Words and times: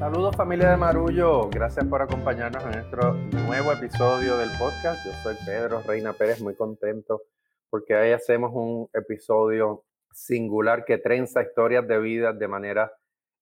Saludos 0.00 0.34
familia 0.34 0.70
de 0.70 0.78
Marullo, 0.78 1.50
gracias 1.50 1.84
por 1.84 2.00
acompañarnos 2.00 2.64
en 2.64 2.70
nuestro 2.70 3.12
nuevo 3.46 3.70
episodio 3.70 4.38
del 4.38 4.48
podcast. 4.58 5.04
Yo 5.04 5.12
soy 5.22 5.36
Pedro 5.44 5.82
Reina 5.86 6.14
Pérez, 6.14 6.40
muy 6.40 6.54
contento 6.54 7.20
porque 7.68 7.94
ahí 7.94 8.12
hacemos 8.12 8.50
un 8.54 8.88
episodio 8.94 9.84
singular 10.10 10.86
que 10.86 10.96
trenza 10.96 11.42
historias 11.42 11.86
de 11.86 12.00
vida 12.00 12.32
de 12.32 12.48
manera 12.48 12.90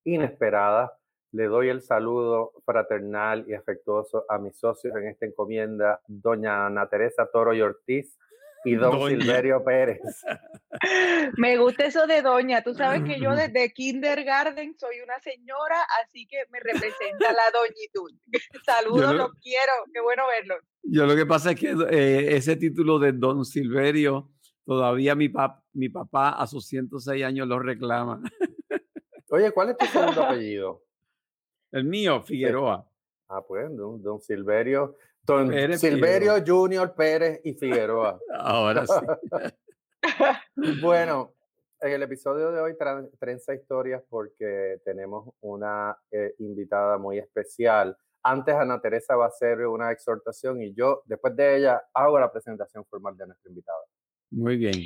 inesperada. 0.02 0.98
Le 1.30 1.44
doy 1.44 1.68
el 1.68 1.80
saludo 1.80 2.50
fraternal 2.64 3.44
y 3.46 3.54
afectuoso 3.54 4.24
a 4.28 4.38
mis 4.38 4.58
socios 4.58 4.96
en 4.96 5.06
esta 5.06 5.26
encomienda, 5.26 6.00
doña 6.08 6.66
Ana 6.66 6.88
Teresa 6.88 7.26
Toro 7.32 7.54
y 7.54 7.62
Ortiz, 7.62 8.18
y 8.64 8.74
don 8.74 9.08
Silverio 9.08 9.62
Pérez. 9.64 10.00
Me 11.36 11.56
gusta 11.56 11.84
eso 11.84 12.06
de 12.06 12.22
doña. 12.22 12.62
Tú 12.62 12.74
sabes 12.74 13.02
que 13.02 13.20
yo 13.20 13.34
desde 13.34 13.72
kindergarten 13.72 14.76
soy 14.78 15.00
una 15.00 15.18
señora, 15.20 15.76
así 16.02 16.26
que 16.26 16.38
me 16.50 16.60
representa 16.60 17.32
la 17.32 17.50
doñitud. 17.52 18.12
Saludos, 18.66 19.14
los 19.14 19.32
quiero. 19.42 19.72
Qué 19.92 20.00
bueno 20.00 20.24
verlo. 20.26 20.56
Yo 20.82 21.06
lo 21.06 21.16
que 21.16 21.26
pasa 21.26 21.52
es 21.52 21.60
que 21.60 21.74
eh, 21.90 22.36
ese 22.36 22.56
título 22.56 22.98
de 22.98 23.12
don 23.12 23.44
Silverio, 23.44 24.30
todavía 24.64 25.14
mi, 25.14 25.30
mi 25.72 25.88
papá 25.88 26.30
a 26.30 26.46
sus 26.46 26.66
106 26.66 27.24
años 27.24 27.46
lo 27.46 27.58
reclama. 27.58 28.22
Oye, 29.30 29.50
¿cuál 29.52 29.70
es 29.70 29.76
tu 29.76 29.86
segundo 29.86 30.22
apellido? 30.22 30.82
El 31.70 31.84
mío, 31.84 32.22
Figueroa. 32.22 32.88
Ah, 33.28 33.42
pues, 33.46 33.68
don 33.76 34.20
Silverio. 34.20 34.96
Don 35.28 35.78
Silverio 35.78 36.42
Junior 36.44 36.94
Pérez 36.94 37.42
y 37.44 37.52
Figueroa. 37.52 38.18
Ahora 38.34 38.86
sí. 38.86 38.94
bueno, 40.80 41.34
en 41.82 41.92
el 41.92 42.02
episodio 42.02 42.50
de 42.50 42.60
hoy 42.62 42.74
trenza 43.18 43.54
historias 43.54 44.02
porque 44.08 44.80
tenemos 44.86 45.28
una 45.42 45.94
eh, 46.10 46.34
invitada 46.38 46.96
muy 46.96 47.18
especial. 47.18 47.94
Antes 48.22 48.54
Ana 48.54 48.80
Teresa 48.80 49.16
va 49.16 49.26
a 49.26 49.28
hacer 49.28 49.66
una 49.66 49.92
exhortación 49.92 50.62
y 50.62 50.72
yo, 50.72 51.02
después 51.04 51.36
de 51.36 51.58
ella, 51.58 51.82
hago 51.92 52.18
la 52.18 52.32
presentación 52.32 52.86
formal 52.86 53.14
de 53.18 53.26
nuestra 53.26 53.50
invitada. 53.50 53.80
Muy 54.30 54.56
bien. 54.56 54.76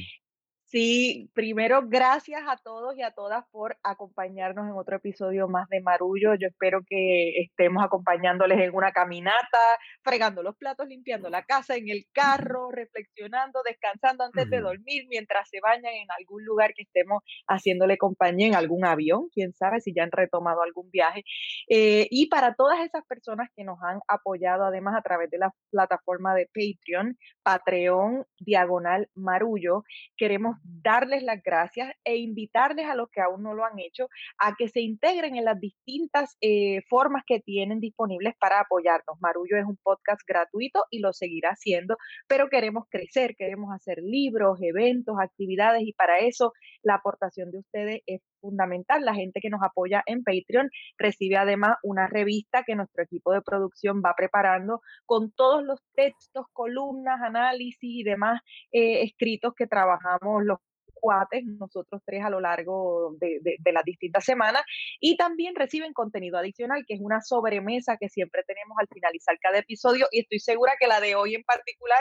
Sí, 0.73 1.31
primero 1.35 1.83
gracias 1.87 2.41
a 2.49 2.57
todos 2.57 2.97
y 2.97 3.03
a 3.03 3.11
todas 3.11 3.45
por 3.51 3.77
acompañarnos 3.83 4.67
en 4.67 4.73
otro 4.73 4.97
episodio 4.97 5.47
más 5.47 5.69
de 5.69 5.83
Marullo. 5.83 6.35
Yo 6.35 6.49
espero 6.49 6.81
que 6.89 7.43
estemos 7.43 7.85
acompañándoles 7.85 8.59
en 8.59 8.75
una 8.75 8.91
caminata, 8.91 9.59
fregando 10.03 10.43
los 10.43 10.57
platos, 10.57 10.89
limpiando 10.89 11.29
la 11.29 11.43
casa, 11.43 11.77
en 11.77 11.91
el 11.91 12.07
carro, 12.15 12.71
reflexionando, 12.71 13.61
descansando 13.67 14.25
antes 14.25 14.49
de 14.49 14.61
dormir, 14.63 15.05
mientras 15.11 15.47
se 15.51 15.61
bañan 15.61 15.93
en 15.93 16.07
algún 16.19 16.43
lugar 16.43 16.73
que 16.73 16.85
estemos 16.85 17.23
haciéndole 17.47 17.99
compañía, 17.99 18.47
en 18.47 18.55
algún 18.55 18.87
avión, 18.87 19.29
quién 19.31 19.53
sabe 19.53 19.83
si 19.83 19.93
ya 19.93 20.05
han 20.05 20.11
retomado 20.11 20.63
algún 20.63 20.91
viaje. 20.91 21.23
Eh, 21.69 22.09
y 22.11 22.29
para 22.29 22.55
todas 22.55 22.81
esas 22.81 23.05
personas 23.05 23.51
que 23.55 23.65
nos 23.65 23.77
han 23.83 24.01
apoyado 24.09 24.65
además 24.65 24.95
a 24.97 25.03
través 25.03 25.29
de 25.29 25.37
la 25.37 25.53
plataforma 25.71 26.35
de 26.35 26.47
Patreon, 26.47 27.19
Patreon 27.43 28.25
Diagonal 28.39 29.11
Marullo, 29.15 29.85
queremos 30.17 30.62
darles 30.65 31.23
las 31.23 31.43
gracias 31.43 31.93
e 32.05 32.17
invitarles 32.17 32.87
a 32.87 32.95
los 32.95 33.09
que 33.11 33.21
aún 33.21 33.43
no 33.43 33.55
lo 33.55 33.65
han 33.65 33.79
hecho 33.79 34.09
a 34.39 34.55
que 34.57 34.69
se 34.69 34.81
integren 34.81 35.37
en 35.37 35.45
las 35.45 35.61
distintas 35.61 36.37
eh, 36.41 36.83
formas 36.89 37.23
que 37.27 37.41
tienen 37.41 37.81
disponibles 37.81 38.35
para 38.39 38.61
apoyarnos. 38.61 39.21
Marullo 39.21 39.57
es 39.57 39.65
un 39.65 39.77
podcast 39.77 40.21
gratuito 40.27 40.85
y 40.91 41.01
lo 41.01 41.13
seguirá 41.13 41.51
haciendo, 41.51 41.97
pero 42.27 42.49
queremos 42.49 42.85
crecer, 42.89 43.35
queremos 43.37 43.75
hacer 43.75 43.99
libros, 44.03 44.59
eventos, 44.61 45.17
actividades 45.21 45.83
y 45.83 45.93
para 45.93 46.19
eso 46.19 46.53
la 46.83 46.95
aportación 46.95 47.51
de 47.51 47.59
ustedes 47.59 48.03
es 48.07 48.21
fundamental. 48.43 49.05
La 49.05 49.15
gente 49.15 49.41
que 49.41 49.49
nos 49.49 49.63
apoya 49.63 50.03
en 50.05 50.23
Patreon 50.23 50.69
recibe 50.99 51.37
además 51.37 51.79
una 51.83 52.07
revista 52.09 52.65
que 52.67 52.75
nuestro 52.75 53.05
equipo 53.05 53.33
de 53.33 53.41
producción 53.41 54.03
va 54.05 54.15
preparando 54.15 54.83
con 55.07 55.33
todos 55.33 55.65
los 55.65 55.81
textos, 55.95 56.47
columnas, 56.53 57.23
análisis 57.23 57.79
y 57.81 58.03
demás 58.03 58.41
eh, 58.73 59.03
escritos 59.05 59.55
que 59.55 59.67
trabajamos 59.67 60.45
los 60.45 60.59
cuates, 61.03 61.45
nosotros 61.45 62.01
tres 62.05 62.25
a 62.25 62.31
lo 62.31 62.41
largo 62.41 63.17
de, 63.19 63.41
de, 63.43 63.73
las 63.73 63.85
distintas 63.85 64.25
semanas, 64.25 64.63
y 65.01 65.17
también 65.17 65.57
reciben 65.57 65.93
contenido 65.93 66.39
adicional, 66.39 66.85
que 66.87 66.95
es 66.95 67.01
una 67.01 67.21
sobremesa 67.21 67.97
que 67.97 68.09
siempre 68.09 68.45
tenemos 68.47 68.77
al 68.79 68.87
finalizar 68.87 69.37
cada 69.41 69.59
episodio, 69.59 70.07
y 70.13 70.21
estoy 70.21 70.39
segura 70.39 70.75
que 70.79 70.87
la 70.87 71.01
de 71.01 71.17
hoy 71.17 71.35
en 71.35 71.43
particular 71.43 71.99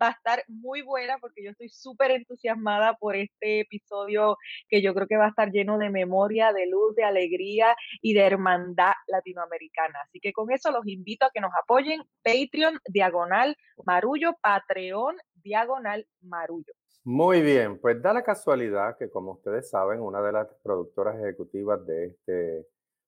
va 0.00 0.08
a 0.08 0.10
estar 0.12 0.44
muy 0.48 0.82
buena 0.82 1.18
porque 1.18 1.44
yo 1.44 1.50
estoy 1.50 1.68
súper 1.68 2.10
entusiasmada 2.12 2.94
por 2.94 3.16
este 3.16 3.60
episodio 3.60 4.36
que 4.68 4.82
yo 4.82 4.94
creo 4.94 5.06
que 5.06 5.16
va 5.16 5.26
a 5.26 5.30
estar 5.30 5.50
lleno 5.50 5.78
de 5.78 5.90
memoria, 5.90 6.52
de 6.52 6.66
luz, 6.66 6.94
de 6.94 7.04
alegría 7.04 7.74
y 8.00 8.14
de 8.14 8.20
hermandad 8.20 8.92
latinoamericana. 9.06 9.98
Así 10.04 10.20
que 10.20 10.32
con 10.32 10.50
eso 10.52 10.70
los 10.70 10.86
invito 10.86 11.26
a 11.26 11.30
que 11.32 11.40
nos 11.40 11.52
apoyen. 11.62 12.02
Patreon, 12.22 12.78
diagonal 12.88 13.56
Marullo, 13.84 14.34
Patreon, 14.42 15.16
diagonal 15.34 16.06
Marullo. 16.20 16.72
Muy 17.04 17.42
bien, 17.42 17.80
pues 17.80 18.00
da 18.00 18.12
la 18.12 18.22
casualidad 18.22 18.96
que 18.96 19.10
como 19.10 19.32
ustedes 19.32 19.68
saben, 19.68 20.00
una 20.00 20.22
de 20.22 20.32
las 20.32 20.48
productoras 20.62 21.18
ejecutivas 21.18 21.84
de 21.84 22.06
este 22.06 22.66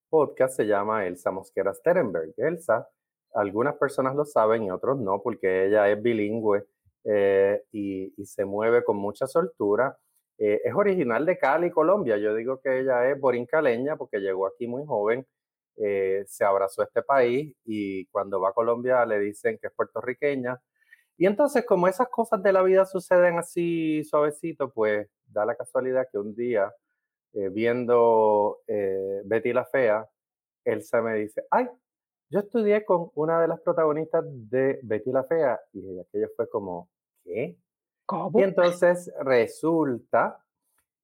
podcast 0.09 0.57
se 0.57 0.67
llama 0.67 1.07
Elsa 1.07 1.31
Mosquera 1.31 1.73
Sterenberg. 1.73 2.35
Elsa, 2.37 2.89
algunas 3.35 3.77
personas 3.77 4.17
lo 4.17 4.25
saben 4.25 4.65
y 4.65 4.71
otros 4.71 4.99
no, 4.99 5.23
porque 5.23 5.67
ella 5.67 5.89
es 5.89 6.03
bilingüe 6.03 6.67
eh, 7.05 7.63
y, 7.73 8.13
se 8.25 8.45
mueve 8.45 8.85
con 8.85 8.97
mucha 8.97 9.27
soltura. 9.27 9.97
Eh, 10.39 10.61
es 10.65 10.75
original 10.75 11.27
de 11.27 11.39
Cali, 11.39 11.71
Colombia. 11.71 12.17
Yo 12.19 12.35
digo 12.35 12.61
que 12.61 12.81
ella 12.81 13.09
es 13.11 13.21
borincaleña 13.21 13.97
porque 13.97 14.19
llegó 14.19 14.47
aquí 14.47 14.67
muy 14.67 14.85
joven, 14.87 15.27
eh, 15.77 16.25
se 16.27 16.45
abrazó 16.45 16.83
a 16.83 16.87
este 16.87 17.03
país 17.03 17.55
y 17.65 18.07
cuando 18.07 18.41
va 18.41 18.51
a 18.51 18.53
Colombia 18.53 19.05
le 19.07 19.19
dicen 19.21 19.59
que 19.61 19.69
es 19.69 19.73
puertorriqueña. 19.75 20.61
Y 21.17 21.27
entonces, 21.27 21.65
como 21.67 21.89
esas 21.89 22.09
cosas 22.09 22.43
de 22.43 22.53
la 22.53 22.63
vida 22.63 22.87
suceden 22.87 23.39
así 23.39 24.03
suavecito, 24.05 24.73
pues 24.73 25.09
da 25.27 25.45
la 25.47 25.55
casualidad 25.57 26.09
que 26.11 26.19
un 26.19 26.35
día, 26.35 26.73
viendo 27.33 28.61
Betty 29.25 29.53
la 29.53 29.65
Fea, 29.67 30.09
Elsa 30.65 31.03
me 31.03 31.15
dice, 31.17 31.45
ay, 31.51 31.69
yo 32.31 32.41
estudié 32.41 32.85
con 32.85 33.11
una 33.15 33.41
de 33.41 33.49
las 33.49 33.61
protagonistas 33.61 34.25
de 34.27 34.81
Betty 34.83 35.13
la 35.13 35.25
Fea 35.25 35.61
y 35.73 36.01
aquello 36.01 36.29
fue 36.37 36.49
como, 36.49 36.89
¿qué? 37.25 37.57
Y 38.35 38.43
entonces 38.43 39.11
resulta 39.21 40.39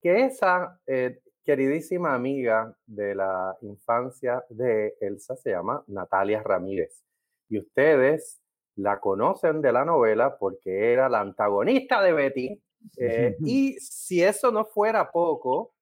que 0.02 0.26
esa 0.26 0.78
eh, 0.86 1.20
queridísima 1.44 2.14
amiga 2.14 2.76
de 2.86 3.14
la 3.14 3.56
infancia 3.62 4.44
de 4.50 4.96
Elsa 5.00 5.36
se 5.36 5.50
llama 5.50 5.82
Natalia 5.88 6.42
Ramírez. 6.42 7.02
Y 7.48 7.58
ustedes 7.58 8.40
la 8.76 9.00
conocen 9.00 9.60
de 9.60 9.72
la 9.72 9.84
novela 9.84 10.36
porque 10.38 10.92
era 10.92 11.08
la 11.08 11.20
antagonista 11.20 12.02
de 12.02 12.12
Betty. 12.12 12.62
Eh, 12.98 13.36
y 13.44 13.72
si 13.80 14.22
eso 14.22 14.50
no 14.50 14.64
fuera 14.64 15.10
poco, 15.10 15.74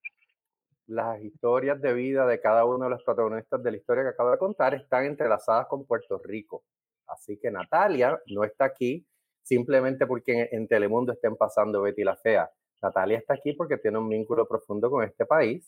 las 0.87 1.21
historias 1.21 1.81
de 1.81 1.93
vida 1.93 2.27
de 2.27 2.41
cada 2.41 2.65
uno 2.65 2.84
de 2.84 2.91
los 2.91 3.03
protagonistas 3.04 3.62
de 3.62 3.71
la 3.72 3.77
historia 3.77 4.04
que 4.04 4.10
acabo 4.10 4.31
de 4.31 4.38
contar 4.38 4.75
están 4.75 5.04
entrelazadas 5.04 5.66
con 5.66 5.84
Puerto 5.84 6.19
Rico. 6.25 6.65
Así 7.06 7.38
que 7.38 7.50
Natalia 7.50 8.19
no 8.27 8.44
está 8.44 8.66
aquí 8.66 9.06
simplemente 9.48 10.06
porque 10.06 10.50
en, 10.53 10.69
Telemundo 10.69 11.12
estén 11.12 11.34
pasando 11.34 11.81
Betty 11.81 12.04
la 12.04 12.16
Fea. 12.16 12.50
Natalia 12.82 13.19
está 13.19 13.34
aquí 13.34 13.54
porque 13.54 13.78
tiene 13.78 13.98
un 13.98 14.09
vínculo 14.09 14.47
profundo 14.47 14.91
con 14.91 15.03
este 15.03 15.25
país 15.25 15.64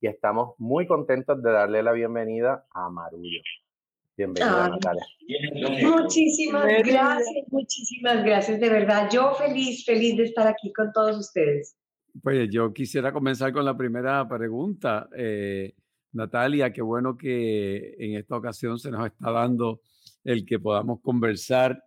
y 0.00 0.06
estamos 0.06 0.54
muy 0.58 0.86
contentos 0.86 1.42
de 1.42 1.50
darle 1.50 1.82
la 1.82 1.92
bienvenida 1.92 2.66
a 2.70 2.88
Marullo. 2.88 3.40
Bienvenida, 4.16 4.68
Natalia. 4.68 5.04
Muchísimas 5.82 6.66
gracias, 6.84 7.44
muchísimas 7.48 8.24
gracias, 8.24 8.60
de 8.60 8.70
verdad. 8.70 9.10
Yo 9.12 9.34
feliz, 9.34 9.84
feliz 9.84 10.16
de 10.16 10.22
estar 10.22 10.46
aquí 10.46 10.72
con 10.72 10.92
todos 10.92 11.18
ustedes. 11.18 11.76
Pues 12.22 12.48
yo 12.48 12.72
quisiera 12.72 13.12
comenzar 13.12 13.52
con 13.52 13.64
la 13.64 13.76
primera 13.76 14.26
pregunta. 14.26 15.08
Eh, 15.14 15.74
Natalia, 16.12 16.72
qué 16.72 16.80
bueno 16.80 17.16
que 17.16 17.94
en 17.98 18.14
esta 18.14 18.36
ocasión 18.36 18.78
se 18.78 18.90
nos 18.90 19.04
está 19.04 19.32
dando 19.32 19.80
el 20.24 20.46
que 20.46 20.58
podamos 20.58 21.00
conversar 21.02 21.85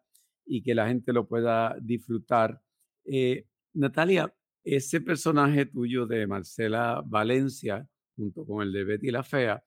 y 0.49 0.63
que 0.63 0.73
la 0.73 0.87
gente 0.87 1.13
lo 1.13 1.27
pueda 1.27 1.77
disfrutar. 1.79 2.59
Eh, 3.05 3.45
Natalia, 3.73 4.33
ese 4.63 4.99
personaje 4.99 5.67
tuyo 5.67 6.07
de 6.07 6.25
Marcela 6.25 7.03
Valencia, 7.05 7.87
junto 8.17 8.43
con 8.45 8.63
el 8.63 8.73
de 8.73 8.83
Betty 8.83 9.11
la 9.11 9.21
Fea, 9.23 9.63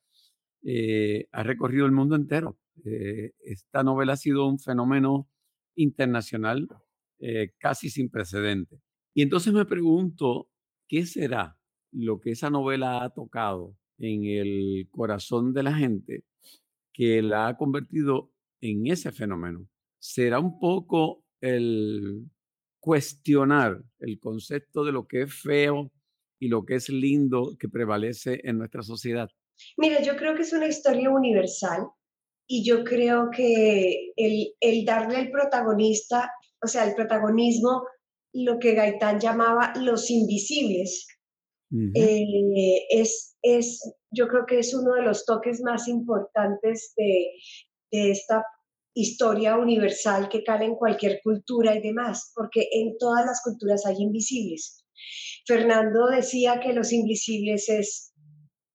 eh, 0.64 1.28
ha 1.30 1.44
recorrido 1.44 1.86
el 1.86 1.92
mundo 1.92 2.16
entero. 2.16 2.58
Eh, 2.84 3.32
esta 3.44 3.84
novela 3.84 4.14
ha 4.14 4.16
sido 4.16 4.48
un 4.48 4.58
fenómeno 4.58 5.28
internacional 5.76 6.68
casi 7.58 7.88
sin 7.88 8.10
precedente. 8.10 8.80
Y 9.14 9.22
entonces 9.22 9.52
me 9.52 9.64
pregunto, 9.64 10.48
¿qué 10.88 11.06
será 11.06 11.56
lo 11.92 12.18
que 12.18 12.32
esa 12.32 12.50
novela 12.50 13.04
ha 13.04 13.10
tocado 13.10 13.76
en 13.98 14.24
el 14.24 14.88
corazón 14.90 15.52
de 15.52 15.62
la 15.62 15.72
gente 15.72 16.24
que 16.92 17.22
la 17.22 17.46
ha 17.46 17.56
convertido 17.56 18.32
en 18.60 18.88
ese 18.88 19.12
fenómeno? 19.12 19.68
Será 20.02 20.40
un 20.40 20.58
poco 20.58 21.22
el 21.40 22.28
cuestionar 22.80 23.80
el 24.00 24.18
concepto 24.18 24.84
de 24.84 24.90
lo 24.90 25.06
que 25.06 25.22
es 25.22 25.34
feo 25.34 25.92
y 26.40 26.48
lo 26.48 26.64
que 26.64 26.74
es 26.74 26.88
lindo 26.88 27.56
que 27.58 27.68
prevalece 27.68 28.40
en 28.42 28.58
nuestra 28.58 28.82
sociedad. 28.82 29.28
Mira, 29.76 30.02
yo 30.02 30.16
creo 30.16 30.34
que 30.34 30.42
es 30.42 30.52
una 30.52 30.66
historia 30.66 31.08
universal 31.08 31.86
y 32.48 32.64
yo 32.64 32.82
creo 32.82 33.30
que 33.30 34.12
el, 34.16 34.52
el 34.58 34.84
darle 34.84 35.20
el 35.20 35.30
protagonista, 35.30 36.32
o 36.60 36.66
sea, 36.66 36.84
el 36.84 36.96
protagonismo, 36.96 37.86
lo 38.32 38.58
que 38.58 38.74
Gaitán 38.74 39.20
llamaba 39.20 39.72
los 39.76 40.10
invisibles, 40.10 41.06
eh, 41.94 42.86
es, 42.90 43.36
es, 43.40 43.94
yo 44.10 44.26
creo 44.26 44.44
que 44.46 44.58
es 44.58 44.74
uno 44.74 44.94
de 44.94 45.02
los 45.02 45.24
toques 45.24 45.62
más 45.62 45.86
importantes 45.86 46.92
de, 46.96 47.30
de 47.92 48.10
esta 48.10 48.44
historia 48.94 49.56
universal 49.56 50.28
que 50.28 50.42
cala 50.42 50.64
en 50.64 50.74
cualquier 50.74 51.20
cultura 51.22 51.74
y 51.74 51.80
demás, 51.80 52.32
porque 52.34 52.68
en 52.72 52.96
todas 52.98 53.24
las 53.24 53.40
culturas 53.42 53.86
hay 53.86 53.96
invisibles. 53.98 54.84
Fernando 55.46 56.06
decía 56.06 56.60
que 56.60 56.72
los 56.72 56.92
invisibles 56.92 57.68
es 57.68 58.12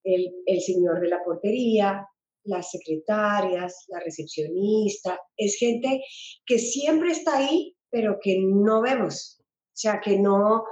el, 0.04 0.32
el 0.46 0.62
señor 0.62 1.02
de 1.02 1.10
la 1.10 1.24
portería, 1.24 2.06
las 2.44 2.72
secretarias, 2.72 3.86
la 3.90 4.00
recepcionista, 4.00 5.20
es 5.36 5.58
gente 5.58 6.02
que 6.46 6.58
siempre 6.58 7.12
está 7.12 7.38
ahí, 7.38 7.76
pero 7.90 8.18
que 8.22 8.38
no 8.40 8.82
vemos, 8.82 9.40
o 9.42 9.74
sea, 9.74 10.00
que 10.02 10.18
no, 10.18 10.64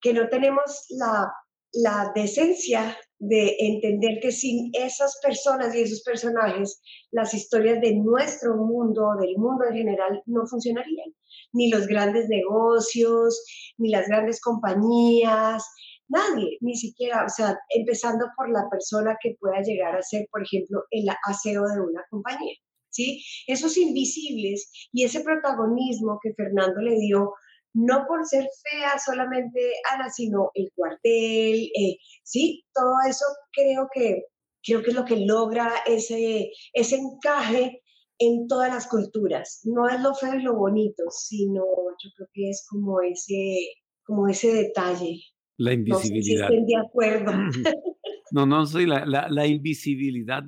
que 0.00 0.12
no 0.12 0.28
tenemos 0.28 0.86
la, 0.90 1.32
la 1.72 2.12
decencia 2.14 2.96
de 3.18 3.56
entender 3.58 4.18
que 4.20 4.32
sin 4.32 4.70
esas 4.74 5.18
personas 5.22 5.74
y 5.74 5.82
esos 5.82 6.02
personajes, 6.02 6.80
las 7.10 7.32
historias 7.32 7.80
de 7.80 7.94
nuestro 7.96 8.56
mundo, 8.56 9.14
del 9.20 9.36
mundo 9.36 9.64
en 9.70 9.76
general, 9.76 10.22
no 10.26 10.46
funcionarían. 10.46 11.14
Ni 11.52 11.70
los 11.70 11.86
grandes 11.86 12.28
negocios, 12.28 13.44
ni 13.78 13.90
las 13.90 14.06
grandes 14.08 14.40
compañías, 14.40 15.64
nadie, 16.08 16.58
ni 16.60 16.76
siquiera, 16.76 17.24
o 17.24 17.28
sea, 17.28 17.56
empezando 17.70 18.26
por 18.36 18.50
la 18.50 18.68
persona 18.70 19.16
que 19.22 19.36
pueda 19.40 19.62
llegar 19.62 19.96
a 19.96 20.02
ser, 20.02 20.26
por 20.30 20.42
ejemplo, 20.42 20.82
el 20.90 21.06
aseo 21.26 21.62
de 21.68 21.80
una 21.80 22.04
compañía. 22.10 22.54
¿Sí? 22.90 23.24
Esos 23.48 23.76
invisibles 23.76 24.70
y 24.92 25.02
ese 25.02 25.20
protagonismo 25.24 26.20
que 26.22 26.32
Fernando 26.34 26.80
le 26.80 26.96
dio 27.00 27.32
no 27.74 28.04
por 28.06 28.24
ser 28.24 28.46
fea 28.62 28.98
solamente 29.04 29.60
Ana, 29.92 30.08
sino 30.08 30.50
el 30.54 30.70
cuartel, 30.74 31.70
eh, 31.74 31.98
sí, 32.22 32.64
todo 32.72 32.94
eso 33.08 33.24
creo 33.52 33.88
que, 33.92 34.22
creo 34.62 34.82
que 34.82 34.90
es 34.90 34.96
lo 34.96 35.04
que 35.04 35.26
logra 35.26 35.70
ese, 35.86 36.50
ese 36.72 36.96
encaje 36.96 37.82
en 38.18 38.46
todas 38.46 38.72
las 38.72 38.86
culturas. 38.86 39.60
No 39.64 39.88
es 39.88 40.00
lo 40.00 40.14
feo 40.14 40.34
y 40.34 40.42
lo 40.42 40.54
bonito, 40.54 41.02
sino 41.10 41.62
yo 42.02 42.10
creo 42.16 42.28
que 42.32 42.50
es 42.50 42.64
como 42.70 43.00
ese, 43.02 43.58
como 44.04 44.28
ese 44.28 44.54
detalle. 44.54 45.20
La 45.58 45.72
invisibilidad. 45.72 46.48
No 46.48 46.66
de 46.66 46.76
acuerdo. 46.76 47.32
No, 48.30 48.46
no, 48.46 48.66
soy 48.66 48.86
la, 48.86 49.04
la, 49.06 49.46
invisibilidad 49.46 50.42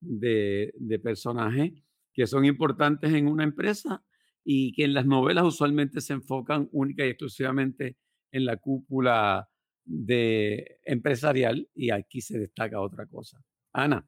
de, 0.00 0.70
de 0.76 0.98
personajes 1.00 1.72
que 2.12 2.26
son 2.26 2.44
importantes 2.44 3.12
en 3.12 3.26
una 3.26 3.42
empresa 3.42 4.04
y 4.44 4.72
que 4.72 4.84
en 4.84 4.94
las 4.94 5.06
novelas 5.06 5.44
usualmente 5.44 6.00
se 6.00 6.14
enfocan 6.14 6.68
única 6.72 7.04
y 7.04 7.10
exclusivamente 7.10 7.96
en 8.32 8.44
la 8.46 8.56
cúpula 8.56 9.48
de 9.84 10.78
empresarial 10.84 11.68
y 11.74 11.90
aquí 11.90 12.20
se 12.20 12.38
destaca 12.38 12.80
otra 12.80 13.06
cosa. 13.06 13.42
Ana. 13.72 14.06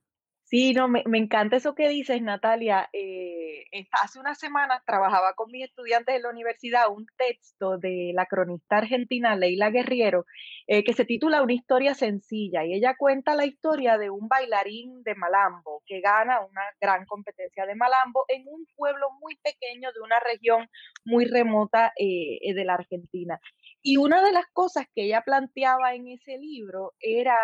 Sí, 0.54 0.72
no, 0.72 0.86
me, 0.86 1.02
encanta 1.18 1.56
eso 1.56 1.74
que 1.74 1.88
dices, 1.88 2.22
Natalia. 2.22 2.88
Eh, 2.92 3.64
hace 3.90 4.20
unas 4.20 4.38
semanas 4.38 4.84
trabajaba 4.86 5.34
con 5.34 5.50
mis 5.50 5.64
estudiantes 5.64 6.14
en 6.14 6.22
la 6.22 6.30
universidad 6.30 6.90
un 6.90 7.06
texto 7.16 7.76
de 7.76 8.12
la 8.14 8.26
cronista 8.26 8.76
argentina 8.76 9.34
Leila 9.34 9.70
Guerriero 9.70 10.26
eh, 10.68 10.84
que 10.84 10.92
se 10.92 11.04
titula 11.04 11.42
Una 11.42 11.54
historia 11.54 11.94
sencilla 11.94 12.64
y 12.64 12.72
ella 12.72 12.94
cuenta 12.96 13.34
la 13.34 13.46
historia 13.46 13.98
de 13.98 14.10
un 14.10 14.28
bailarín 14.28 15.02
de 15.02 15.16
Malambo 15.16 15.82
que 15.86 16.00
gana 16.00 16.38
una 16.46 16.62
gran 16.80 17.04
competencia 17.04 17.66
de 17.66 17.74
Malambo 17.74 18.24
en 18.28 18.44
un 18.46 18.64
pueblo 18.76 19.08
muy 19.20 19.34
pequeño 19.42 19.90
de 19.92 20.00
una 20.02 20.20
región 20.20 20.68
muy 21.04 21.24
remota 21.24 21.92
eh, 21.98 22.54
de 22.54 22.64
la 22.64 22.74
Argentina. 22.74 23.40
Y 23.82 23.96
una 23.96 24.22
de 24.22 24.30
las 24.30 24.46
cosas 24.52 24.86
que 24.94 25.06
ella 25.06 25.22
planteaba 25.22 25.96
en 25.96 26.06
ese 26.06 26.38
libro 26.38 26.92
era 27.00 27.34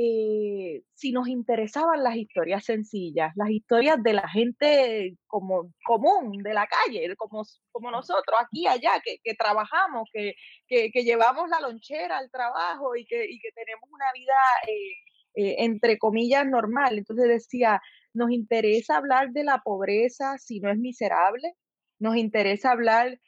eh, 0.00 0.84
si 0.94 1.10
nos 1.10 1.26
interesaban 1.26 2.04
las 2.04 2.14
historias 2.14 2.64
sencillas, 2.64 3.32
las 3.34 3.50
historias 3.50 4.00
de 4.00 4.12
la 4.12 4.28
gente 4.28 5.16
como 5.26 5.72
común, 5.84 6.40
de 6.44 6.54
la 6.54 6.68
calle, 6.68 7.16
como, 7.16 7.42
como 7.72 7.90
nosotros, 7.90 8.38
aquí, 8.40 8.68
allá, 8.68 8.92
que, 9.04 9.34
trabajamos, 9.34 10.08
que, 10.12 10.34
que, 10.68 11.02
llevamos 11.02 11.50
la 11.50 11.58
lonchera 11.60 12.18
al 12.18 12.30
trabajo 12.30 12.94
y 12.94 13.06
que, 13.06 13.24
y 13.28 13.40
que 13.40 13.50
tenemos 13.50 13.90
una 13.90 14.06
vida, 14.14 14.34
eh, 14.68 14.92
eh, 15.34 15.56
entre 15.64 15.98
comillas, 15.98 16.46
normal. 16.46 16.96
Entonces 16.96 17.26
decía, 17.26 17.82
nos 18.14 18.30
interesa 18.30 18.98
hablar 18.98 19.30
de 19.32 19.42
la 19.42 19.62
pobreza 19.64 20.38
si 20.38 20.60
no 20.60 20.70
es 20.70 20.78
miserable, 20.78 21.54
nos 21.98 22.16
interesa 22.16 22.70
hablar 22.70 23.18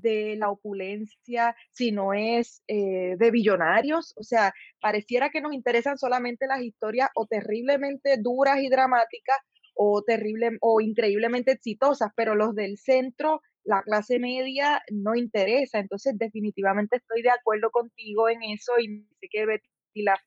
de 0.00 0.36
la 0.36 0.50
opulencia, 0.50 1.54
si 1.70 1.92
no 1.92 2.12
es 2.12 2.62
eh, 2.68 3.16
de 3.18 3.30
billonarios. 3.30 4.14
O 4.16 4.22
sea, 4.22 4.52
pareciera 4.80 5.30
que 5.30 5.40
nos 5.40 5.52
interesan 5.52 5.98
solamente 5.98 6.46
las 6.46 6.62
historias 6.62 7.10
o 7.14 7.26
terriblemente 7.26 8.16
duras 8.18 8.58
y 8.60 8.68
dramáticas 8.68 9.38
o 9.74 10.02
terrible 10.02 10.58
o 10.60 10.80
increíblemente 10.80 11.52
exitosas, 11.52 12.10
pero 12.16 12.34
los 12.34 12.54
del 12.54 12.78
centro, 12.78 13.42
la 13.64 13.82
clase 13.82 14.18
media, 14.18 14.82
no 14.90 15.14
interesa. 15.14 15.78
Entonces, 15.78 16.18
definitivamente 16.18 16.96
estoy 16.96 17.22
de 17.22 17.30
acuerdo 17.30 17.70
contigo 17.70 18.28
en 18.28 18.42
eso 18.42 18.72
y 18.78 19.06
sé 19.20 19.28
que 19.30 19.46
Betty 19.46 20.02
la 20.02 20.20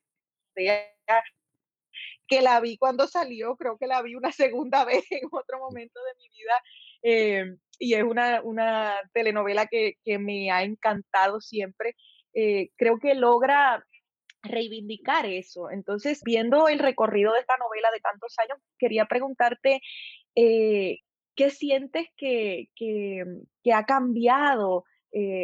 que 2.26 2.40
la 2.40 2.60
vi 2.60 2.76
cuando 2.78 3.06
salió, 3.06 3.56
creo 3.56 3.76
que 3.78 3.86
la 3.86 4.02
vi 4.02 4.14
una 4.14 4.32
segunda 4.32 4.84
vez 4.84 5.04
en 5.10 5.28
otro 5.30 5.58
momento 5.58 6.00
de 6.00 6.22
mi 6.22 6.28
vida 6.28 6.62
eh, 7.02 7.56
y 7.82 7.94
es 7.94 8.04
una, 8.04 8.40
una 8.44 8.94
telenovela 9.12 9.66
que, 9.66 9.94
que, 10.04 10.16
me 10.20 10.52
ha 10.52 10.62
encantado 10.62 11.40
siempre. 11.40 11.96
Eh, 12.32 12.70
creo 12.76 13.00
que 13.00 13.16
logra 13.16 13.84
reivindicar 14.44 15.26
eso. 15.26 15.68
Entonces, 15.68 16.20
viendo 16.24 16.68
el 16.68 16.78
recorrido 16.78 17.32
de 17.32 17.40
esta 17.40 17.56
novela 17.56 17.90
de 17.92 17.98
tantos 17.98 18.36
años, 18.38 18.58
quería 18.78 19.06
preguntarte, 19.06 19.80
eh, 20.36 20.98
¿qué 21.34 21.50
sientes 21.50 22.06
que, 22.16 22.68
que, 22.76 23.24
ha 23.74 23.84
cambiado 23.84 24.84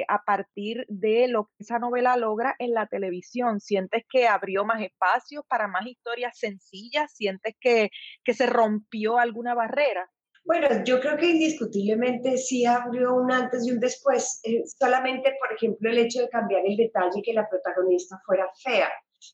a 0.08 0.22
partir 0.24 0.86
de 0.88 1.28
lo 1.28 1.46
que 1.46 1.64
esa 1.64 1.80
novela 1.80 2.16
logra 2.16 2.54
en 2.60 2.72
la 2.72 2.86
televisión? 2.86 3.58
¿Sientes 3.60 4.04
que 4.08 4.28
abrió 4.28 4.64
más 4.64 4.80
espacios 4.80 5.42
para 5.48 5.66
más 5.66 5.86
historias 5.86 6.38
sencillas? 6.38 7.12
¿Sientes 7.16 7.56
que, 7.60 7.90
que 8.22 8.34
se 8.34 8.46
rompió 8.46 9.18
alguna 9.18 9.54
barrera? 9.54 10.08
Bueno, 10.48 10.66
yo 10.82 10.98
creo 10.98 11.18
que 11.18 11.26
indiscutiblemente 11.26 12.38
sí 12.38 12.64
abrió 12.64 13.14
un 13.16 13.30
antes 13.30 13.66
y 13.66 13.70
un 13.70 13.80
después. 13.80 14.40
Eh, 14.44 14.62
solamente, 14.64 15.34
por 15.38 15.54
ejemplo, 15.54 15.90
el 15.90 15.98
hecho 15.98 16.22
de 16.22 16.30
cambiar 16.30 16.62
el 16.64 16.74
detalle 16.74 17.20
que 17.22 17.34
la 17.34 17.46
protagonista 17.46 18.18
fuera 18.24 18.48
fea, 18.64 18.88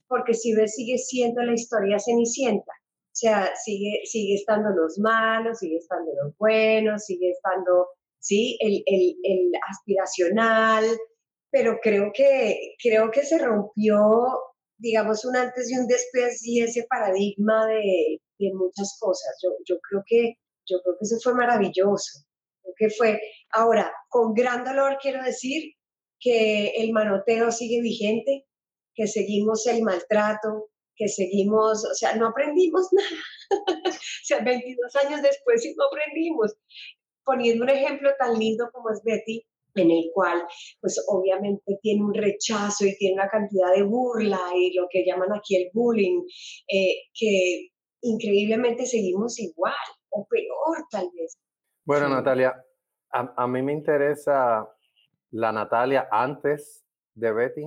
porque 0.08 0.34
si 0.34 0.52
ves, 0.56 0.74
sigue 0.74 0.98
siendo 0.98 1.40
la 1.42 1.54
historia 1.54 2.00
cenicienta. 2.00 2.72
O 2.72 3.16
sea, 3.16 3.54
sigue, 3.54 4.00
sigue 4.06 4.34
estando 4.34 4.70
los 4.70 4.98
malos, 4.98 5.60
sigue 5.60 5.76
estando 5.76 6.10
los 6.20 6.36
buenos, 6.36 7.04
sigue 7.04 7.30
estando, 7.30 7.90
sí, 8.18 8.58
el, 8.60 8.82
el, 8.84 9.16
el 9.22 9.52
aspiracional, 9.70 10.84
pero 11.52 11.78
creo 11.80 12.10
que, 12.12 12.74
creo 12.82 13.12
que 13.12 13.22
se 13.22 13.38
rompió, 13.38 14.00
digamos, 14.78 15.24
un 15.24 15.36
antes 15.36 15.70
y 15.70 15.78
un 15.78 15.86
después 15.86 16.44
y 16.44 16.60
ese 16.60 16.84
paradigma 16.90 17.68
de, 17.68 18.20
de 18.40 18.52
muchas 18.54 18.96
cosas. 18.98 19.38
Yo, 19.44 19.50
yo 19.64 19.78
creo 19.88 20.02
que 20.04 20.34
yo 20.66 20.80
creo 20.82 20.96
que 20.98 21.04
eso 21.04 21.16
fue 21.22 21.34
maravilloso. 21.34 22.24
que 22.76 22.90
fue, 22.90 23.20
ahora, 23.52 23.92
con 24.08 24.34
gran 24.34 24.64
dolor 24.64 24.98
quiero 25.00 25.22
decir 25.22 25.74
que 26.20 26.72
el 26.76 26.92
manoteo 26.92 27.50
sigue 27.52 27.80
vigente, 27.82 28.46
que 28.94 29.06
seguimos 29.06 29.66
el 29.66 29.82
maltrato, 29.82 30.70
que 30.96 31.08
seguimos, 31.08 31.84
o 31.84 31.94
sea, 31.94 32.16
no 32.16 32.28
aprendimos 32.28 32.88
nada. 32.92 33.88
o 33.88 34.24
sea, 34.24 34.40
22 34.42 34.96
años 34.96 35.22
después 35.22 35.62
sí 35.62 35.74
no 35.76 35.84
aprendimos. 35.86 36.54
Poniendo 37.24 37.64
un 37.64 37.70
ejemplo 37.70 38.10
tan 38.18 38.38
lindo 38.38 38.68
como 38.72 38.90
es 38.90 39.02
Betty, 39.02 39.46
en 39.76 39.90
el 39.90 40.10
cual, 40.14 40.42
pues 40.80 41.02
obviamente 41.08 41.78
tiene 41.82 42.04
un 42.04 42.14
rechazo 42.14 42.86
y 42.86 42.96
tiene 42.96 43.14
una 43.14 43.28
cantidad 43.28 43.74
de 43.74 43.82
burla 43.82 44.40
y 44.56 44.72
lo 44.74 44.86
que 44.90 45.04
llaman 45.04 45.32
aquí 45.32 45.56
el 45.56 45.70
bullying, 45.72 46.22
eh, 46.68 46.94
que 47.12 47.70
increíblemente 48.02 48.86
seguimos 48.86 49.38
igual 49.40 49.74
o 50.14 50.26
peor 50.26 50.86
tal 50.90 51.10
vez. 51.14 51.36
Bueno, 51.84 52.08
Natalia, 52.08 52.64
a, 53.10 53.46
mí 53.46 53.62
me 53.62 53.72
interesa 53.72 54.68
la 55.32 55.52
Natalia 55.52 56.08
antes 56.10 56.84
de 57.14 57.32
Betty 57.32 57.66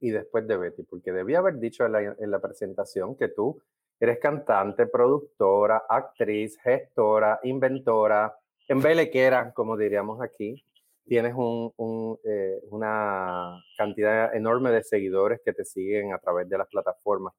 y 0.00 0.10
después 0.10 0.46
de 0.46 0.56
Betty, 0.56 0.82
porque 0.82 1.12
debía 1.12 1.38
haber 1.38 1.58
dicho 1.58 1.86
en 1.86 1.92
la, 1.92 2.00
en 2.02 2.30
la 2.30 2.40
presentación 2.40 3.16
que 3.16 3.28
tú 3.28 3.60
eres 3.98 4.18
cantante, 4.18 4.86
productora, 4.86 5.84
actriz, 5.88 6.58
gestora, 6.62 7.40
inventora, 7.42 8.36
embelequera, 8.68 9.52
como 9.52 9.76
diríamos 9.76 10.20
aquí. 10.20 10.64
Tienes 11.06 11.34
un, 11.34 11.72
un, 11.76 12.18
eh, 12.24 12.60
una 12.70 13.64
cantidad 13.76 14.34
enorme 14.36 14.70
de 14.70 14.84
seguidores 14.84 15.40
que 15.44 15.54
te 15.54 15.64
siguen 15.64 16.12
a 16.12 16.18
través 16.18 16.48
de 16.48 16.58
las 16.58 16.68
plataformas. 16.68 17.34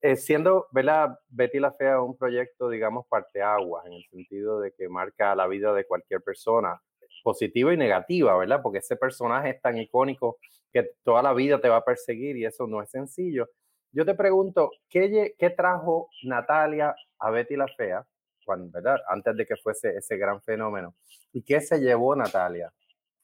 Eh, 0.00 0.16
siendo, 0.16 0.68
¿verdad? 0.70 1.18
Betty 1.28 1.58
la 1.58 1.72
Fea 1.72 2.00
un 2.00 2.16
proyecto, 2.16 2.68
digamos, 2.68 3.06
parteaguas, 3.08 3.86
en 3.86 3.94
el 3.94 4.04
sentido 4.04 4.60
de 4.60 4.72
que 4.72 4.88
marca 4.88 5.34
la 5.34 5.46
vida 5.46 5.72
de 5.72 5.86
cualquier 5.86 6.22
persona, 6.22 6.80
positiva 7.22 7.74
y 7.74 7.76
negativa, 7.76 8.36
¿verdad? 8.36 8.60
Porque 8.62 8.78
ese 8.78 8.96
personaje 8.96 9.50
es 9.50 9.60
tan 9.60 9.76
icónico 9.78 10.38
que 10.72 10.92
toda 11.02 11.22
la 11.22 11.34
vida 11.34 11.60
te 11.60 11.68
va 11.68 11.78
a 11.78 11.84
perseguir 11.84 12.36
y 12.36 12.44
eso 12.44 12.66
no 12.66 12.82
es 12.82 12.90
sencillo. 12.90 13.48
Yo 13.92 14.04
te 14.04 14.14
pregunto, 14.14 14.70
¿qué, 14.88 15.34
qué 15.36 15.50
trajo 15.50 16.10
Natalia 16.22 16.94
a 17.18 17.30
Betty 17.30 17.56
la 17.56 17.68
Fea, 17.68 18.06
cuando, 18.44 18.70
¿verdad? 18.70 18.98
Antes 19.08 19.36
de 19.36 19.46
que 19.46 19.56
fuese 19.56 19.96
ese 19.96 20.16
gran 20.16 20.40
fenómeno. 20.42 20.94
¿Y 21.32 21.42
qué 21.42 21.60
se 21.60 21.78
llevó 21.78 22.14
Natalia 22.14 22.72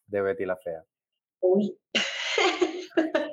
de 0.07 0.21
Betty 0.21 0.45
la 0.45 0.57
Fea? 0.57 0.85
Uy. 1.41 1.79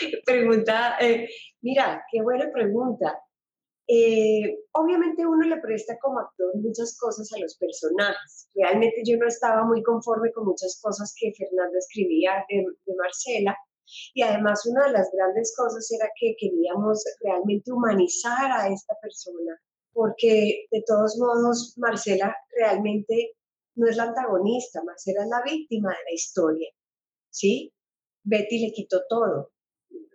pregunta, 0.26 0.96
eh, 1.00 1.28
mira, 1.62 2.04
qué 2.10 2.22
buena 2.22 2.50
pregunta. 2.52 3.18
Eh, 3.86 4.60
obviamente 4.72 5.26
uno 5.26 5.46
le 5.46 5.60
presta 5.60 5.98
como 6.00 6.18
actor 6.18 6.56
muchas 6.56 6.96
cosas 6.98 7.30
a 7.32 7.38
los 7.38 7.56
personajes. 7.58 8.48
Realmente 8.54 9.02
yo 9.04 9.18
no 9.18 9.26
estaba 9.26 9.64
muy 9.64 9.82
conforme 9.82 10.32
con 10.32 10.46
muchas 10.46 10.80
cosas 10.82 11.14
que 11.18 11.32
Fernando 11.36 11.76
escribía 11.78 12.44
de, 12.48 12.64
de 12.86 12.94
Marcela. 12.96 13.56
Y 14.14 14.22
además 14.22 14.64
una 14.64 14.86
de 14.86 14.92
las 14.92 15.10
grandes 15.12 15.54
cosas 15.56 15.90
era 15.92 16.08
que 16.18 16.34
queríamos 16.38 17.04
realmente 17.20 17.70
humanizar 17.70 18.50
a 18.50 18.68
esta 18.68 18.94
persona, 19.02 19.60
porque 19.92 20.66
de 20.70 20.82
todos 20.86 21.18
modos 21.18 21.74
Marcela 21.76 22.34
realmente 22.56 23.32
no 23.76 23.86
es 23.86 23.96
la 23.96 24.04
antagonista, 24.04 24.82
Marcela 24.84 25.24
es 25.24 25.28
la 25.28 25.42
víctima 25.42 25.90
de 25.90 26.04
la 26.08 26.14
historia, 26.14 26.70
¿sí? 27.30 27.72
Betty 28.22 28.66
le 28.66 28.72
quitó 28.72 29.02
todo. 29.08 29.50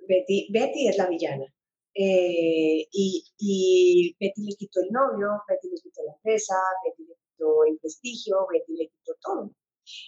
Betty, 0.10 0.48
Betty 0.51 0.88
es 0.88 0.98
la 0.98 1.08
villana. 1.08 1.46
Eh, 1.94 2.88
y, 2.92 4.16
Betty 4.20 4.42
le 4.42 4.56
quitó 4.58 4.82
el 4.82 4.92
novio, 4.92 5.28
Betty 5.48 5.70
le 5.70 5.82
quitó 5.82 6.04
la 6.04 6.13
empresa, 6.13 6.56
Betty 6.84 7.08
le 7.08 7.16
quitó 7.16 7.63
el 7.66 7.78
prestigio, 7.80 8.48
Betty 8.51 8.74
le 8.74 8.88
quitó 8.88 9.13
todo. 9.22 9.51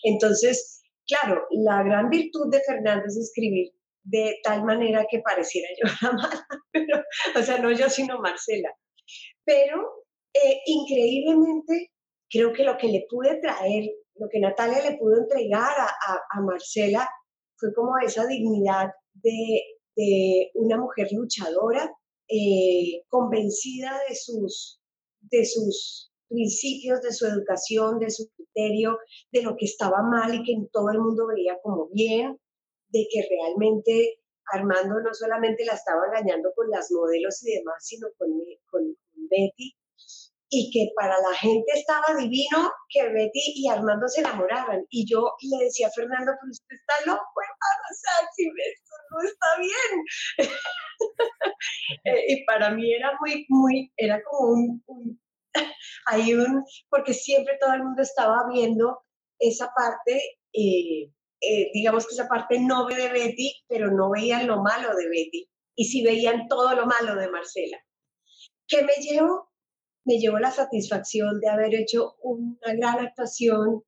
Entonces, 0.04 0.82
claro, 1.08 1.46
la 1.52 1.84
gran 1.84 2.10
virtud 2.10 2.50
de 2.52 2.62
Fernández 2.62 3.16
es 3.16 3.30
escribir 3.30 3.74
de 4.04 4.38
tal 4.44 4.64
manera 4.64 5.06
que 5.10 5.20
pareciera 5.20 5.68
yo 5.78 5.92
la 6.02 6.12
mala, 6.14 7.06
o 7.38 7.44
sea, 7.44 7.60
no 7.60 7.72
yo, 7.72 7.90
sino 7.90 8.20
Marcela. 8.20 8.70
Pero 9.46 10.06
eh, 10.34 10.62
increíblemente, 10.66 11.92
creo 12.30 12.54
que 12.54 12.64
lo 12.64 12.78
que 12.78 12.88
le 12.88 13.06
pude 13.10 13.40
traer, 13.40 13.86
lo 14.16 14.28
que 14.30 14.40
Natalia 14.40 14.90
le 14.90 14.98
pudo 14.98 15.18
entregar 15.18 15.76
a, 15.80 16.20
a 16.32 16.42
Marcela 16.42 17.08
fue 17.58 17.74
como 17.76 17.92
esa 18.00 18.26
dignidad 18.26 18.90
de, 19.14 19.62
de 19.96 20.52
una 20.56 20.78
mujer 20.78 21.08
luchadora, 21.12 21.92
eh, 22.28 23.04
convencida 23.10 24.00
de 24.08 24.16
sus, 24.16 24.80
de 25.22 25.46
sus 25.46 26.12
principios, 26.28 27.02
de 27.02 27.12
su 27.12 27.26
educación, 27.26 28.00
de 28.00 28.10
su 28.10 28.30
criterio, 28.30 28.98
de 29.32 29.44
lo 29.44 29.56
que 29.58 29.66
estaba 29.66 30.02
mal 30.02 30.34
y 30.34 30.44
que 30.44 30.56
todo 30.72 30.90
el 30.92 31.00
mundo 31.00 31.28
veía 31.28 31.58
como 31.62 31.90
bien, 31.90 32.40
de 32.90 33.08
que 33.12 33.28
realmente 33.30 34.22
Armando 34.54 35.00
no 35.00 35.14
solamente 35.14 35.66
la 35.66 35.74
estaba 35.74 36.08
engañando 36.08 36.52
con 36.56 36.70
las 36.70 36.92
modelos 36.92 37.42
y 37.44 37.54
demás, 37.56 37.86
sino 37.86 38.08
con, 38.18 38.30
con 38.70 38.96
Betty, 39.30 39.76
y 40.54 40.70
que 40.70 40.92
para 40.96 41.16
la 41.22 41.34
gente 41.36 41.72
estaba 41.74 42.20
divino 42.20 42.70
que 42.90 43.08
Betty 43.08 43.54
y 43.56 43.70
Armando 43.70 44.08
se 44.10 44.20
enamoraran. 44.20 44.86
Y 44.90 45.10
yo 45.10 45.32
le 45.50 45.66
decía 45.66 45.88
a 45.88 45.92
Fernando, 45.92 46.34
pero 46.40 46.52
usted 46.52 46.76
está 46.76 46.96
loco, 47.06 47.36
hermano, 47.40 47.82
o 47.88 47.96
sea, 47.96 48.28
si 48.36 48.44
esto 48.44 48.91
está 49.20 49.48
bien. 49.60 50.50
Eh, 52.04 52.26
y 52.28 52.46
para 52.46 52.70
mí 52.72 52.94
era 52.94 53.12
muy, 53.20 53.46
muy, 53.50 53.92
era 53.98 54.22
como 54.24 54.52
un, 54.52 54.84
un, 54.86 55.22
hay 56.06 56.34
un, 56.34 56.64
porque 56.90 57.14
siempre 57.14 57.58
todo 57.60 57.74
el 57.74 57.84
mundo 57.84 58.04
estaba 58.04 58.48
viendo 58.52 59.04
esa 59.40 59.72
parte, 59.76 60.22
eh, 60.54 61.12
eh, 61.42 61.72
digamos 61.74 62.06
que 62.06 62.14
esa 62.14 62.28
parte 62.28 62.60
noble 62.60 62.96
de 62.96 63.10
Betty, 63.10 63.64
pero 63.68 63.90
no 63.90 64.12
veían 64.12 64.46
lo 64.46 64.62
malo 64.62 64.96
de 64.96 65.10
Betty. 65.10 65.50
Y 65.76 65.86
sí 65.86 66.04
veían 66.04 66.48
todo 66.48 66.76
lo 66.76 66.86
malo 66.86 67.16
de 67.16 67.30
Marcela. 67.30 67.80
¿Qué 68.68 68.84
me 68.84 68.94
llevo? 69.02 69.52
me 70.06 70.18
llevo 70.18 70.40
la 70.40 70.52
satisfacción 70.52 71.40
de 71.40 71.50
haber 71.50 71.76
hecho 71.76 72.16
una 72.22 72.74
gran 72.76 73.00
actuación, 73.00 73.84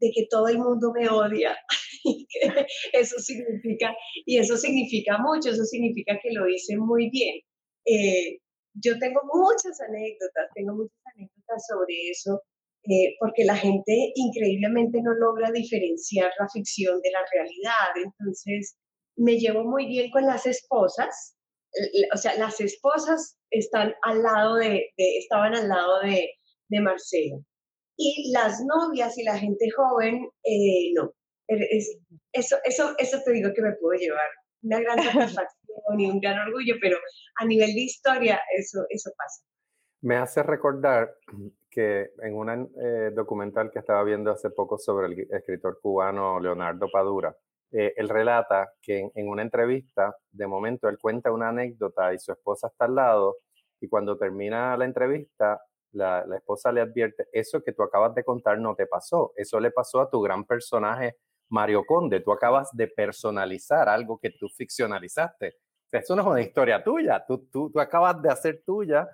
de 0.00 0.10
que 0.14 0.26
todo 0.30 0.48
el 0.48 0.58
mundo 0.58 0.92
me 0.92 1.08
odia. 1.08 1.56
y 2.26 2.26
eso 2.92 3.18
significa, 3.18 3.94
y 4.24 4.38
eso 4.38 4.56
significa 4.56 5.18
mucho, 5.18 5.50
eso 5.50 5.64
significa 5.64 6.18
que 6.22 6.32
lo 6.32 6.48
hice 6.48 6.76
muy 6.76 7.10
bien. 7.10 7.40
Eh, 7.86 8.38
yo 8.74 8.98
tengo 8.98 9.20
muchas 9.32 9.80
anécdotas, 9.80 10.50
tengo 10.54 10.74
muchas 10.74 11.00
anécdotas 11.14 11.64
sobre 11.68 11.94
eso, 12.10 12.42
eh, 12.84 13.14
porque 13.18 13.44
la 13.44 13.56
gente 13.56 14.12
increíblemente 14.14 15.00
no 15.02 15.14
logra 15.14 15.50
diferenciar 15.50 16.30
la 16.38 16.48
ficción 16.52 17.00
de 17.00 17.10
la 17.10 17.20
realidad. 17.32 18.04
Entonces, 18.04 18.76
me 19.16 19.38
llevo 19.38 19.64
muy 19.64 19.86
bien 19.86 20.10
con 20.10 20.26
las 20.26 20.46
esposas, 20.46 21.36
o 22.14 22.16
sea, 22.16 22.36
las 22.38 22.60
esposas 22.60 23.38
están 23.50 23.94
al 24.02 24.22
lado 24.22 24.56
de, 24.56 24.92
estaban 24.96 25.54
al 25.54 25.68
lado 25.68 26.00
de, 26.00 26.30
de, 26.68 26.80
Marcelo. 26.80 27.44
Y 27.96 28.30
las 28.32 28.60
novias 28.64 29.16
y 29.18 29.24
la 29.24 29.38
gente 29.38 29.68
joven, 29.70 30.28
eh, 30.44 30.92
no. 30.94 31.12
Eso, 31.48 32.56
eso, 32.64 32.94
eso 32.98 33.18
te 33.24 33.32
digo 33.32 33.50
que 33.54 33.62
me 33.62 33.72
puedo 33.74 33.98
llevar. 33.98 34.28
Una 34.62 34.80
gran 34.80 35.02
satisfacción 35.02 36.00
y 36.00 36.10
un 36.10 36.20
gran 36.20 36.48
orgullo, 36.48 36.74
pero 36.80 36.98
a 37.40 37.44
nivel 37.44 37.74
de 37.74 37.82
historia 37.82 38.40
eso, 38.56 38.84
eso 38.88 39.10
pasa. 39.16 39.42
Me 40.02 40.16
hace 40.16 40.42
recordar 40.42 41.14
que 41.70 42.10
en 42.22 42.34
un 42.34 42.50
eh, 42.50 43.10
documental 43.14 43.70
que 43.70 43.80
estaba 43.80 44.02
viendo 44.02 44.30
hace 44.30 44.50
poco 44.50 44.78
sobre 44.78 45.06
el 45.08 45.28
escritor 45.30 45.78
cubano 45.80 46.40
Leonardo 46.40 46.88
Padura, 46.90 47.36
eh, 47.72 47.92
él 47.96 48.08
relata 48.08 48.72
que 48.80 49.10
en, 49.14 49.28
una 49.28 49.42
entrevista, 49.42 50.16
de 50.30 50.46
momento, 50.46 50.88
él 50.88 50.98
cuenta 50.98 51.32
una 51.32 51.48
anécdota 51.48 52.14
y 52.14 52.18
su 52.18 52.32
esposa 52.32 52.68
está 52.68 52.84
al 52.84 52.94
lado, 52.94 53.36
y 53.80 53.88
cuando 53.88 54.16
termina 54.16 54.76
la 54.76 54.84
entrevista, 54.84 55.60
la, 55.92 56.24
la, 56.26 56.36
esposa 56.36 56.72
le 56.72 56.80
advierte, 56.80 57.26
eso 57.32 57.62
que 57.62 57.72
tú 57.72 57.82
acabas 57.82 58.14
de 58.14 58.24
contar 58.24 58.58
no 58.58 58.74
te 58.74 58.86
pasó, 58.86 59.32
eso 59.36 59.60
le 59.60 59.70
pasó 59.70 60.00
a 60.00 60.08
tu 60.10 60.20
gran 60.20 60.44
personaje 60.44 61.16
Mario 61.48 61.84
Conde, 61.84 62.20
tú 62.20 62.32
acabas 62.32 62.70
de 62.72 62.88
personalizar 62.88 63.88
algo 63.88 64.18
que 64.18 64.30
tú 64.30 64.48
ficcionalizaste. 64.48 65.56
eso 65.92 66.16
no 66.16 66.22
es 66.22 66.28
una 66.28 66.42
historia 66.42 66.82
tuya, 66.82 67.24
tú, 67.26 67.46
tú, 67.50 67.70
tú 67.70 67.80
acabas 67.80 68.20
de 68.20 68.30
hacer 68.30 68.62
tuya, 68.64 69.08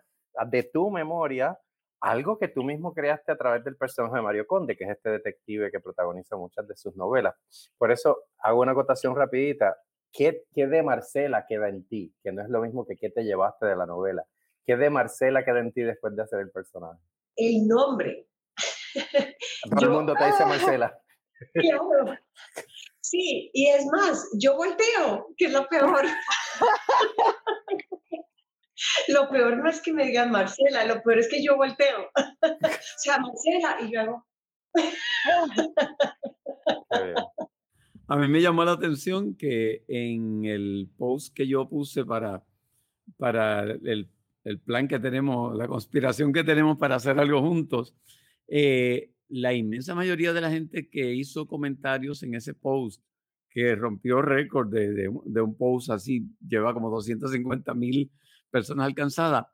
de 0.46 0.62
tu 0.64 0.90
memoria, 0.90 1.58
algo 2.00 2.36
que 2.36 2.48
tú 2.48 2.64
mismo 2.64 2.92
creaste 2.92 3.30
a 3.30 3.36
través 3.36 3.62
del 3.64 3.76
personaje 3.76 4.16
de 4.16 4.22
Mario 4.22 4.46
Conde, 4.46 4.76
que 4.76 4.84
es 4.84 4.90
este 4.90 5.10
detective 5.10 5.70
que 5.70 5.78
protagoniza 5.78 6.36
muchas 6.36 6.66
de 6.66 6.74
sus 6.74 6.96
novelas. 6.96 7.34
Por 7.78 7.92
eso 7.92 8.24
hago 8.38 8.60
una 8.60 8.72
acotación 8.72 9.14
rapidita. 9.14 9.76
¿Qué, 10.12 10.42
¿Qué, 10.52 10.66
de 10.66 10.82
Marcela 10.82 11.46
queda 11.48 11.68
en 11.68 11.86
ti? 11.86 12.12
Que 12.22 12.32
no 12.32 12.42
es 12.42 12.48
lo 12.48 12.60
mismo 12.60 12.84
que 12.84 12.96
qué 12.96 13.08
te 13.08 13.22
llevaste 13.22 13.66
de 13.66 13.76
la 13.76 13.86
novela. 13.86 14.24
¿Qué 14.66 14.76
de 14.76 14.90
Marcela 14.90 15.44
queda 15.44 15.60
en 15.60 15.72
ti 15.72 15.82
después 15.82 16.14
de 16.16 16.22
hacer 16.22 16.40
el 16.40 16.50
personaje? 16.50 17.00
El 17.36 17.66
nombre. 17.68 18.26
Todo 19.70 19.86
el 19.86 19.90
mundo 19.90 20.14
te 20.14 20.26
dice 20.26 20.44
Marcela. 20.44 20.98
Sí, 23.00 23.50
y 23.52 23.68
es 23.68 23.84
más, 23.86 24.30
yo 24.38 24.56
volteo, 24.56 25.34
que 25.36 25.46
es 25.46 25.52
lo 25.52 25.66
peor. 25.68 26.06
Lo 29.08 29.28
peor 29.30 29.58
no 29.58 29.68
es 29.68 29.80
que 29.80 29.92
me 29.92 30.06
digan 30.06 30.30
Marcela, 30.30 30.84
lo 30.84 31.02
peor 31.02 31.18
es 31.18 31.28
que 31.28 31.42
yo 31.42 31.56
volteo. 31.56 32.10
o 32.16 32.98
sea, 32.98 33.18
Marcela, 33.18 33.78
y 33.80 33.92
yo 33.92 34.00
hago. 34.00 34.26
A 38.08 38.16
mí 38.16 38.28
me 38.28 38.40
llamó 38.40 38.64
la 38.64 38.72
atención 38.72 39.36
que 39.36 39.84
en 39.88 40.44
el 40.44 40.90
post 40.98 41.32
que 41.34 41.46
yo 41.46 41.68
puse 41.68 42.04
para, 42.04 42.42
para 43.16 43.62
el, 43.62 44.10
el 44.44 44.60
plan 44.60 44.88
que 44.88 44.98
tenemos, 44.98 45.56
la 45.56 45.68
conspiración 45.68 46.32
que 46.32 46.44
tenemos 46.44 46.78
para 46.78 46.96
hacer 46.96 47.18
algo 47.18 47.40
juntos, 47.40 47.94
eh, 48.48 49.11
la 49.32 49.54
inmensa 49.54 49.94
mayoría 49.94 50.34
de 50.34 50.42
la 50.42 50.50
gente 50.50 50.90
que 50.90 51.14
hizo 51.14 51.46
comentarios 51.46 52.22
en 52.22 52.34
ese 52.34 52.52
post, 52.52 53.02
que 53.48 53.74
rompió 53.74 54.20
récord 54.20 54.68
de, 54.68 55.08
un 55.08 55.56
post 55.56 55.88
así, 55.88 56.26
lleva 56.46 56.74
como 56.74 56.90
250 56.90 57.72
mil 57.72 58.12
personas 58.50 58.86
alcanzadas, 58.86 59.46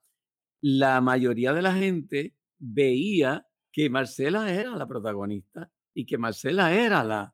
la 0.60 1.00
mayoría 1.00 1.52
de 1.52 1.62
la 1.62 1.74
gente 1.74 2.34
veía 2.58 3.46
que 3.70 3.88
Marcela 3.88 4.52
era 4.52 4.74
la 4.74 4.88
protagonista 4.88 5.70
y 5.94 6.06
que 6.06 6.18
Marcela 6.18 6.74
era 6.74 7.04
la, 7.04 7.32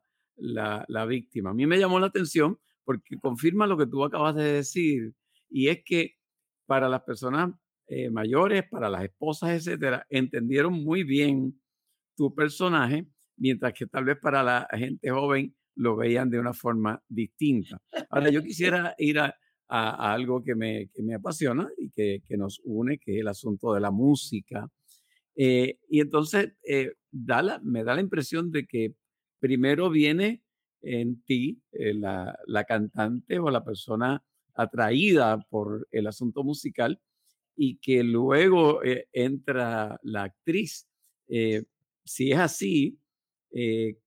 la, 0.87 1.05
víctima. 1.07 1.49
A 1.49 1.53
mí 1.55 1.65
me 1.65 1.79
llamó 1.79 1.99
la 1.99 2.07
atención 2.07 2.59
porque 2.83 3.19
confirma 3.19 3.65
lo 3.65 3.75
que 3.75 3.87
tú 3.87 4.03
acabas 4.03 4.35
de 4.35 4.43
decir 4.43 5.15
y 5.49 5.69
es 5.69 5.83
que 5.83 6.17
para 6.67 6.89
las 6.89 7.01
personas 7.01 7.55
eh, 7.87 8.11
mayores, 8.11 8.69
para 8.69 8.87
las 8.87 9.03
esposas, 9.03 9.49
etcétera, 9.49 10.05
entendieron 10.11 10.73
muy 10.73 11.03
bien 11.03 11.59
tu 12.15 12.33
personaje, 12.33 13.05
mientras 13.37 13.73
que 13.73 13.87
tal 13.87 14.05
vez 14.05 14.17
para 14.19 14.43
la 14.43 14.67
gente 14.71 15.09
joven 15.09 15.55
lo 15.75 15.95
veían 15.95 16.29
de 16.29 16.39
una 16.39 16.53
forma 16.53 17.01
distinta. 17.07 17.81
Ahora, 18.09 18.29
yo 18.29 18.41
quisiera 18.43 18.95
ir 18.97 19.19
a, 19.19 19.35
a, 19.67 20.13
algo 20.13 20.43
que 20.43 20.55
me, 20.55 20.89
que 20.93 21.03
me, 21.03 21.15
apasiona 21.15 21.69
y 21.77 21.89
que, 21.91 22.21
nos 22.37 22.61
une, 22.63 22.97
que 22.97 23.15
es 23.15 23.21
el 23.21 23.27
asunto 23.27 23.73
de 23.73 23.81
la 23.81 23.91
música. 23.91 24.67
Eh, 25.35 25.79
y 25.89 25.99
entonces 25.99 26.53
eh, 26.63 26.93
da 27.11 27.59
me 27.61 27.83
da 27.83 27.93
la 27.93 28.01
impresión 28.01 28.51
de 28.51 28.65
que 28.65 28.95
primero 29.39 29.89
viene 29.89 30.41
en 30.81 31.21
ti 31.23 31.61
la, 31.71 32.37
la, 32.45 32.63
cantante 32.63 33.39
o 33.39 33.49
la 33.49 33.65
persona 33.65 34.23
atraída 34.53 35.37
por 35.49 35.87
el 35.91 36.07
asunto 36.07 36.43
musical 36.43 37.01
y 37.55 37.77
que 37.79 38.03
luego 38.03 38.81
entra 39.11 39.99
la 40.03 40.23
actriz. 40.23 40.87
Si 42.05 42.31
es 42.31 42.39
así, 42.39 42.99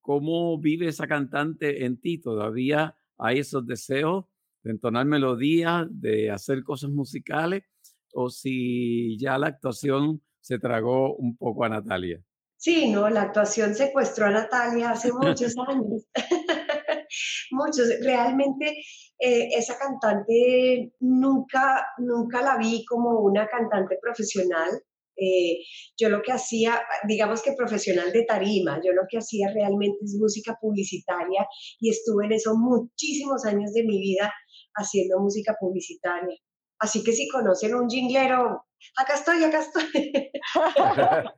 ¿cómo 0.01 0.59
vive 0.59 0.89
esa 0.89 1.07
cantante 1.07 1.85
en 1.85 2.01
ti? 2.01 2.19
¿Todavía 2.19 2.97
hay 3.17 3.41
esos 3.41 3.67
deseos 3.67 4.27
de 4.63 4.73
entonar 4.73 5.07
melodías, 5.07 5.87
de 5.91 6.31
hacer 6.31 6.63
cosas 6.63 6.91
musicales, 6.91 7.65
o 8.13 8.31
si 8.31 9.19
ya 9.19 9.39
la 9.39 9.49
actuación 9.49 10.23
se 10.41 10.59
tragó 10.59 11.15
un 11.17 11.37
poco 11.37 11.65
a 11.65 11.69
Natalia. 11.69 12.23
Sí, 12.57 12.91
no, 12.91 13.09
la 13.11 13.23
actuación 13.23 13.75
secuestró 13.75 14.27
a 14.27 14.31
Natalia 14.31 14.91
hace 14.91 15.13
muchos 15.13 15.55
años. 15.69 16.07
muchos. 17.51 17.89
Realmente 18.03 18.79
eh, 19.19 19.49
esa 19.55 19.79
cantante 19.79 20.93
nunca, 21.01 21.87
nunca 21.99 22.41
la 22.43 22.57
vi 22.57 22.85
como 22.87 23.21
una 23.21 23.47
cantante 23.47 23.99
profesional. 24.01 24.71
Eh, 25.21 25.65
yo 25.99 26.09
lo 26.09 26.23
que 26.23 26.33
hacía, 26.33 26.81
digamos 27.09 27.43
que 27.43 27.53
profesional 27.53 28.13
de 28.13 28.25
tarima, 28.25 28.81
yo 28.85 28.93
lo 28.93 29.03
que 29.09 29.19
hacía 29.19 29.53
realmente 29.53 29.99
es 30.05 30.17
música 30.19 30.57
publicitaria 30.61 31.47
y 31.81 31.91
estuve 31.91 32.27
en 32.27 32.33
eso 32.33 32.55
muchísimos 32.57 33.45
años 33.45 33.73
de 33.73 33.83
mi 33.83 33.99
vida 33.99 34.33
haciendo 34.75 35.19
música 35.19 35.57
publicitaria. 35.59 36.39
Así 36.79 37.03
que 37.03 37.13
si 37.13 37.29
conocen 37.29 37.75
un 37.75 37.89
jinglero, 37.89 38.65
acá 38.97 39.15
estoy, 39.15 39.43
acá 39.45 39.61
estoy. 39.61 40.13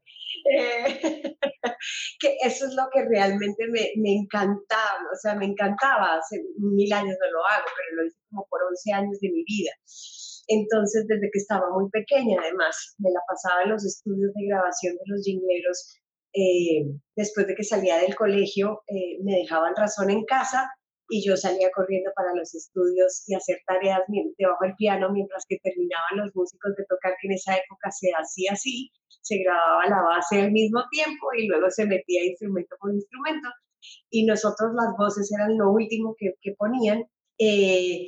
Eh, 0.57 1.01
que 2.21 2.37
eso 2.43 2.67
es 2.67 2.75
lo 2.75 2.85
que 2.93 3.05
realmente 3.05 3.67
me, 3.71 3.91
me, 3.97 4.15
encantaba, 4.15 5.03
o 5.13 5.17
sea, 5.21 5.35
me 5.35 5.47
encantaba, 5.47 6.17
hace 6.17 6.41
mil 6.57 6.93
años 6.93 7.17
no 7.21 7.31
lo 7.33 7.47
hago, 7.47 7.67
pero 7.77 7.97
lo 7.97 8.07
hice 8.07 8.17
como 8.31 8.47
por 8.49 8.63
11 8.63 8.93
años 8.93 9.21
de 9.21 9.29
mi 9.29 9.43
vida. 9.45 9.73
Entonces, 10.53 11.07
desde 11.07 11.31
que 11.31 11.39
estaba 11.39 11.71
muy 11.71 11.89
pequeña, 11.91 12.43
además, 12.43 12.97
me 12.99 13.11
la 13.13 13.21
pasaba 13.29 13.63
en 13.63 13.71
los 13.71 13.85
estudios 13.87 14.33
de 14.35 14.47
grabación 14.49 14.97
de 14.97 15.07
los 15.07 15.23
jingleros. 15.25 15.97
Eh, 16.35 16.91
después 17.15 17.47
de 17.47 17.55
que 17.55 17.63
salía 17.63 17.99
del 17.99 18.17
colegio, 18.17 18.83
eh, 18.89 19.19
me 19.23 19.37
dejaban 19.37 19.77
razón 19.77 20.11
en 20.11 20.25
casa 20.25 20.69
y 21.09 21.25
yo 21.27 21.37
salía 21.37 21.71
corriendo 21.75 22.11
para 22.17 22.35
los 22.35 22.55
estudios 22.55 23.23
y 23.29 23.35
hacer 23.35 23.59
tareas 23.67 24.01
debajo 24.39 24.65
del 24.65 24.75
piano 24.77 25.13
mientras 25.13 25.45
que 25.49 25.59
terminaban 25.63 26.19
los 26.19 26.35
músicos 26.35 26.75
de 26.77 26.85
tocar, 26.89 27.15
que 27.21 27.29
en 27.29 27.35
esa 27.35 27.55
época 27.55 27.91
se 27.91 28.11
hacía 28.11 28.53
así, 28.53 28.91
se 29.21 29.39
grababa 29.43 29.87
la 29.87 30.03
base 30.03 30.41
al 30.41 30.53
mismo 30.53 30.83
tiempo 30.91 31.27
y 31.37 31.47
luego 31.47 31.71
se 31.71 31.87
metía 31.87 32.25
instrumento 32.25 32.77
por 32.81 32.93
instrumento 32.93 33.49
y 34.11 34.25
nosotros 34.27 34.71
las 34.75 34.97
voces 34.99 35.31
eran 35.33 35.57
lo 35.59 35.71
último 35.71 36.15
que, 36.19 36.55
ponían. 36.59 37.05
Eh, 37.39 38.07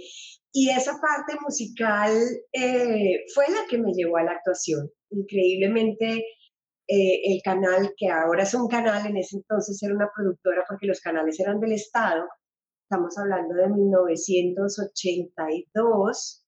y 0.53 0.71
esa 0.71 1.01
parte 1.01 1.35
musical 1.41 2.13
eh, 2.53 3.25
fue 3.35 3.47
la 3.49 3.67
que 3.69 3.79
me 3.79 3.93
llevó 3.93 4.19
a 4.19 4.25
la 4.25 4.33
actuación. 4.33 4.91
Increíblemente, 5.11 6.25
eh, 6.89 7.21
el 7.25 7.41
canal, 7.43 7.95
que 7.97 8.09
ahora 8.09 8.43
es 8.43 8.55
un 8.55 8.69
canal, 8.69 9.07
en 9.07 9.17
ese 9.17 9.37
entonces 9.37 9.83
era 9.83 9.95
una 9.95 10.11
productora 10.15 10.65
porque 10.69 10.87
los 10.87 11.01
canales 11.01 11.41
eran 11.41 11.61
del 11.61 11.73
Estado, 11.73 12.25
estamos 12.93 13.17
hablando 13.17 13.55
de 13.55 13.69
1982, 13.69 16.45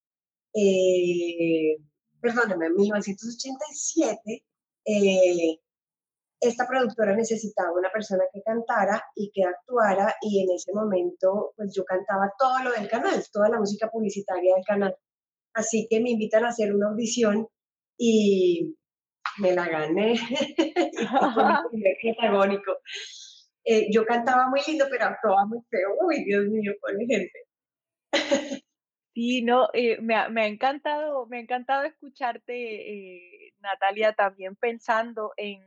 eh, 0.55 1.77
perdóname, 2.21 2.69
1987, 2.71 4.45
eh, 4.85 5.59
esta 6.49 6.67
productora 6.67 7.15
necesitaba 7.15 7.73
una 7.73 7.91
persona 7.91 8.25
que 8.33 8.43
cantara 8.43 9.03
y 9.15 9.31
que 9.33 9.45
actuara 9.45 10.15
y 10.21 10.43
en 10.43 10.55
ese 10.55 10.73
momento 10.73 11.53
pues 11.57 11.73
yo 11.75 11.85
cantaba 11.85 12.33
todo 12.39 12.65
lo 12.65 12.73
del 12.73 12.89
canal, 12.89 13.23
toda 13.33 13.49
la 13.49 13.59
música 13.59 13.89
publicitaria 13.89 14.55
del 14.55 14.65
canal. 14.65 14.97
Así 15.55 15.87
que 15.89 16.01
me 16.01 16.11
invitan 16.11 16.45
a 16.45 16.49
hacer 16.49 16.75
una 16.75 16.89
audición 16.89 17.47
y 17.97 18.75
me 19.39 19.55
la 19.55 19.69
gané. 19.69 20.15
y 21.73 22.13
protagónico. 22.13 22.79
Eh, 23.65 23.89
yo 23.91 24.05
cantaba 24.05 24.49
muy 24.49 24.61
lindo, 24.67 24.87
pero 24.91 25.07
actuaba 25.07 25.47
muy 25.47 25.61
feo. 25.71 25.95
Uy, 26.07 26.25
Dios 26.25 26.45
mío, 26.47 26.73
pobre 26.81 27.07
gente. 27.07 27.39
Sí, 29.15 29.43
no, 29.43 29.69
eh, 29.73 30.01
me, 30.01 30.17
ha, 30.17 30.29
me, 30.29 30.43
ha, 30.43 30.47
encantado, 30.49 31.27
me 31.27 31.37
ha 31.37 31.41
encantado 31.41 31.85
escucharte, 31.85 32.53
eh, 32.53 33.55
Natalia, 33.61 34.13
también 34.13 34.57
pensando 34.57 35.33
en, 35.37 35.63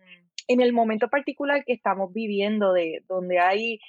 en, 0.47 0.61
el 0.61 0.73
momento 0.73 1.09
particular 1.09 1.63
que 1.65 1.73
estamos 1.73 2.13
viviendo, 2.13 2.73
de 2.73 3.03
donde 3.07 3.39
hay 3.39 3.79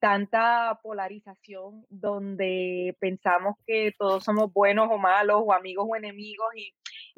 tanta 0.00 0.78
polarización, 0.82 1.84
donde 1.88 2.96
pensamos 3.00 3.56
que 3.66 3.92
todos 3.98 4.24
somos 4.24 4.52
buenos 4.52 4.88
o 4.90 4.98
malos, 4.98 5.42
o 5.44 5.52
amigos 5.52 5.86
o 5.88 5.96
enemigos, 5.96 6.48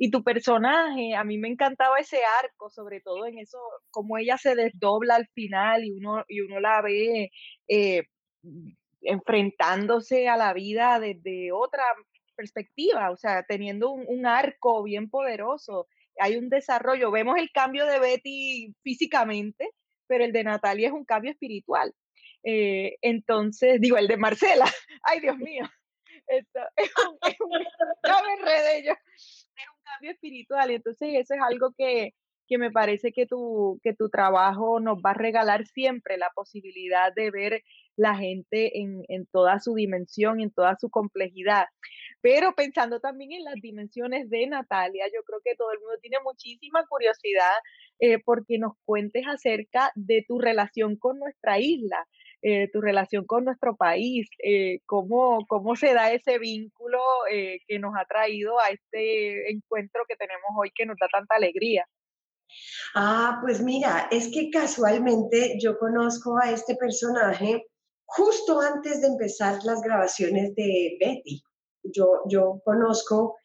y 0.02 0.10
tu 0.10 0.24
personaje, 0.24 1.14
a 1.14 1.24
mí 1.24 1.36
me 1.36 1.48
encantaba 1.48 1.98
ese 1.98 2.20
arco, 2.42 2.70
sobre 2.70 3.02
todo 3.02 3.26
en 3.26 3.38
eso, 3.38 3.58
como 3.90 4.16
ella 4.16 4.38
se 4.38 4.54
desdobla 4.54 5.16
al 5.16 5.28
final 5.34 5.84
y 5.84 5.92
uno, 5.92 6.24
y 6.26 6.40
uno 6.40 6.58
la 6.58 6.80
ve 6.80 7.30
eh, 7.68 8.04
enfrentándose 9.02 10.28
a 10.28 10.38
la 10.38 10.54
vida 10.54 10.98
desde 11.00 11.52
otra 11.52 11.82
perspectiva, 12.34 13.10
o 13.10 13.16
sea, 13.16 13.44
teniendo 13.46 13.90
un, 13.90 14.24
arco 14.24 14.82
bien 14.82 15.10
poderoso. 15.10 15.86
Hay 16.20 16.36
un 16.36 16.48
desarrollo, 16.48 17.10
vemos 17.10 17.36
el 17.38 17.50
cambio 17.52 17.86
de 17.86 17.98
Betty 17.98 18.74
físicamente, 18.82 19.70
pero 20.06 20.24
el 20.24 20.32
de 20.32 20.44
Natalia 20.44 20.88
es 20.88 20.92
un 20.92 21.04
cambio 21.04 21.30
espiritual. 21.30 21.94
Eh, 22.42 22.96
entonces, 23.02 23.80
digo, 23.80 23.96
el 23.98 24.08
de 24.08 24.16
Marcela, 24.16 24.64
ay 25.02 25.20
Dios 25.20 25.36
mío, 25.38 25.64
esto 26.26 26.60
es 26.76 26.90
un, 27.06 27.18
es 27.28 27.36
un, 27.40 27.50
cambio 29.82 30.10
espiritual. 30.12 30.70
Entonces 30.70 31.08
eso 31.14 31.34
es 31.34 31.40
algo 31.42 31.72
que, 31.76 32.14
que 32.46 32.58
me 32.58 32.70
parece 32.70 33.12
que 33.12 33.26
tu, 33.26 33.80
que 33.82 33.94
tu 33.94 34.08
trabajo 34.08 34.80
nos 34.80 34.98
va 34.98 35.10
a 35.10 35.14
regalar 35.14 35.66
siempre 35.66 36.16
la 36.16 36.30
posibilidad 36.34 37.12
de 37.14 37.30
ver 37.30 37.62
la 37.96 38.14
gente 38.16 38.80
en, 38.80 39.02
en, 39.08 39.26
toda 39.26 39.60
su 39.60 39.74
dimensión, 39.74 40.40
en 40.40 40.50
toda 40.50 40.76
su 40.80 40.90
complejidad. 40.90 41.66
Pero 42.22 42.54
pensando 42.54 43.00
también 43.00 43.32
en 43.32 43.44
las 43.44 43.54
dimensiones 43.54 44.28
de 44.28 44.46
Natalia, 44.46 45.06
yo 45.06 45.22
creo 45.24 45.40
que 45.44 45.54
todo 45.56 45.72
el 45.72 45.80
mundo 45.80 45.96
tiene 46.00 46.18
muchísima 46.22 46.86
curiosidad 46.86 47.56
eh, 47.98 48.18
porque 48.24 48.58
nos 48.58 48.74
cuentes 48.84 49.24
acerca 49.26 49.90
de 49.94 50.24
tu 50.26 50.38
relación 50.38 50.96
con 50.96 51.18
nuestra 51.18 51.58
isla. 51.58 52.06
Eh, 52.42 52.70
tu 52.72 52.80
relación 52.80 53.26
con 53.26 53.44
nuestro 53.44 53.76
país, 53.76 54.26
eh, 54.42 54.78
cómo, 54.86 55.44
cómo 55.46 55.76
se 55.76 55.92
da 55.92 56.10
ese 56.10 56.38
vínculo 56.38 56.98
que 57.28 57.78
nos 57.78 57.92
ha 57.94 58.06
traído 58.06 58.58
a 58.58 58.70
este 58.70 59.50
encuentro 59.52 60.04
que 60.08 60.16
tenemos 60.16 60.48
hoy 60.56 60.70
que 60.74 60.86
nos 60.86 60.96
da 60.98 61.06
tanta 61.08 61.36
alegría. 61.36 61.84
Ah, 62.94 63.38
pues 63.42 63.60
mira, 63.62 64.08
es 64.10 64.28
que 64.32 64.50
casualmente 64.50 65.58
yo 65.60 65.78
conozco 65.78 66.38
a 66.42 66.50
este 66.50 66.76
personaje 66.76 67.66
justo 68.06 68.60
antes 68.60 69.00
de 69.00 69.08
empezar 69.08 69.58
las 69.64 69.80
grabaciones 69.82 70.54
de 70.56 70.96
Betty. 70.98 71.42
Yo, 71.82 72.22
yo 72.28 72.60
conozco 72.64 73.36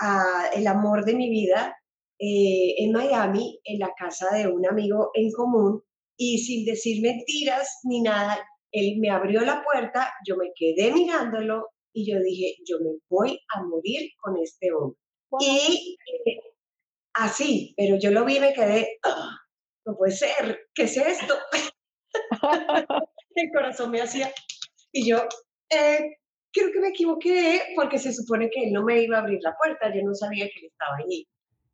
a 0.00 0.48
el 0.54 0.66
amor 0.66 1.04
de 1.04 1.14
mi 1.14 1.30
vida 1.30 1.76
en 2.18 2.92
Miami, 2.92 3.60
en 3.64 3.78
la 3.80 3.92
casa 3.96 4.34
de 4.34 4.46
un 4.46 4.66
amigo 4.66 5.10
en 5.14 5.30
común, 5.32 5.82
y 6.16 6.38
sin 6.38 6.64
decir 6.64 7.02
mentiras 7.02 7.80
ni 7.84 8.00
nada, 8.00 8.38
él 8.72 8.98
me 8.98 9.10
abrió 9.10 9.40
la 9.40 9.62
puerta, 9.62 10.12
yo 10.26 10.36
me 10.36 10.50
quedé 10.54 10.92
mirándolo 10.92 11.68
y 11.92 12.10
yo 12.10 12.18
dije, 12.20 12.56
yo 12.68 12.78
me 12.80 12.98
voy 13.08 13.38
a 13.54 13.62
morir 13.62 14.10
con 14.20 14.36
este 14.42 14.72
hombre. 14.72 14.98
Y 15.40 15.96
eh, 16.26 16.40
así, 17.14 17.74
pero 17.76 17.96
yo 17.98 18.10
lo 18.10 18.24
vi 18.24 18.36
y 18.36 18.40
me 18.40 18.52
quedé, 18.52 18.98
ah, 19.04 19.36
no 19.86 19.96
puede 19.96 20.12
ser, 20.12 20.58
¿qué 20.74 20.84
es 20.84 20.96
esto? 20.96 21.34
El 23.36 23.50
corazón 23.52 23.90
me 23.90 24.00
hacía, 24.00 24.32
y 24.92 25.08
yo, 25.08 25.18
eh, 25.70 26.16
creo 26.54 26.72
que 26.72 26.80
me 26.80 26.88
equivoqué 26.88 27.60
porque 27.76 27.98
se 27.98 28.14
supone 28.14 28.48
que 28.48 28.64
él 28.64 28.72
no 28.72 28.84
me 28.84 29.02
iba 29.02 29.18
a 29.18 29.20
abrir 29.20 29.40
la 29.42 29.54
puerta, 29.56 29.94
yo 29.94 30.02
no 30.02 30.14
sabía 30.14 30.46
que 30.46 30.60
él 30.60 30.66
estaba 30.70 30.96
allí. 31.04 31.28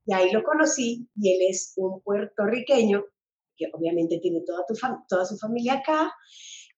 Y 0.07 0.13
ahí 0.15 0.33
lo 0.33 0.43
conocí 0.43 1.07
y 1.17 1.35
él 1.35 1.51
es 1.51 1.75
un 1.77 2.01
puertorriqueño 2.01 3.05
que 3.57 3.67
obviamente 3.75 4.19
tiene 4.21 4.41
toda, 4.47 4.65
tu 4.67 4.75
toda 5.07 5.27
su 5.27 5.37
familia 5.37 5.75
acá, 5.75 6.11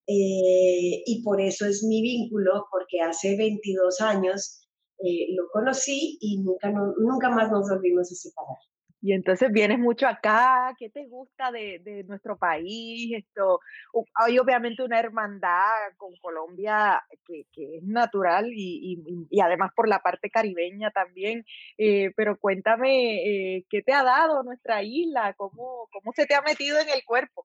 eh, 0.06 1.02
y 1.06 1.22
por 1.22 1.40
eso 1.40 1.64
es 1.64 1.84
mi 1.84 2.02
vínculo, 2.02 2.66
porque 2.70 3.00
hace 3.00 3.36
22 3.36 4.00
años 4.00 4.66
eh, 4.98 5.28
lo 5.36 5.48
conocí 5.52 6.18
y 6.20 6.42
nunca, 6.42 6.72
nunca 6.98 7.30
más 7.30 7.50
nos 7.50 7.68
volvimos 7.68 8.10
a 8.10 8.14
separar. 8.14 8.58
Y 9.02 9.12
entonces 9.12 9.50
vienes 9.50 9.80
mucho 9.80 10.06
acá, 10.06 10.74
¿qué 10.78 10.88
te 10.88 11.06
gusta 11.08 11.50
de, 11.50 12.04
nuestro 12.06 12.38
país? 12.38 13.12
Esto, 13.16 13.58
hay 14.14 14.38
obviamente 14.38 14.84
una 14.84 15.00
hermandad 15.00 15.90
con 15.96 16.14
Colombia 16.22 17.02
que, 17.26 17.44
es 17.56 17.82
natural 17.82 18.48
y, 18.54 19.28
además 19.42 19.72
por 19.74 19.88
la 19.88 19.98
parte 19.98 20.30
caribeña 20.30 20.92
también, 20.92 21.44
eh, 21.78 22.12
pero 22.16 22.38
cuéntame, 22.38 23.56
eh, 23.56 23.66
¿qué 23.68 23.82
te 23.82 23.92
ha 23.92 24.04
dado 24.04 24.44
nuestra 24.44 24.84
isla? 24.84 25.34
¿Cómo, 25.34 25.88
¿Cómo 25.92 26.12
se 26.14 26.26
te 26.26 26.36
ha 26.36 26.42
metido 26.42 26.78
en 26.78 26.88
el 26.88 27.04
cuerpo? 27.04 27.44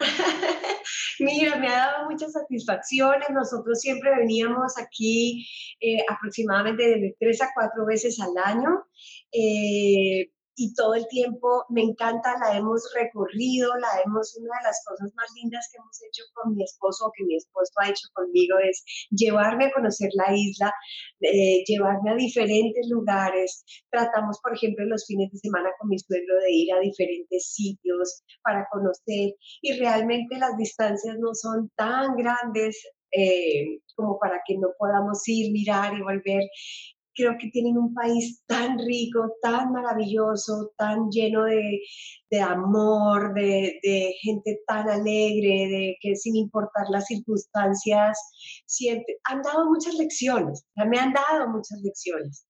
Mira, 1.18 1.56
me 1.56 1.68
ha 1.68 1.76
dado 1.76 2.10
muchas 2.10 2.32
satisfacciones. 2.32 3.28
Nosotros 3.30 3.80
siempre 3.80 4.10
veníamos 4.16 4.78
aquí 4.78 5.46
eh, 5.80 6.04
aproximadamente 6.08 6.82
de 6.82 7.16
tres 7.18 7.42
a 7.42 7.50
cuatro 7.54 7.84
veces 7.84 8.18
al 8.20 8.32
año. 8.42 8.84
Eh, 9.32 10.30
y 10.58 10.74
todo 10.74 10.94
el 10.94 11.06
tiempo 11.06 11.64
me 11.70 11.82
encanta, 11.82 12.34
la 12.40 12.58
hemos 12.58 12.82
recorrido, 12.94 13.70
la 13.78 14.02
hemos, 14.04 14.36
una 14.36 14.58
de 14.58 14.64
las 14.64 14.82
cosas 14.84 15.14
más 15.14 15.30
lindas 15.40 15.68
que 15.70 15.78
hemos 15.78 15.96
hecho 16.02 16.24
con 16.34 16.54
mi 16.54 16.64
esposo 16.64 17.06
o 17.06 17.12
que 17.16 17.24
mi 17.24 17.36
esposo 17.36 17.70
ha 17.80 17.88
hecho 17.88 18.08
conmigo 18.12 18.58
es 18.58 18.82
llevarme 19.10 19.66
a 19.66 19.72
conocer 19.72 20.10
la 20.14 20.34
isla, 20.34 20.72
eh, 21.20 21.62
llevarme 21.64 22.10
a 22.10 22.16
diferentes 22.16 22.88
lugares. 22.90 23.64
Tratamos, 23.90 24.40
por 24.42 24.54
ejemplo, 24.54 24.84
los 24.86 25.06
fines 25.06 25.30
de 25.30 25.38
semana 25.38 25.70
con 25.78 25.90
mi 25.90 25.98
suegro 25.98 26.34
de 26.42 26.50
ir 26.50 26.72
a 26.72 26.80
diferentes 26.80 27.52
sitios 27.54 28.24
para 28.42 28.66
conocer 28.72 29.34
y 29.62 29.78
realmente 29.78 30.38
las 30.38 30.56
distancias 30.56 31.16
no 31.20 31.34
son 31.34 31.70
tan 31.76 32.16
grandes 32.16 32.82
eh, 33.12 33.80
como 33.94 34.18
para 34.18 34.40
que 34.46 34.58
no 34.58 34.68
podamos 34.76 35.22
ir, 35.26 35.52
mirar 35.52 35.96
y 35.96 36.02
volver 36.02 36.42
creo 37.18 37.36
que 37.38 37.50
tienen 37.50 37.76
un 37.76 37.92
país 37.92 38.42
tan 38.46 38.78
rico, 38.78 39.34
tan 39.42 39.72
maravilloso, 39.72 40.70
tan 40.78 41.10
lleno 41.10 41.44
de, 41.44 42.40
amor, 42.40 43.34
de, 43.34 44.14
gente 44.22 44.60
tan 44.68 44.88
alegre, 44.88 45.68
de 45.68 45.96
que 46.00 46.14
sin 46.14 46.36
importar 46.36 46.86
las 46.90 47.06
circunstancias, 47.06 48.16
siempre 48.66 49.18
han 49.24 49.42
dado 49.42 49.66
muchas 49.66 49.94
lecciones, 49.94 50.64
ya 50.76 50.84
me 50.84 50.98
han 50.98 51.12
dado 51.12 51.48
muchas 51.50 51.80
lecciones. 51.82 52.46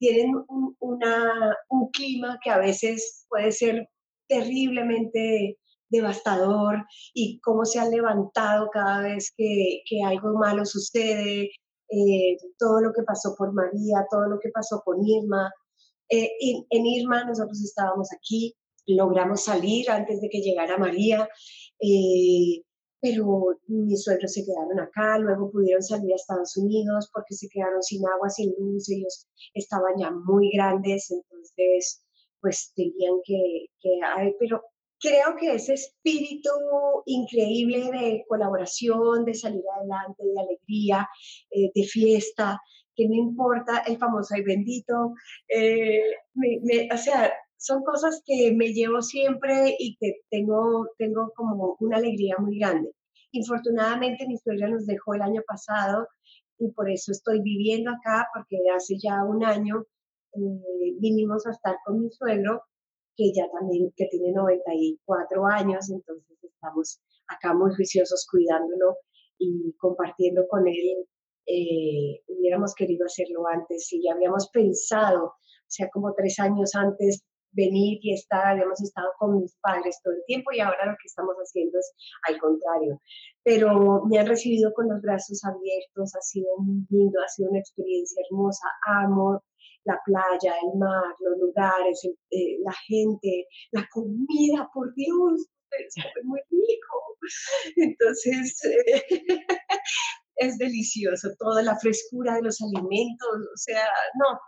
Tienen 0.00 0.34
un, 0.48 0.76
un 0.80 1.90
clima 1.92 2.38
que 2.42 2.50
a 2.50 2.58
veces 2.58 3.24
puede 3.28 3.52
ser 3.52 3.88
terriblemente 4.28 5.56
devastador 5.90 6.84
y 7.14 7.40
cómo 7.40 7.64
se 7.64 7.78
han 7.78 7.90
levantado 7.90 8.68
cada 8.72 9.02
vez 9.02 9.32
que, 9.36 9.80
que 9.88 10.02
algo 10.04 10.38
malo 10.38 10.64
sucede, 10.64 11.50
eh, 11.90 12.36
todo 12.58 12.80
lo 12.80 12.92
que 12.92 13.02
pasó 13.02 13.34
por 13.36 13.52
María, 13.52 14.06
todo 14.10 14.26
lo 14.28 14.38
que 14.38 14.50
pasó 14.50 14.82
con 14.84 15.04
Irma. 15.04 15.50
Eh, 16.10 16.30
en, 16.70 16.86
Irma 16.86 17.24
nosotros 17.24 17.62
estábamos 17.62 18.08
aquí, 18.16 18.54
logramos 18.86 19.44
salir 19.44 19.90
antes 19.90 20.20
de 20.20 20.28
que 20.30 20.40
llegara 20.40 20.78
María, 20.78 21.28
eh, 21.80 22.62
pero 23.00 23.58
mis 23.68 24.02
suegros 24.02 24.32
se 24.32 24.44
quedaron 24.44 24.80
acá, 24.80 25.18
luego 25.18 25.50
pudieron 25.50 25.82
salir 25.82 26.12
a 26.12 26.16
Estados 26.16 26.56
Unidos 26.56 27.10
porque 27.12 27.34
se 27.34 27.48
quedaron 27.48 27.82
sin 27.82 28.06
agua, 28.06 28.28
sin 28.30 28.52
luz, 28.58 28.88
ellos 28.90 29.26
estaban 29.54 29.92
ya 29.98 30.10
muy 30.10 30.50
grandes, 30.52 31.10
entonces 31.10 32.02
pues 32.40 32.72
tenían 32.74 33.20
que, 33.24 33.66
que 33.80 33.90
pero 34.38 34.62
creo 35.00 35.36
que 35.38 35.54
ese 35.54 35.74
espíritu 35.74 36.50
increíble 37.06 37.90
de 37.90 38.24
colaboración, 38.28 39.24
de 39.24 39.34
salir 39.34 39.62
adelante, 39.76 40.22
de 40.24 40.40
alegría, 40.40 41.08
eh, 41.50 41.70
de 41.74 41.84
fiesta, 41.84 42.60
que 42.94 43.08
no 43.08 43.14
importa 43.14 43.84
el 43.86 43.96
famoso 43.96 44.36
y 44.36 44.42
bendito, 44.42 45.14
eh, 45.48 46.00
o 46.92 46.96
sea, 46.96 47.32
son 47.56 47.82
cosas 47.84 48.22
que 48.26 48.52
me 48.52 48.72
llevo 48.72 49.02
siempre 49.02 49.76
y 49.78 49.96
que 49.96 50.20
tengo, 50.30 50.88
tengo 50.98 51.32
como 51.36 51.76
una 51.80 51.96
alegría 51.98 52.36
muy 52.38 52.58
grande. 52.58 52.90
Infortunadamente 53.32 54.26
mi 54.26 54.36
suegra 54.38 54.68
nos 54.68 54.86
dejó 54.86 55.14
el 55.14 55.22
año 55.22 55.42
pasado 55.46 56.08
y 56.58 56.70
por 56.72 56.90
eso 56.90 57.12
estoy 57.12 57.40
viviendo 57.40 57.90
acá, 57.90 58.28
porque 58.34 58.56
hace 58.74 58.96
ya 58.98 59.24
un 59.24 59.44
año 59.44 59.84
eh, 60.34 60.94
vinimos 60.98 61.46
a 61.46 61.50
estar 61.50 61.76
con 61.84 62.00
mi 62.00 62.10
suegro 62.10 62.62
que 63.18 63.32
ya 63.34 63.50
también, 63.50 63.92
que 63.96 64.06
tiene 64.06 64.32
94 64.32 65.44
años, 65.46 65.90
entonces 65.90 66.38
estamos 66.40 67.00
acá 67.26 67.52
muy 67.52 67.74
juiciosos 67.74 68.26
cuidándolo 68.30 68.96
y 69.38 69.74
compartiendo 69.78 70.46
con 70.48 70.68
él. 70.68 71.04
Eh, 71.46 72.22
hubiéramos 72.28 72.74
querido 72.74 73.06
hacerlo 73.06 73.46
antes 73.48 73.92
y 73.92 74.04
ya 74.04 74.12
habíamos 74.12 74.48
pensado, 74.50 75.24
o 75.24 75.66
sea, 75.66 75.88
como 75.90 76.14
tres 76.14 76.38
años 76.38 76.74
antes 76.74 77.24
venir 77.52 77.98
y 78.02 78.12
estar, 78.12 78.52
habíamos 78.52 78.80
estado 78.82 79.08
con 79.18 79.40
mis 79.40 79.56
padres 79.62 79.98
todo 80.04 80.14
el 80.14 80.22
tiempo 80.26 80.52
y 80.52 80.60
ahora 80.60 80.86
lo 80.86 80.92
que 80.92 81.06
estamos 81.06 81.34
haciendo 81.36 81.78
es 81.78 81.92
al 82.28 82.38
contrario. 82.38 83.00
Pero 83.42 84.04
me 84.04 84.18
han 84.18 84.26
recibido 84.26 84.72
con 84.74 84.88
los 84.88 85.00
brazos 85.00 85.42
abiertos, 85.44 86.14
ha 86.14 86.20
sido 86.20 86.56
muy 86.58 86.86
lindo, 86.90 87.18
ha 87.20 87.28
sido 87.28 87.50
una 87.50 87.58
experiencia 87.58 88.22
hermosa, 88.30 88.68
amo 88.86 89.42
la 89.88 89.98
playa, 90.04 90.54
el 90.62 90.78
mar, 90.78 91.14
los 91.18 91.38
lugares, 91.40 92.04
eh, 92.30 92.58
la 92.62 92.74
gente, 92.86 93.46
la 93.72 93.88
comida, 93.90 94.68
por 94.72 94.94
Dios, 94.94 95.48
es 95.70 96.24
muy 96.24 96.40
rico. 96.50 97.16
Entonces, 97.76 98.60
es 100.36 100.58
delicioso, 100.58 101.28
toda 101.38 101.62
la 101.62 101.76
frescura 101.78 102.34
de 102.34 102.42
los 102.42 102.60
alimentos, 102.60 103.28
o 103.32 103.56
sea, 103.56 103.88
no, 104.14 104.38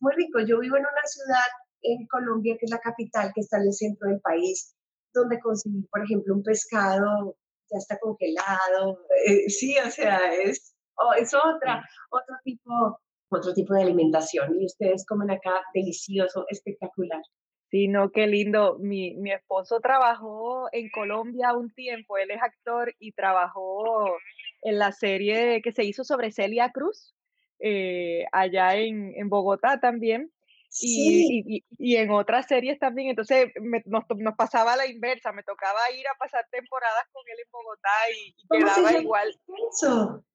muy 0.00 0.12
rico. 0.14 0.40
Yo 0.40 0.58
vivo 0.58 0.76
en 0.76 0.82
una 0.82 1.06
ciudad 1.06 1.48
en 1.82 2.06
Colombia, 2.08 2.56
que 2.58 2.66
es 2.66 2.70
la 2.70 2.80
capital, 2.80 3.32
que 3.34 3.40
está 3.40 3.58
en 3.58 3.68
el 3.68 3.72
centro 3.72 4.08
del 4.08 4.20
país, 4.20 4.74
donde 5.14 5.40
conseguir, 5.40 5.86
por 5.90 6.02
ejemplo, 6.04 6.34
un 6.34 6.42
pescado 6.42 7.36
ya 7.70 7.78
está 7.78 7.98
congelado. 7.98 9.04
Eh, 9.26 9.48
sí, 9.48 9.76
o 9.78 9.90
sea, 9.90 10.34
es, 10.34 10.74
oh, 10.96 11.12
es 11.14 11.32
otra, 11.34 11.84
otro 12.10 12.34
tipo 12.44 13.00
otro 13.30 13.52
tipo 13.52 13.74
de 13.74 13.82
alimentación 13.82 14.60
y 14.60 14.66
ustedes 14.66 15.04
comen 15.06 15.30
acá 15.30 15.62
delicioso, 15.74 16.44
espectacular. 16.48 17.22
Sí, 17.70 17.86
no, 17.86 18.10
qué 18.10 18.26
lindo. 18.26 18.78
Mi, 18.78 19.14
mi 19.16 19.30
esposo 19.32 19.80
trabajó 19.80 20.68
en 20.72 20.88
Colombia 20.90 21.52
un 21.52 21.70
tiempo, 21.70 22.16
él 22.16 22.30
es 22.30 22.42
actor 22.42 22.94
y 22.98 23.12
trabajó 23.12 24.16
en 24.62 24.78
la 24.78 24.92
serie 24.92 25.60
que 25.62 25.72
se 25.72 25.84
hizo 25.84 26.02
sobre 26.02 26.32
Celia 26.32 26.70
Cruz, 26.70 27.14
eh, 27.60 28.24
allá 28.32 28.74
en, 28.74 29.12
en, 29.14 29.28
Bogotá 29.28 29.80
también. 29.80 30.32
Y, 30.80 31.64
y, 31.78 31.96
en 31.96 32.10
otras 32.10 32.46
series 32.46 32.78
también, 32.78 33.08
entonces 33.08 33.50
nos, 33.86 34.04
nos, 34.16 34.34
pasaba 34.36 34.76
la 34.76 34.86
inversa, 34.86 35.32
me 35.32 35.42
tocaba 35.42 35.78
ir 35.98 36.06
a 36.06 36.18
pasar 36.18 36.46
temporadas 36.50 37.04
con 37.10 37.22
él 37.26 37.38
en 37.42 37.50
Bogotá 37.50 37.88
y, 38.14 38.34
quedaba 38.50 39.00
igual. 39.00 39.40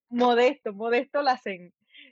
Modesto, 0.09 0.73
modesto 0.73 1.21
la 1.21 1.33
hacen. 1.33 1.71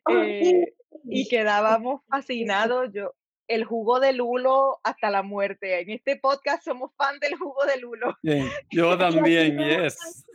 Eh, 0.10 0.74
y 1.06 1.28
quedábamos 1.28 2.02
fascinados. 2.08 2.90
Yo, 2.94 3.14
el 3.48 3.66
jugo 3.66 4.00
de 4.00 4.14
lulo 4.14 4.80
hasta 4.84 5.10
la 5.10 5.24
muerte. 5.24 5.82
En 5.82 5.90
este 5.92 6.16
podcast 6.16 6.64
somos 6.64 6.92
fan 6.96 7.20
del 7.20 7.36
jugo 7.36 7.66
de 7.66 7.78
lulo. 7.78 8.18
yo 8.72 8.98
también, 8.98 9.58
yes. 9.58 10.26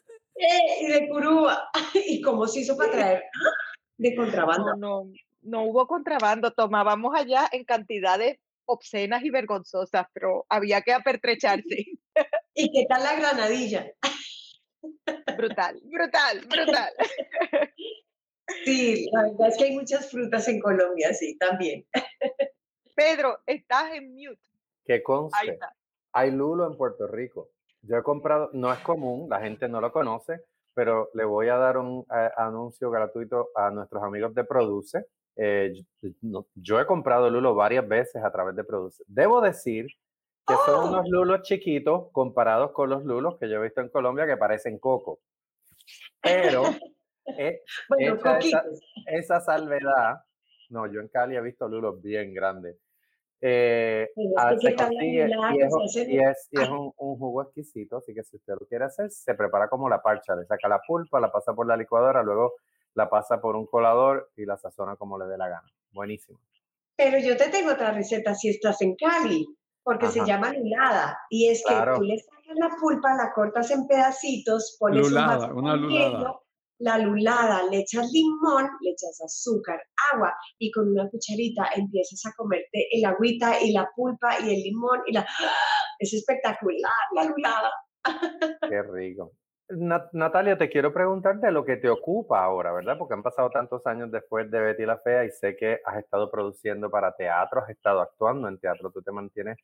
Y 0.81 0.87
de 0.87 1.09
Curuba. 1.09 1.71
¿Y 1.95 2.21
cómo 2.21 2.47
se 2.47 2.61
hizo 2.61 2.77
para 2.77 2.93
traer? 2.93 3.23
De 3.97 4.15
contrabando. 4.15 4.77
No, 4.77 5.11
no, 5.43 5.65
hubo 5.65 5.87
contrabando. 5.87 6.51
Tomábamos 6.51 7.15
allá 7.17 7.49
en 7.53 7.65
cantidades 7.65 8.39
obscenas 8.67 9.25
y 9.25 9.31
vergonzosas, 9.31 10.07
pero 10.13 10.45
había 10.49 10.83
que 10.83 10.93
apertrecharse. 10.93 11.87
¿Y 12.55 12.73
qué 12.73 12.87
tal 12.89 13.03
la 13.03 13.17
granadilla? 13.17 13.91
Brutal, 15.37 15.81
brutal, 15.85 16.41
brutal. 16.49 16.93
Sí, 18.65 19.09
la 19.13 19.25
verdad 19.25 19.49
es 19.49 19.57
que 19.57 19.65
hay 19.65 19.77
muchas 19.77 20.11
frutas 20.11 20.47
en 20.49 20.61
Colombia, 20.61 21.13
sí, 21.13 21.37
también. 21.39 21.85
Pedro, 22.95 23.39
estás 23.47 23.95
en 23.95 24.15
mute. 24.15 24.41
Que 24.85 25.03
conste, 25.03 25.59
hay 26.13 26.31
lulo 26.31 26.67
en 26.67 26.77
Puerto 26.77 27.07
Rico. 27.07 27.51
Yo 27.83 27.97
he 27.97 28.03
comprado, 28.03 28.51
no 28.53 28.73
es 28.73 28.79
común, 28.81 29.29
la 29.29 29.41
gente 29.41 29.69
no 29.69 29.81
lo 29.81 29.93
conoce, 29.93 30.41
pero 30.75 31.11
le 31.15 31.25
voy 31.25 31.49
a 31.49 31.57
dar 31.57 31.79
un 31.79 32.07
anuncio 32.37 32.91
gratuito 32.91 33.51
a 33.55 33.71
nuestros 33.71 34.03
amigos 34.03 34.35
de 34.35 34.45
Produce. 34.45 35.07
Eh, 35.37 35.73
yo, 36.55 36.81
he 36.81 36.87
comprado 36.87 37.29
lulo 37.29 37.55
varias 37.55 37.87
veces 37.87 38.25
a 38.25 38.33
través 38.33 38.57
de 38.57 38.65
Produce. 38.65 39.03
Debo 39.07 39.41
decir 39.41 39.87
que 40.47 40.55
son 40.65 40.85
¡Oh! 40.85 40.89
unos 40.89 41.09
lulos 41.09 41.43
chiquitos 41.43 42.11
comparados 42.13 42.73
con 42.73 42.89
los 42.89 43.05
lulos 43.05 43.37
que 43.39 43.49
yo 43.49 43.57
he 43.57 43.65
visto 43.65 43.81
en 43.81 43.89
Colombia 43.89 44.27
que 44.27 44.37
parecen 44.37 44.79
coco. 44.79 45.19
Pero 46.23 46.63
eh, 47.39 47.63
esa, 49.07 49.41
salvedad, 49.41 50.17
no, 50.71 50.91
yo 50.91 51.01
en 51.01 51.09
Cali 51.09 51.37
he 51.37 51.41
visto 51.41 51.69
lulos 51.69 52.01
bien 52.03 52.35
grandes. 52.35 52.77
Eh, 53.41 54.09
y, 54.17 54.33
es, 55.21 56.69
un, 56.71 56.91
jugo 56.93 57.43
exquisito, 57.43 57.99
así 57.99 58.15
que 58.15 58.23
si 58.23 58.37
usted 58.37 58.55
lo 58.59 58.67
quiere 58.67 58.87
hacer, 58.87 59.11
se 59.11 59.35
prepara 59.35 59.69
como 59.69 59.89
la 59.89 60.01
parcha, 60.01 60.35
le 60.35 60.47
saca 60.47 60.69
la 60.69 60.81
pulpa, 60.87 61.21
la 61.21 61.31
pasa 61.31 61.55
por 61.55 61.67
la 61.67 61.77
licuadora, 61.77 62.23
luego 62.23 62.55
la 62.95 63.11
pasa 63.11 63.41
por 63.41 63.57
un 63.57 63.67
colador 63.67 64.31
y 64.37 64.47
la 64.47 64.57
sazona 64.57 64.97
como 64.97 65.19
le 65.19 65.27
dé 65.27 65.37
la 65.37 65.49
gana. 65.49 65.71
Buenísimo. 65.93 66.41
Pero 66.97 67.19
yo 67.19 67.37
te 67.37 67.51
tengo 67.51 67.73
otra 67.73 67.93
receta 67.93 68.35
si 68.35 68.49
estás 68.49 68.81
en 68.81 68.97
Cali. 68.97 69.47
porque 69.85 70.09
se 70.09 70.25
llama 70.27 70.53
lulada. 70.53 71.17
Y 71.31 71.49
es 71.49 71.63
que 71.65 71.75
tú 71.95 72.03
le 72.03 72.19
sacas 72.19 72.57
la 72.57 72.71
pulpa, 72.81 73.15
la 73.15 73.33
cortas 73.33 73.71
en 73.71 73.87
pedacitos, 73.87 74.77
pones 74.81 75.07
lulada, 75.07 75.55
una 75.55 75.77
lulada. 75.77 76.41
La 76.79 76.99
lulada, 76.99 77.63
le 77.71 77.79
echas 77.79 78.11
limón, 78.13 78.69
le 78.81 78.91
echas 78.91 79.21
azúcar, 79.25 79.81
agua 80.13 80.35
y 80.59 80.71
con 80.71 80.89
una 80.89 81.09
cucharita 81.09 81.71
empiezas 81.75 82.25
a 82.27 82.35
comerte 82.37 82.89
el 82.93 83.05
agüita 83.05 83.61
y 83.61 83.73
la 83.73 83.89
pulpa 83.95 84.41
y 84.41 84.55
el 84.55 84.63
limón 84.63 85.01
y 85.07 85.13
la... 85.13 85.27
Es 85.99 86.13
espectacular 86.13 86.93
la 87.15 87.25
lulada. 87.25 87.71
Qué 88.71 88.83
rico. 88.83 89.33
Natalia, 89.69 90.57
te 90.57 90.69
quiero 90.69 90.93
preguntarte 90.93 91.51
lo 91.51 91.65
que 91.65 91.77
te 91.77 91.89
ocupa 91.89 92.45
ahora, 92.45 92.73
¿verdad? 92.73 92.97
Porque 92.99 93.15
han 93.15 93.23
pasado 93.23 93.51
tantos 93.51 93.85
años 93.87 94.13
después 94.13 94.49
de 94.49 94.61
Betty 94.61 94.87
la 94.87 94.99
Fea 94.99 95.25
y 95.25 95.31
sé 95.31 95.57
que 95.57 95.81
has 95.85 95.99
estado 95.99 96.31
produciendo 96.31 96.89
para 96.89 97.17
teatro, 97.17 97.63
has 97.63 97.71
estado 97.71 98.01
actuando 98.01 98.47
en 98.47 98.59
teatro, 98.59 98.93
tú 98.93 99.03
te 99.03 99.11
mantienes 99.11 99.57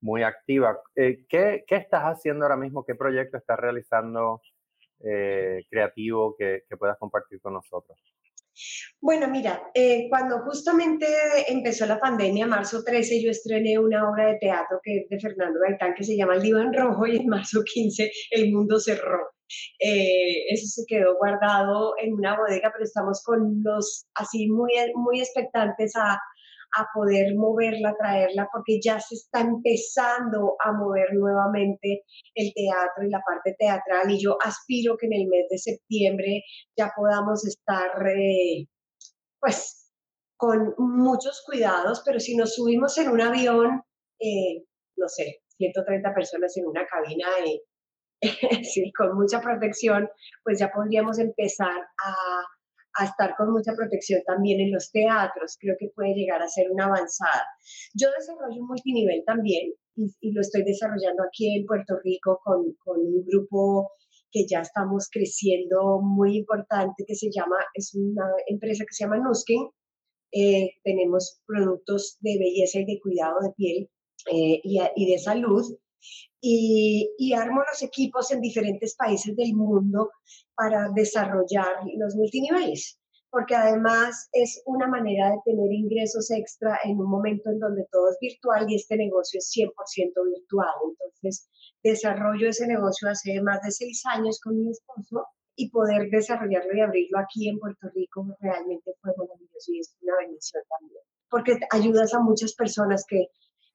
muy 0.00 0.24
activa. 0.24 0.80
Eh, 0.96 1.24
¿qué, 1.28 1.64
estás 1.68 2.02
haciendo 2.02 2.44
ahora 2.44 2.56
mismo? 2.56 2.84
¿Qué 2.84 2.96
proyecto 2.96 3.36
estás 3.36 3.58
realizando 3.58 4.42
eh, 5.06 5.64
creativo 5.68 6.34
que, 6.38 6.62
puedas 6.78 6.98
compartir 6.98 7.40
con 7.40 7.54
nosotros? 7.54 7.98
Bueno, 9.00 9.28
mira, 9.28 9.70
eh, 9.74 10.06
cuando 10.08 10.40
justamente 10.40 11.06
empezó 11.48 11.86
la 11.86 11.98
pandemia, 11.98 12.46
marzo 12.46 12.84
13, 12.84 13.22
yo 13.22 13.30
estrené 13.30 13.78
una 13.78 14.08
obra 14.08 14.26
de 14.28 14.38
teatro 14.38 14.78
que 14.82 14.98
es 14.98 15.08
de 15.08 15.18
Fernando 15.18 15.58
Gaitán 15.60 15.94
que 15.94 16.04
se 16.04 16.16
llama 16.16 16.36
El 16.36 16.42
Diván 16.42 16.72
Rojo 16.72 17.06
y 17.06 17.16
en 17.16 17.26
marzo 17.26 17.62
15 17.64 18.10
el 18.30 18.52
mundo 18.52 18.78
cerró. 18.78 19.34
Eh, 19.78 20.52
eso 20.52 20.66
se 20.66 20.86
quedó 20.86 21.16
guardado 21.16 21.94
en 22.00 22.14
una 22.14 22.36
bodega, 22.38 22.70
pero 22.72 22.84
estamos 22.84 23.22
con 23.24 23.62
los 23.62 24.06
así 24.14 24.48
muy, 24.48 24.72
muy 24.94 25.20
expectantes 25.20 25.94
a, 25.96 26.18
a 26.76 26.86
poder 26.94 27.34
moverla, 27.36 27.94
traerla, 27.98 28.48
porque 28.52 28.80
ya 28.82 29.00
se 29.00 29.14
está 29.16 29.40
empezando 29.40 30.56
a 30.64 30.72
mover 30.72 31.14
nuevamente 31.14 32.02
el 32.34 32.52
teatro 32.54 33.04
y 33.06 33.10
la 33.10 33.20
parte 33.26 33.54
teatral 33.58 34.10
y 34.10 34.22
yo 34.22 34.36
aspiro 34.42 34.96
que 34.96 35.06
en 35.06 35.14
el 35.14 35.26
mes 35.28 35.46
de 35.50 35.58
septiembre 35.58 36.42
ya 36.76 36.92
podamos 36.96 37.46
estar, 37.46 37.90
eh, 38.08 38.66
pues, 39.40 39.92
con 40.36 40.74
muchos 40.78 41.42
cuidados, 41.46 42.02
pero 42.04 42.20
si 42.20 42.36
nos 42.36 42.54
subimos 42.54 42.98
en 42.98 43.08
un 43.08 43.20
avión, 43.20 43.82
eh, 44.20 44.64
no 44.96 45.08
sé, 45.08 45.40
130 45.56 46.14
personas 46.14 46.56
en 46.56 46.66
una 46.66 46.86
cabina, 46.86 47.26
eh, 47.46 47.60
sí, 48.64 48.92
con 48.92 49.16
mucha 49.16 49.40
protección, 49.40 50.08
pues 50.42 50.58
ya 50.58 50.70
podríamos 50.70 51.18
empezar 51.18 51.76
a, 51.76 52.14
a, 52.98 53.04
estar 53.04 53.34
con 53.36 53.52
mucha 53.52 53.72
protección 53.74 54.22
también 54.26 54.60
en 54.60 54.72
los 54.72 54.90
teatros. 54.90 55.56
Creo 55.60 55.76
que 55.78 55.90
puede 55.94 56.14
llegar 56.14 56.42
a 56.42 56.48
ser 56.48 56.70
una 56.70 56.86
avanzada. 56.86 57.46
Yo 57.94 58.08
desarrollo 58.16 58.62
multinivel 58.62 59.22
también 59.26 59.72
y, 59.96 60.32
lo 60.32 60.40
estoy 60.40 60.64
desarrollando 60.64 61.22
aquí 61.24 61.56
en 61.56 61.66
Puerto 61.66 61.98
Rico 62.02 62.40
con, 62.44 62.74
con, 62.84 63.00
un 63.00 63.24
grupo 63.26 63.90
que 64.30 64.46
ya 64.48 64.60
estamos 64.60 65.08
creciendo 65.10 66.00
muy 66.02 66.38
importante 66.38 67.04
que 67.06 67.14
se 67.14 67.30
llama, 67.30 67.56
es 67.74 67.94
una 67.94 68.26
empresa 68.48 68.84
que 68.84 68.94
se 68.94 69.04
llama 69.04 69.18
Nuskin. 69.18 69.68
Eh, 70.32 70.70
tenemos 70.82 71.40
productos 71.46 72.18
de 72.20 72.36
belleza 72.38 72.80
y 72.80 72.86
de 72.86 73.00
cuidado 73.00 73.36
de 73.40 73.52
piel 73.56 73.90
eh, 74.32 74.60
y, 74.64 74.80
y 74.96 75.12
de 75.12 75.18
salud 75.18 75.62
y, 76.40 77.32
armo 77.32 77.62
los 77.70 77.82
equipos 77.82 78.30
en 78.30 78.40
diferentes 78.40 78.94
países 78.96 79.34
del 79.36 79.54
mundo 79.54 80.10
para 80.54 80.88
desarrollar 80.94 81.74
los 81.96 82.14
multiniveles, 82.14 82.98
porque 83.30 83.54
además 83.54 84.28
es 84.32 84.62
una 84.66 84.86
manera 84.86 85.30
de 85.30 85.38
tener 85.44 85.72
ingresos 85.72 86.30
extra 86.30 86.78
en 86.84 87.00
un 87.00 87.10
momento 87.10 87.50
en 87.50 87.58
donde 87.58 87.86
todo 87.90 88.10
es 88.10 88.18
virtual 88.20 88.70
y 88.70 88.76
este 88.76 88.96
negocio 88.96 89.38
es 89.38 89.50
100% 89.56 89.72
virtual. 90.32 90.74
Entonces, 90.90 91.48
desarrollo 91.82 92.48
ese 92.48 92.66
negocio 92.66 93.08
hace 93.08 93.40
más 93.40 93.62
de 93.62 93.70
seis 93.70 94.02
años 94.14 94.38
con 94.40 94.56
mi 94.56 94.70
esposo 94.70 95.26
y 95.56 95.70
poder 95.70 96.10
desarrollarlo 96.10 96.76
y 96.76 96.80
abrirlo 96.80 97.18
aquí 97.18 97.48
en 97.48 97.58
Puerto 97.58 97.88
Rico 97.94 98.26
realmente 98.40 98.92
fue 99.00 99.12
y 99.12 99.80
una 100.04 100.16
bendición 100.18 100.62
también, 100.68 101.02
porque 101.30 101.58
ayudas 101.70 102.12
a 102.14 102.20
muchas 102.20 102.54
personas 102.54 103.04
que 103.08 103.28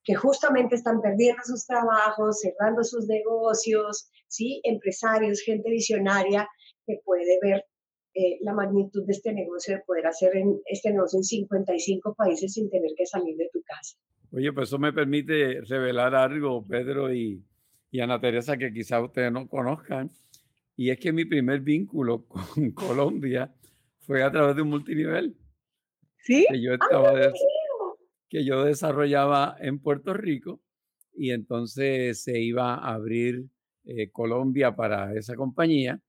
que 0.03 0.15
justamente 0.15 0.75
están 0.75 1.01
perdiendo 1.01 1.41
sus 1.43 1.65
trabajos, 1.65 2.39
cerrando 2.39 2.83
sus 2.83 3.05
negocios, 3.07 4.09
¿sí? 4.27 4.61
empresarios, 4.63 5.41
gente 5.41 5.69
visionaria 5.69 6.47
que 6.85 6.99
puede 7.03 7.39
ver 7.41 7.65
eh, 8.15 8.37
la 8.41 8.53
magnitud 8.53 9.05
de 9.05 9.11
este 9.11 9.33
negocio, 9.33 9.75
de 9.75 9.83
poder 9.83 10.07
hacer 10.07 10.35
en, 10.35 10.59
este 10.65 10.91
negocio 10.91 11.19
en 11.19 11.23
55 11.23 12.15
países 12.15 12.53
sin 12.53 12.69
tener 12.69 12.91
que 12.97 13.05
salir 13.05 13.37
de 13.37 13.49
tu 13.53 13.61
casa. 13.63 13.97
Oye, 14.31 14.51
pues 14.53 14.69
eso 14.69 14.79
me 14.79 14.93
permite 14.93 15.61
revelar 15.61 16.15
algo, 16.15 16.65
Pedro 16.65 17.13
y, 17.13 17.43
y 17.91 17.99
Ana 17.99 18.19
Teresa, 18.19 18.57
que 18.57 18.71
quizás 18.73 19.03
ustedes 19.03 19.31
no 19.31 19.47
conozcan. 19.47 20.09
Y 20.75 20.91
es 20.91 20.99
que 20.99 21.11
mi 21.11 21.25
primer 21.25 21.61
vínculo 21.61 22.25
con 22.27 22.71
Colombia 22.71 23.53
fue 23.99 24.23
a 24.23 24.31
través 24.31 24.55
de 24.55 24.61
un 24.61 24.69
multinivel. 24.69 25.35
¿Sí? 26.17 26.45
Que 26.49 26.61
yo 26.61 26.73
estaba, 26.73 27.09
ah, 27.11 27.31
que 28.29 28.45
yo 28.45 28.63
desarrollaba 28.63 29.57
en 29.59 29.79
Puerto 29.79 30.13
Rico 30.13 30.61
y 31.13 31.31
entonces 31.31 32.23
se 32.23 32.39
iba 32.39 32.75
a 32.75 32.93
abrir 32.93 33.45
eh, 33.85 34.09
Colombia 34.11 34.75
para 34.75 35.13
esa 35.15 35.35
compañía 35.35 35.99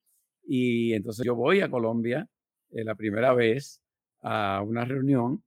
y 0.44 0.92
entonces 0.92 1.24
yo 1.24 1.35
voy 1.35 1.61
a 1.61 1.70
Colombia 1.70 2.28
eh, 2.70 2.85
la 2.85 2.94
primera 2.94 3.33
vez 3.35 3.83
a 4.20 4.62
una 4.62 4.85
reunión 4.85 5.42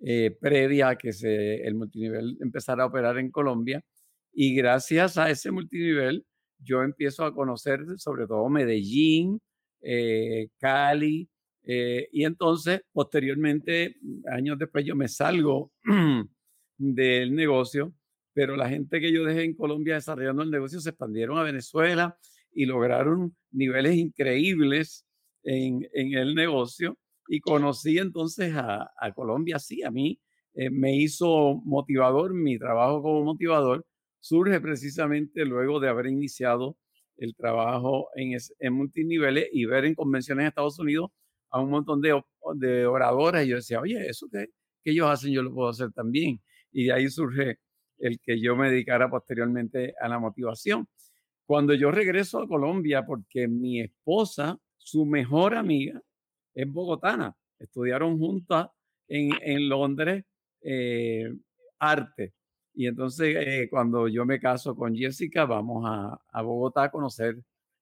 eh, 0.00 0.36
previa 0.38 0.90
a 0.90 0.96
que 0.96 1.12
se, 1.12 1.62
el 1.62 1.74
multinivel 1.74 2.36
empezara 2.40 2.84
a 2.84 2.86
operar 2.86 3.18
en 3.18 3.30
Colombia 3.30 3.82
y 4.32 4.54
gracias 4.54 5.16
a 5.18 5.30
ese 5.30 5.50
multinivel 5.50 6.26
yo 6.58 6.82
empiezo 6.82 7.24
a 7.24 7.34
conocer 7.34 7.80
sobre 7.96 8.26
todo 8.26 8.48
Medellín, 8.48 9.40
Cali, 10.58 11.28
eh, 11.70 12.08
y 12.12 12.24
entonces, 12.24 12.80
posteriormente, 12.92 13.96
años 14.32 14.58
después, 14.58 14.86
yo 14.86 14.96
me 14.96 15.06
salgo 15.06 15.70
del 16.78 17.34
negocio, 17.34 17.92
pero 18.32 18.56
la 18.56 18.70
gente 18.70 19.00
que 19.00 19.12
yo 19.12 19.22
dejé 19.22 19.44
en 19.44 19.54
Colombia 19.54 19.96
desarrollando 19.96 20.42
el 20.42 20.50
negocio 20.50 20.80
se 20.80 20.88
expandieron 20.88 21.36
a 21.36 21.42
Venezuela 21.42 22.16
y 22.52 22.64
lograron 22.64 23.36
niveles 23.50 23.96
increíbles 23.96 25.06
en, 25.42 25.86
en 25.92 26.14
el 26.14 26.34
negocio. 26.34 26.98
Y 27.28 27.40
conocí 27.40 27.98
entonces 27.98 28.54
a, 28.54 28.90
a 28.98 29.12
Colombia, 29.12 29.58
sí, 29.58 29.82
a 29.82 29.90
mí 29.90 30.18
eh, 30.54 30.70
me 30.70 30.96
hizo 30.96 31.60
motivador, 31.66 32.32
mi 32.32 32.58
trabajo 32.58 33.02
como 33.02 33.24
motivador 33.24 33.84
surge 34.20 34.58
precisamente 34.62 35.44
luego 35.44 35.80
de 35.80 35.90
haber 35.90 36.06
iniciado 36.06 36.78
el 37.18 37.36
trabajo 37.36 38.08
en, 38.14 38.38
en 38.58 38.72
multiniveles 38.72 39.48
y 39.52 39.66
ver 39.66 39.84
en 39.84 39.94
convenciones 39.94 40.44
en 40.44 40.48
Estados 40.48 40.78
Unidos 40.78 41.10
a 41.50 41.60
un 41.60 41.70
montón 41.70 42.00
de, 42.00 42.20
de 42.56 42.86
oradores 42.86 43.46
y 43.46 43.50
yo 43.50 43.56
decía, 43.56 43.80
oye, 43.80 44.08
eso 44.08 44.28
que, 44.30 44.46
que 44.82 44.90
ellos 44.90 45.08
hacen 45.08 45.32
yo 45.32 45.42
lo 45.42 45.52
puedo 45.52 45.68
hacer 45.68 45.92
también. 45.92 46.40
Y 46.72 46.84
de 46.84 46.92
ahí 46.92 47.08
surge 47.08 47.58
el 47.98 48.20
que 48.20 48.40
yo 48.40 48.56
me 48.56 48.70
dedicara 48.70 49.10
posteriormente 49.10 49.94
a 50.00 50.08
la 50.08 50.18
motivación. 50.18 50.86
Cuando 51.46 51.74
yo 51.74 51.90
regreso 51.90 52.40
a 52.42 52.48
Colombia, 52.48 53.06
porque 53.06 53.48
mi 53.48 53.80
esposa, 53.80 54.58
su 54.76 55.06
mejor 55.06 55.54
amiga, 55.54 56.00
es 56.54 56.70
bogotana, 56.70 57.34
estudiaron 57.58 58.18
juntas 58.18 58.68
en, 59.08 59.30
en 59.40 59.68
Londres 59.68 60.24
eh, 60.60 61.32
arte. 61.78 62.34
Y 62.74 62.86
entonces 62.86 63.36
eh, 63.38 63.68
cuando 63.70 64.08
yo 64.08 64.24
me 64.26 64.38
caso 64.38 64.76
con 64.76 64.94
Jessica, 64.94 65.46
vamos 65.46 65.84
a, 65.86 66.20
a 66.30 66.42
Bogotá 66.42 66.84
a 66.84 66.90
conocer 66.90 67.36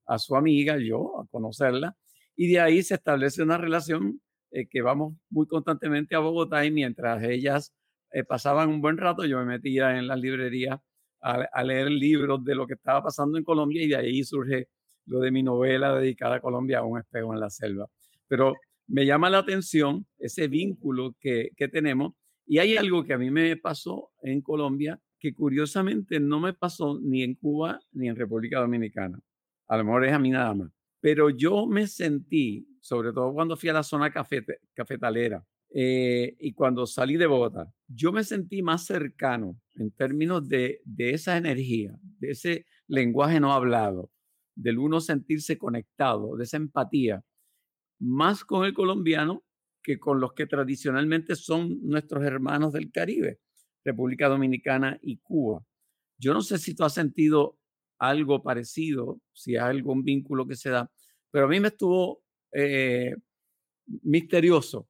a 0.07 0.19
su 0.19 0.37
amiga, 0.37 0.79
yo 0.79 1.21
a 1.21 1.27
conocerla 1.27 1.97
y 2.37 2.49
de 2.49 2.61
ahí 2.61 2.83
se 2.83 2.95
establece 2.95 3.43
una 3.43 3.59
relación 3.59 4.21
eh, 4.51 4.67
que 4.69 4.83
vamos 4.83 5.15
muy 5.31 5.47
constantemente 5.47 6.15
a 6.15 6.21
Bogotá 6.21 6.65
y 6.65 6.71
mientras 6.71 7.23
ellas 7.25 7.75
eh, 8.13 8.25
pasaban 8.25 8.69
un 8.69 8.81
buen 8.81 8.99
rato, 8.99 9.25
yo 9.25 9.39
me 9.39 9.47
metía 9.47 9.99
en 9.99 10.07
las 10.07 10.21
librerías 10.21 10.81
a, 11.21 11.65
leer 11.65 11.91
libros 11.91 12.45
de 12.45 12.55
lo 12.55 12.69
que 12.69 12.75
estaba 12.75 13.03
pasando 13.03 13.37
en 13.37 13.43
Colombia 13.43 13.83
y 13.83 13.89
de 13.89 13.97
ahí 13.97 14.23
surge 14.23 14.69
lo 15.07 15.19
de 15.19 15.33
mi 15.33 15.43
novela 15.43 15.95
dedicada 15.95 16.37
a 16.37 16.41
Colombia, 16.41 16.83
Un 16.83 17.01
espejo 17.01 17.35
en 17.35 17.41
la 17.41 17.51
selva. 17.51 17.89
Pero 18.29 18.55
me 18.87 19.05
llama 19.05 19.29
la 19.29 19.39
atención 19.39 20.07
ese 20.19 20.47
vínculo 20.47 21.17
que, 21.19 21.51
que 21.57 21.67
tenemos 21.67 22.13
y 22.47 22.59
hay 22.59 22.77
algo 22.77 23.03
que 23.03 23.15
a 23.15 23.19
mí 23.19 23.31
me 23.31 23.57
pasó 23.57 24.13
en 24.23 24.41
Colombia 24.41 25.01
que 25.19 25.35
curiosamente 25.35 26.21
no 26.21 26.39
me 26.39 26.53
pasó 26.53 27.01
ni 27.03 27.25
en 27.25 27.35
Cuba 27.35 27.81
ni 27.93 28.09
en 28.09 28.15
República 28.15 28.61
Dominicana. 28.61 29.19
A 29.67 29.77
lo 29.79 29.85
mejor 29.85 30.05
es 30.05 30.13
a 30.13 30.19
mí 30.21 30.31
nada 30.31 30.55
más. 30.55 30.76
Pero 31.07 31.31
yo 31.31 31.69
me 31.69 31.87
sentí, 31.87 32.67
sobre 32.81 33.13
todo 33.13 33.33
cuando 33.33 33.57
fui 33.57 33.69
a 33.69 33.75
la 33.75 33.85
zona 33.85 34.13
cafetalera 34.75 35.47
eh, 35.73 36.35
y 36.41 36.53
cuando 36.53 36.85
salí 36.85 37.17
de 37.17 37.29
Bogotá, 37.29 37.73
yo 37.87 38.11
me 38.11 38.25
sentí 38.25 38.61
más 38.61 38.87
cercano 38.87 39.57
en 39.77 39.93
términos 39.93 40.49
de, 40.49 40.81
de 40.85 41.11
esa 41.11 41.37
energía, 41.37 41.97
de 42.19 42.31
ese 42.31 42.67
lenguaje 42.89 43.39
no 43.39 43.53
hablado, 43.53 44.11
del 44.57 44.81
uno 44.81 45.01
sentirse 45.01 45.57
conectado, 45.57 46.35
de 46.37 46.43
esa 46.43 46.57
empatía, 46.57 47.23
más 48.01 48.45
con 48.45 48.65
el 48.65 48.75
colombiano 48.75 49.45
que 49.85 50.01
con 50.01 50.19
los 50.19 50.33
que 50.33 50.47
tradicionalmente 50.49 51.37
son 51.37 51.79
nuestros 51.83 52.25
hermanos 52.25 52.73
del 52.73 52.91
Caribe, 52.91 53.39
República 53.85 54.29
Dominicana 54.29 54.99
y 55.01 55.19
Cuba. 55.19 55.65
Yo 56.19 56.35
no 56.35 56.41
sé 56.41 56.59
si 56.59 56.75
tú 56.75 56.83
has 56.83 56.95
sentido 56.95 57.61
algo 57.99 58.43
parecido, 58.43 59.21
si 59.33 59.57
hay 59.57 59.77
algún 59.77 60.03
vínculo 60.03 60.47
que 60.47 60.57
se 60.57 60.71
da, 60.71 60.91
pero 61.31 61.47
a 61.47 61.49
mí 61.49 61.61
me 61.61 61.69
estuvo 61.69 62.23
eh, 62.53 63.15
misterioso 64.03 64.89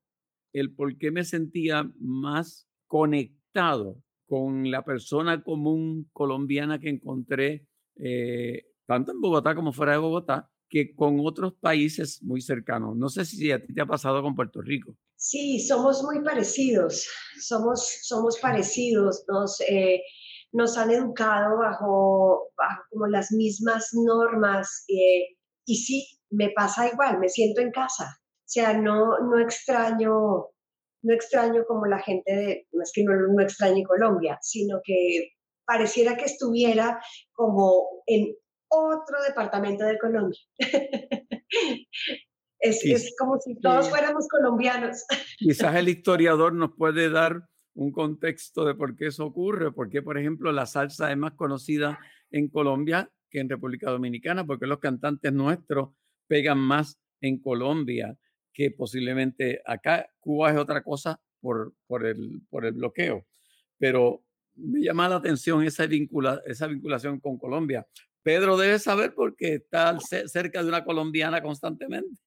el 0.52 0.74
por 0.74 0.96
qué 0.96 1.10
me 1.10 1.24
sentía 1.24 1.90
más 1.98 2.66
conectado 2.86 4.02
con 4.26 4.70
la 4.70 4.84
persona 4.84 5.42
común 5.42 6.08
colombiana 6.12 6.78
que 6.78 6.88
encontré 6.88 7.66
eh, 7.96 8.64
tanto 8.86 9.12
en 9.12 9.20
Bogotá 9.20 9.54
como 9.54 9.72
fuera 9.72 9.92
de 9.92 9.98
Bogotá, 9.98 10.50
que 10.68 10.94
con 10.94 11.18
otros 11.20 11.54
países 11.60 12.22
muy 12.22 12.40
cercanos. 12.40 12.96
No 12.96 13.08
sé 13.08 13.24
si 13.24 13.50
a 13.52 13.62
ti 13.62 13.72
te 13.72 13.80
ha 13.80 13.86
pasado 13.86 14.22
con 14.22 14.34
Puerto 14.34 14.60
Rico. 14.62 14.96
Sí, 15.16 15.60
somos 15.60 16.02
muy 16.02 16.22
parecidos, 16.22 17.08
somos, 17.40 18.00
somos 18.02 18.38
parecidos, 18.38 19.24
nos, 19.28 19.60
eh, 19.62 20.02
nos 20.52 20.76
han 20.78 20.90
educado 20.90 21.58
bajo, 21.58 22.50
bajo, 22.56 22.82
como 22.90 23.06
las 23.06 23.32
mismas 23.32 23.90
normas 23.92 24.84
eh, 24.88 25.36
y 25.64 25.76
sí, 25.76 26.06
me 26.30 26.50
pasa 26.50 26.88
igual, 26.88 27.18
me 27.18 27.28
siento 27.28 27.60
en 27.60 27.70
casa, 27.70 28.04
o 28.04 28.48
sea, 28.48 28.74
no, 28.74 29.18
no 29.18 29.38
extraño 29.38 30.50
no 31.06 31.14
extraño 31.14 31.64
como 31.66 31.86
la 31.86 32.00
gente 32.00 32.34
de, 32.34 32.66
no 32.72 32.82
es 32.82 32.90
que 32.92 33.04
no, 33.04 33.12
no 33.14 33.40
extrañe 33.40 33.84
Colombia, 33.84 34.38
sino 34.42 34.80
que 34.84 35.30
pareciera 35.64 36.16
que 36.16 36.24
estuviera 36.24 37.00
como 37.32 38.02
en 38.06 38.34
otro 38.68 39.22
departamento 39.26 39.84
de 39.84 39.98
Colombia. 39.98 40.40
es, 42.58 43.14
como 43.18 43.38
si 43.38 43.58
todos 43.60 43.88
fuéramos 43.88 44.26
colombianos. 44.28 45.04
Quizás 45.38 45.76
el 45.76 45.88
historiador 45.88 46.52
nos 46.54 46.70
puede 46.76 47.10
dar 47.10 47.48
un 47.76 47.92
contexto 47.92 48.64
de 48.64 48.74
por 48.74 48.96
qué 48.96 49.06
eso 49.06 49.26
ocurre, 49.26 49.70
porque 49.70 50.02
por 50.02 50.18
ejemplo 50.18 50.50
la 50.50 50.66
salsa 50.66 51.10
es 51.10 51.16
más 51.16 51.34
conocida 51.34 51.98
en 52.30 52.48
Colombia 52.48 53.10
que 53.30 53.40
en 53.40 53.48
República 53.48 53.90
Dominicana, 53.90 54.46
porque 54.46 54.66
los 54.66 54.78
cantantes 54.78 55.32
nuestros 55.32 55.90
pegan 56.26 56.58
más 56.58 56.98
en 57.20 57.38
Colombia 57.38 58.16
que 58.52 58.70
posiblemente 58.70 59.60
acá. 59.66 60.08
Cuba 60.18 60.50
es 60.50 60.56
otra 60.56 60.82
cosa 60.82 61.20
por, 61.40 61.74
por, 61.86 62.06
el, 62.06 62.40
por 62.48 62.64
el 62.64 62.72
bloqueo, 62.72 63.26
pero 63.78 64.24
me 64.54 64.80
llama 64.80 65.08
la 65.08 65.16
atención 65.16 65.62
esa, 65.62 65.86
vincula, 65.86 66.40
esa 66.46 66.66
vinculación 66.66 67.20
con 67.20 67.38
Colombia. 67.38 67.86
Pedro 68.22 68.56
debe 68.56 68.78
saber 68.78 69.14
porque 69.14 69.56
está 69.56 69.96
cerca 70.00 70.62
de 70.62 70.68
una 70.68 70.82
colombiana 70.82 71.42
constantemente. 71.42 72.18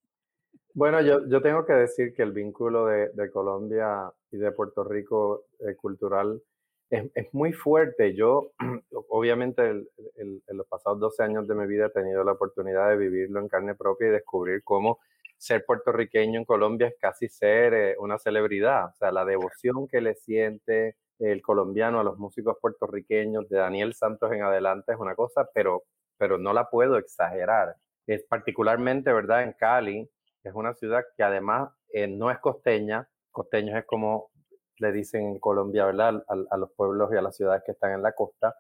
Bueno, 0.80 1.02
yo, 1.02 1.28
yo 1.28 1.42
tengo 1.42 1.66
que 1.66 1.74
decir 1.74 2.14
que 2.14 2.24
el 2.24 2.32
vínculo 2.32 2.86
de, 2.86 3.10
de 3.10 3.30
Colombia 3.30 4.14
y 4.32 4.38
de 4.38 4.54
Puerto 4.54 4.86
Rico 4.86 5.44
eh, 5.60 5.76
cultural 5.76 6.42
es, 6.90 7.12
es, 7.16 7.34
muy 7.34 7.52
fuerte. 7.52 8.16
Yo, 8.16 8.54
obviamente, 9.10 9.72
en 9.72 10.42
los 10.48 10.66
pasados 10.68 11.02
12 11.02 11.22
años 11.22 11.48
de 11.50 11.56
mi 11.56 11.68
vida 11.68 11.88
he 11.88 11.90
tenido 11.90 12.24
la 12.24 12.32
oportunidad 12.32 12.88
de 12.88 12.96
vivirlo 12.96 13.42
en 13.42 13.50
carne 13.50 13.76
propia 13.76 14.08
y 14.08 14.12
descubrir 14.12 14.64
cómo 14.64 15.00
ser 15.38 15.66
puertorriqueño 15.66 16.40
en 16.40 16.46
Colombia 16.46 16.88
es 16.88 16.96
casi 16.98 17.28
ser 17.28 17.74
eh, 17.74 17.96
una 18.00 18.18
celebridad. 18.18 18.86
O 18.86 18.94
sea, 18.94 19.12
la 19.12 19.26
devoción 19.26 19.86
que 19.86 20.00
le 20.00 20.16
siente 20.16 20.96
el 21.20 21.42
colombiano 21.42 22.00
a 22.00 22.06
los 22.06 22.18
músicos 22.18 22.56
puertorriqueños 22.62 23.50
de 23.50 23.58
Daniel 23.58 23.96
Santos 23.96 24.32
en 24.32 24.44
adelante 24.44 24.94
es 24.94 24.98
una 24.98 25.14
cosa, 25.14 25.46
pero, 25.54 25.84
pero 26.18 26.38
no 26.38 26.54
la 26.54 26.70
puedo 26.70 26.98
exagerar. 26.98 27.76
Es 28.08 28.24
particularmente, 28.24 29.12
¿verdad? 29.12 29.44
En 29.44 29.52
Cali, 29.52 30.10
es 30.44 30.54
una 30.54 30.74
ciudad 30.74 31.04
que 31.16 31.24
además 31.24 31.72
eh, 31.92 32.08
no 32.08 32.32
es 32.32 32.40
costeña, 32.40 33.08
costeños 33.32 33.78
es 33.78 33.86
como 33.86 34.32
le 34.80 34.92
dicen 34.92 35.28
en 35.28 35.40
Colombia, 35.40 35.86
¿verdad? 35.86 36.24
A, 36.28 36.58
los 36.58 36.72
pueblos 36.72 37.12
y 37.14 37.18
a 37.18 37.22
las 37.22 37.36
ciudades 37.36 37.64
que 37.66 37.74
están 37.74 37.92
en 37.92 38.02
la 38.02 38.14
costa. 38.14 38.56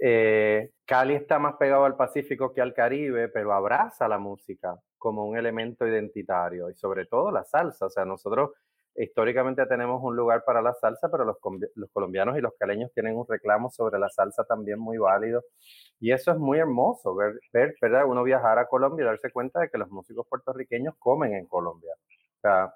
Eh, 0.00 0.72
Cali 0.86 1.14
está 1.14 1.38
más 1.38 1.56
pegado 1.56 1.84
al 1.84 1.96
Pacífico 1.96 2.54
que 2.54 2.62
al 2.62 2.72
Caribe, 2.72 3.28
pero 3.28 3.52
abraza 3.52 4.08
la 4.08 4.18
música 4.18 4.74
como 4.96 5.26
un 5.26 5.36
elemento 5.36 5.86
identitario 5.86 6.70
y 6.70 6.74
sobre 6.74 7.06
todo 7.06 7.30
la 7.30 7.44
salsa. 7.44 7.86
O 7.86 7.90
sea, 7.90 8.04
nosotros 8.04 8.52
históricamente 8.96 9.64
tenemos 9.66 10.00
un 10.02 10.16
lugar 10.16 10.44
para 10.44 10.62
la 10.62 10.74
salsa, 10.74 11.08
pero 11.10 11.24
los, 11.24 11.36
los, 11.74 11.90
colombianos 11.92 12.36
y 12.36 12.40
los 12.40 12.54
caleños 12.58 12.92
tienen 12.92 13.16
un 13.16 13.26
reclamo 13.28 13.70
sobre 13.70 13.98
la 13.98 14.08
salsa 14.08 14.44
también 14.44 14.78
muy 14.78 14.98
válido. 14.98 15.42
Y 15.98 16.12
eso 16.12 16.32
es 16.32 16.38
muy 16.38 16.58
hermoso, 16.58 17.14
ver, 17.14 17.40
ver 17.52 17.74
¿verdad? 17.80 18.04
uno 18.06 18.22
viajar 18.22 18.58
a 18.58 18.66
Colombia 18.66 19.04
y 19.04 19.06
darse 19.06 19.30
cuenta 19.30 19.60
de 19.60 19.70
que 19.70 19.78
los 19.78 19.90
músicos 19.90 20.26
puertorriqueños 20.28 20.94
comen 20.98 21.34
en 21.34 21.46
Colombia. 21.46 21.94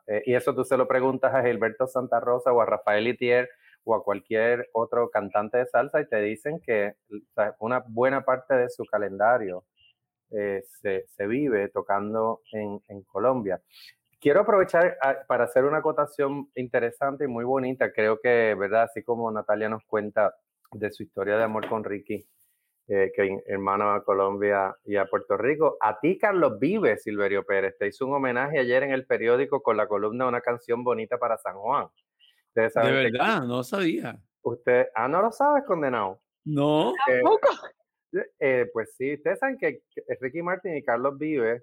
Eh, 0.06 0.22
y 0.26 0.34
eso 0.34 0.54
tú 0.54 0.64
se 0.64 0.76
lo 0.76 0.86
preguntas 0.86 1.34
a 1.34 1.42
Gilberto 1.42 1.86
Santa 1.86 2.20
Rosa 2.20 2.52
o 2.52 2.60
a 2.60 2.66
Rafael 2.66 3.08
Itier 3.08 3.48
o 3.84 3.94
a 3.94 4.02
cualquier 4.02 4.68
otro 4.72 5.10
cantante 5.10 5.58
de 5.58 5.66
salsa 5.66 6.00
y 6.00 6.08
te 6.08 6.20
dicen 6.20 6.60
que 6.60 6.94
una 7.58 7.82
buena 7.86 8.24
parte 8.24 8.54
de 8.54 8.68
su 8.70 8.84
calendario 8.84 9.64
eh, 10.30 10.62
se, 10.80 11.04
se, 11.06 11.26
vive 11.26 11.68
tocando 11.68 12.40
en, 12.52 12.80
en 12.88 13.02
Colombia. 13.02 13.60
Quiero 14.24 14.40
aprovechar 14.40 14.96
ah, 15.02 15.18
para 15.28 15.44
hacer 15.44 15.66
una 15.66 15.80
acotación 15.80 16.48
interesante 16.54 17.24
y 17.24 17.28
muy 17.28 17.44
bonita. 17.44 17.92
Creo 17.92 18.18
que, 18.22 18.56
¿verdad? 18.58 18.84
Así 18.84 19.02
como 19.02 19.30
Natalia 19.30 19.68
nos 19.68 19.84
cuenta 19.84 20.34
de 20.72 20.90
su 20.90 21.02
historia 21.02 21.36
de 21.36 21.42
amor 21.42 21.68
con 21.68 21.84
Ricky, 21.84 22.26
eh, 22.88 23.12
que 23.14 23.42
hermano 23.44 23.92
a 23.92 24.02
Colombia 24.02 24.74
y 24.82 24.96
a 24.96 25.04
Puerto 25.04 25.36
Rico. 25.36 25.76
A 25.78 26.00
ti, 26.00 26.16
Carlos 26.16 26.58
Vive, 26.58 26.96
Silverio 26.96 27.44
Pérez, 27.44 27.76
te 27.78 27.88
hizo 27.88 28.06
un 28.06 28.14
homenaje 28.14 28.58
ayer 28.58 28.84
en 28.84 28.92
el 28.92 29.04
periódico 29.04 29.62
con 29.62 29.76
la 29.76 29.86
columna 29.86 30.26
Una 30.26 30.40
canción 30.40 30.82
bonita 30.82 31.18
para 31.18 31.36
San 31.36 31.58
Juan. 31.58 31.88
de 32.54 32.70
verdad, 32.74 33.42
no 33.42 33.62
sabía. 33.62 34.18
Usted, 34.40 34.86
ah, 34.94 35.06
no 35.06 35.20
lo 35.20 35.32
sabes, 35.32 35.64
condenado. 35.66 36.22
No. 36.46 36.94
Eh, 37.10 37.20
eh, 38.40 38.70
pues 38.72 38.94
sí, 38.96 39.16
ustedes 39.16 39.38
saben 39.38 39.58
que 39.58 39.82
Ricky 40.18 40.40
Martin 40.40 40.78
y 40.78 40.82
Carlos 40.82 41.18
Vive 41.18 41.62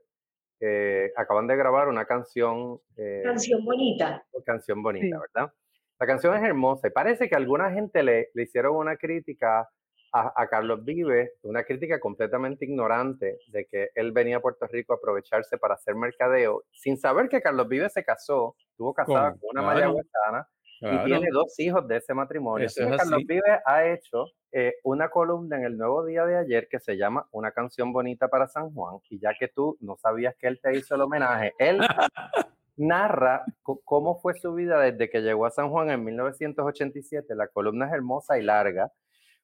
eh, 0.61 1.11
acaban 1.17 1.47
de 1.47 1.55
grabar 1.55 1.87
una 1.87 2.05
canción. 2.05 2.79
Eh, 2.95 3.21
canción 3.23 3.65
bonita. 3.65 4.23
Canción 4.45 4.83
bonita, 4.83 5.19
¿verdad? 5.19 5.51
La 5.99 6.07
canción 6.07 6.35
es 6.35 6.43
hermosa 6.43 6.87
y 6.87 6.91
parece 6.91 7.27
que 7.27 7.35
alguna 7.35 7.71
gente 7.71 8.03
le, 8.03 8.29
le 8.33 8.43
hicieron 8.43 8.75
una 8.75 8.95
crítica 8.95 9.69
a, 10.13 10.33
a, 10.35 10.47
Carlos 10.47 10.83
Vive, 10.83 11.33
una 11.43 11.63
crítica 11.63 11.99
completamente 11.99 12.65
ignorante 12.65 13.39
de 13.47 13.65
que 13.65 13.89
él 13.95 14.11
venía 14.11 14.37
a 14.37 14.41
Puerto 14.41 14.67
Rico 14.67 14.93
a 14.93 14.97
aprovecharse 14.97 15.57
para 15.57 15.75
hacer 15.75 15.95
mercadeo, 15.95 16.63
sin 16.71 16.97
saber 16.97 17.29
que 17.29 17.41
Carlos 17.41 17.67
Vive 17.67 17.89
se 17.89 18.03
casó, 18.03 18.55
estuvo 18.71 18.93
casado 18.93 19.37
con 19.39 19.51
una 19.51 19.61
claro. 19.61 19.75
mayagüezana 19.75 20.47
y 20.81 21.05
tiene 21.05 21.27
dos 21.31 21.57
hijos 21.59 21.87
de 21.87 21.97
ese 21.97 22.13
matrimonio. 22.13 22.65
Eso 22.65 22.83
es 22.83 22.97
Carlos 22.97 23.21
Vive 23.27 23.59
ha 23.65 23.85
hecho 23.85 24.25
eh, 24.51 24.75
una 24.83 25.09
columna 25.09 25.57
en 25.57 25.63
el 25.63 25.77
Nuevo 25.77 26.05
Día 26.05 26.25
de 26.25 26.37
ayer 26.37 26.67
que 26.69 26.79
se 26.79 26.97
llama 26.97 27.27
Una 27.31 27.51
canción 27.51 27.93
bonita 27.93 28.27
para 28.27 28.47
San 28.47 28.73
Juan. 28.73 28.97
Y 29.09 29.19
ya 29.19 29.33
que 29.39 29.47
tú 29.47 29.77
no 29.79 29.97
sabías 29.97 30.35
que 30.35 30.47
él 30.47 30.59
te 30.61 30.77
hizo 30.77 30.95
el 30.95 31.01
homenaje, 31.01 31.53
él 31.57 31.79
narra 32.75 33.45
cómo 33.63 34.19
fue 34.19 34.33
su 34.33 34.53
vida 34.53 34.79
desde 34.79 35.09
que 35.09 35.21
llegó 35.21 35.45
a 35.45 35.51
San 35.51 35.69
Juan 35.69 35.89
en 35.89 36.03
1987. 36.03 37.33
La 37.35 37.47
columna 37.47 37.87
es 37.87 37.93
hermosa 37.93 38.37
y 38.37 38.43
larga, 38.43 38.91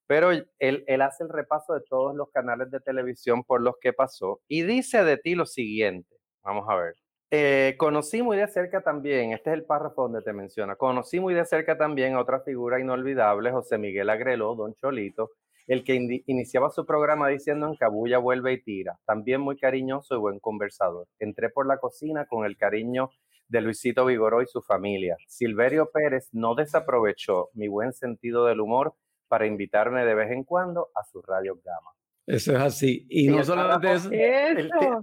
pero 0.07 0.31
él, 0.31 0.47
él 0.59 1.01
hace 1.01 1.23
el 1.23 1.29
repaso 1.29 1.73
de 1.73 1.81
todos 1.81 2.15
los 2.15 2.29
canales 2.31 2.69
de 2.71 2.79
televisión 2.81 3.43
por 3.43 3.61
los 3.61 3.75
que 3.79 3.93
pasó 3.93 4.41
y 4.47 4.63
dice 4.63 5.03
de 5.03 5.17
ti 5.17 5.35
lo 5.35 5.45
siguiente. 5.45 6.15
Vamos 6.43 6.65
a 6.69 6.75
ver. 6.75 6.95
Eh, 7.29 7.75
conocí 7.77 8.21
muy 8.23 8.37
de 8.37 8.47
cerca 8.47 8.81
también, 8.81 9.33
este 9.33 9.49
es 9.49 9.55
el 9.55 9.65
párrafo 9.65 10.03
donde 10.03 10.21
te 10.21 10.31
menciona, 10.31 10.77
conocí 10.77 11.19
muy 11.19 11.33
de 11.33 11.45
cerca 11.45 11.77
también 11.77 12.15
a 12.15 12.21
otra 12.21 12.39
figura 12.39 12.79
inolvidable, 12.79 13.51
José 13.51 13.77
Miguel 13.77 14.09
Agreló, 14.09 14.55
Don 14.55 14.73
Cholito, 14.75 15.31
el 15.67 15.83
que 15.83 15.95
in 15.95 16.23
iniciaba 16.25 16.69
su 16.69 16.85
programa 16.85 17.27
diciendo 17.27 17.67
en 17.67 17.75
Cabulla 17.75 18.17
vuelve 18.17 18.53
y 18.53 18.63
tira, 18.63 18.97
también 19.05 19.41
muy 19.41 19.57
cariñoso 19.57 20.15
y 20.15 20.19
buen 20.19 20.39
conversador. 20.39 21.07
Entré 21.19 21.49
por 21.49 21.67
la 21.67 21.79
cocina 21.79 22.25
con 22.25 22.45
el 22.45 22.55
cariño 22.55 23.09
de 23.49 23.59
Luisito 23.59 24.05
Vigoró 24.05 24.41
y 24.41 24.47
su 24.47 24.61
familia. 24.61 25.17
Silverio 25.27 25.89
Pérez 25.91 26.29
no 26.31 26.55
desaprovechó 26.55 27.49
mi 27.53 27.67
buen 27.67 27.91
sentido 27.91 28.45
del 28.45 28.61
humor 28.61 28.93
para 29.27 29.45
invitarme 29.45 30.05
de 30.05 30.15
vez 30.15 30.31
en 30.31 30.45
cuando 30.45 30.89
a 30.95 31.03
su 31.03 31.21
radio 31.21 31.59
Gama. 31.63 31.91
Eso 32.25 32.53
es 32.53 32.59
así. 32.59 33.05
Y, 33.09 33.27
no 33.27 33.43
solamente 33.43 33.93
eso. 33.93 34.09
eso. 34.11 35.01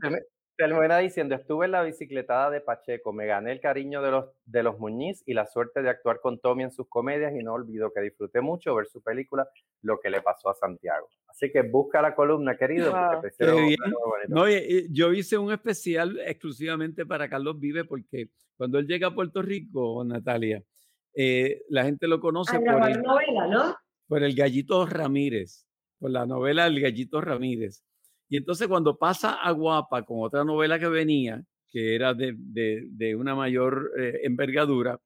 Termina 0.57 0.99
diciendo, 0.99 1.35
estuve 1.35 1.67
en 1.67 1.73
la 1.73 1.83
bicicletada 1.83 2.49
de 2.51 2.61
Pacheco, 2.61 3.13
me 3.13 3.27
gané 3.27 3.51
el 3.51 3.61
cariño 3.61 4.01
de 4.03 4.11
los, 4.13 4.27
de 4.45 4.63
los 4.63 4.79
Muñiz 4.79 5.23
y 5.27 5.35
la 5.35 5.47
suerte 5.47 5.83
de 5.83 5.91
actuar 5.91 6.21
con 6.21 6.39
Tommy 6.39 6.63
en 6.63 6.71
sus 6.71 6.89
comedias 6.89 7.33
y 7.35 7.43
no 7.43 7.55
olvido 7.55 7.93
que 7.93 8.01
disfruté 8.01 8.41
mucho 8.41 8.75
ver 8.75 8.87
su 8.87 9.03
película 9.03 9.49
Lo 9.83 9.99
que 9.99 10.11
le 10.11 10.23
pasó 10.23 10.51
a 10.51 10.55
Santiago. 10.55 11.09
Así 11.27 11.51
que 11.51 11.63
busca 11.63 12.01
la 12.01 12.15
columna, 12.15 12.57
querido. 12.57 12.93
no, 14.29 14.47
yo 14.91 15.13
hice 15.13 15.37
un 15.37 15.53
especial 15.53 16.21
exclusivamente 16.25 17.05
para 17.05 17.29
Carlos 17.29 17.59
Vive 17.59 17.85
porque 17.85 18.29
cuando 18.57 18.79
él 18.79 18.87
llega 18.87 19.09
a 19.09 19.15
Puerto 19.15 19.43
Rico, 19.43 20.05
Natalia, 20.05 20.63
eh, 21.15 21.63
la 21.69 21.85
gente 21.85 22.07
lo 22.07 22.21
conoce 22.21 22.61
por 22.61 22.89
el, 22.89 23.03
novela, 23.03 23.47
¿no? 23.49 23.77
por 24.07 24.23
el 24.23 24.35
Gallito 24.35 24.87
Ramírez, 24.87 25.67
por 25.99 26.11
la 26.11 26.27
novela 26.27 26.67
El 26.67 26.81
Gallito 26.81 27.21
Ramírez. 27.21 27.85
Y 28.35 28.39
entonces 28.39 28.67
cuando 28.67 28.99
pasa 28.99 29.35
a 29.35 29.53
Guapa 29.53 30.05
con 30.05 30.25
otra 30.25 30.43
novela 30.43 30.77
que 30.77 30.89
venía, 30.89 31.41
que 31.71 31.95
era 31.95 32.15
de, 32.15 32.35
de, 32.37 32.83
de 32.91 33.15
una 33.15 33.37
mayor 33.37 33.93
eh, 33.97 34.23
envergadura, 34.25 34.99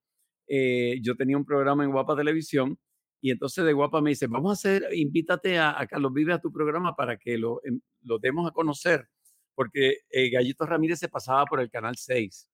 eh, 0.46 0.98
yo 1.02 1.14
tenía 1.14 1.36
un 1.36 1.44
programa 1.44 1.84
en 1.84 1.90
Guapa 1.92 2.16
Televisión 2.16 2.78
Y 3.20 3.30
entonces 3.30 3.66
de 3.66 3.74
guapa 3.74 4.00
me 4.00 4.12
dice, 4.12 4.28
vamos 4.28 4.48
a 4.48 4.54
hacer, 4.54 4.88
invítate 4.94 5.58
a, 5.58 5.76
Carlos 5.90 6.14
Vive 6.14 6.32
a 6.32 6.40
tu 6.40 6.50
programa 6.50 6.96
para 6.96 7.18
que 7.18 7.36
lo, 7.36 7.60
em, 7.64 7.78
lo 8.00 8.18
demos 8.18 8.48
a 8.48 8.52
conocer, 8.52 9.06
porque 9.54 9.98
eh, 10.08 10.30
Gallito 10.30 10.64
Ramírez 10.64 10.98
se 10.98 11.10
pasaba 11.10 11.44
por 11.44 11.60
el 11.60 11.68
Canal 11.68 11.96
6. 11.98 12.48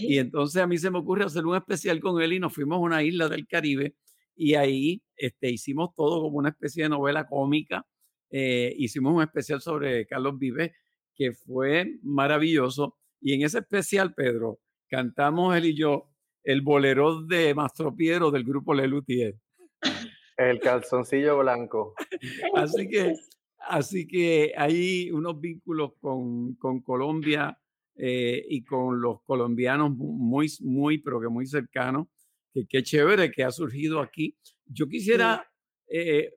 Y 0.00 0.18
entonces 0.18 0.60
a 0.60 0.66
mí 0.66 0.78
se 0.78 0.90
me 0.90 0.98
ocurre 0.98 1.26
hacer 1.26 1.46
un 1.46 1.54
especial 1.54 2.00
con 2.00 2.20
él 2.20 2.32
y 2.32 2.40
nos 2.40 2.52
fuimos 2.52 2.78
a 2.78 2.80
una 2.80 3.04
isla 3.04 3.28
del 3.28 3.46
Caribe 3.46 3.94
y 4.34 4.54
ahí 4.54 5.00
este, 5.16 5.48
hicimos 5.48 5.94
todo 5.94 6.22
como 6.22 6.38
una 6.38 6.48
especie 6.48 6.82
de 6.82 6.88
novela 6.88 7.24
cómica. 7.24 7.86
Eh, 8.34 8.74
hicimos 8.78 9.14
un 9.14 9.22
especial 9.22 9.60
sobre 9.60 10.06
Carlos 10.06 10.38
Vives 10.38 10.72
que 11.14 11.32
fue 11.32 11.98
maravilloso. 12.02 12.96
Y 13.20 13.34
en 13.34 13.42
ese 13.42 13.58
especial, 13.58 14.14
Pedro, 14.14 14.58
cantamos 14.88 15.54
él 15.54 15.66
y 15.66 15.76
yo 15.76 16.08
el 16.42 16.62
bolero 16.62 17.22
de 17.22 17.54
Mastro 17.54 17.94
Piero 17.94 18.30
del 18.30 18.44
grupo 18.44 18.74
Lelutier. 18.74 19.36
El 20.36 20.58
calzoncillo 20.60 21.38
blanco. 21.38 21.94
así 22.56 22.88
que, 22.88 23.14
así 23.58 24.08
que 24.08 24.54
hay 24.56 25.10
unos 25.10 25.38
vínculos 25.38 25.92
con, 26.00 26.54
con 26.54 26.80
Colombia 26.80 27.56
eh, 27.94 28.44
y 28.48 28.64
con 28.64 29.00
los 29.00 29.22
colombianos 29.22 29.90
muy, 29.94 30.50
muy, 30.60 30.98
pero 30.98 31.20
que 31.20 31.28
muy 31.28 31.46
cercanos. 31.46 32.08
Que 32.52 32.66
qué 32.66 32.82
chévere 32.82 33.30
que 33.30 33.44
ha 33.44 33.50
surgido 33.50 34.00
aquí. 34.00 34.36
Yo 34.66 34.88
quisiera 34.88 35.46
eh, 35.86 36.32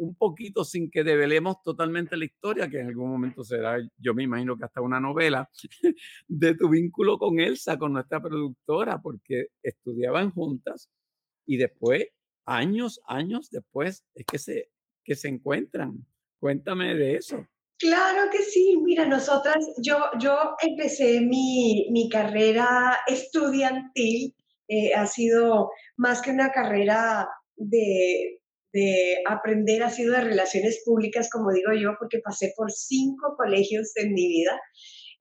un 0.00 0.14
poquito 0.14 0.64
sin 0.64 0.90
que 0.90 1.04
develemos 1.04 1.62
totalmente 1.62 2.16
la 2.16 2.24
historia, 2.24 2.68
que 2.68 2.80
en 2.80 2.88
algún 2.88 3.10
momento 3.10 3.44
será, 3.44 3.76
yo 3.98 4.14
me 4.14 4.22
imagino 4.22 4.56
que 4.56 4.64
hasta 4.64 4.80
una 4.80 4.98
novela, 4.98 5.48
de 6.28 6.54
tu 6.54 6.70
vínculo 6.70 7.18
con 7.18 7.38
Elsa, 7.38 7.78
con 7.78 7.92
nuestra 7.92 8.20
productora, 8.20 9.00
porque 9.00 9.48
estudiaban 9.62 10.30
juntas 10.30 10.90
y 11.46 11.58
después, 11.58 12.06
años, 12.46 13.00
años 13.06 13.50
después, 13.50 14.04
es 14.14 14.24
que 14.24 14.38
se, 14.38 14.70
que 15.04 15.14
se 15.14 15.28
encuentran. 15.28 16.06
Cuéntame 16.38 16.94
de 16.94 17.16
eso. 17.16 17.46
Claro 17.78 18.30
que 18.30 18.42
sí, 18.42 18.78
mira, 18.82 19.06
nosotras, 19.06 19.58
yo, 19.82 19.98
yo 20.18 20.56
empecé 20.62 21.20
mi, 21.20 21.88
mi 21.90 22.08
carrera 22.08 22.98
estudiantil, 23.06 24.34
eh, 24.68 24.94
ha 24.94 25.06
sido 25.06 25.70
más 25.96 26.22
que 26.22 26.30
una 26.30 26.52
carrera 26.52 27.28
de, 27.56 28.39
de, 28.72 29.16
aprender, 29.26 29.82
ha 29.82 29.90
sido 29.90 30.14
de 30.14 30.22
relaciones 30.22 30.82
públicas, 30.84 31.28
como 31.30 31.52
digo 31.52 31.72
yo, 31.72 31.94
porque 31.98 32.20
pasé 32.20 32.52
por 32.56 32.70
cinco 32.70 33.34
colegios 33.36 33.92
en 33.96 34.12
mi 34.12 34.28
vida. 34.28 34.60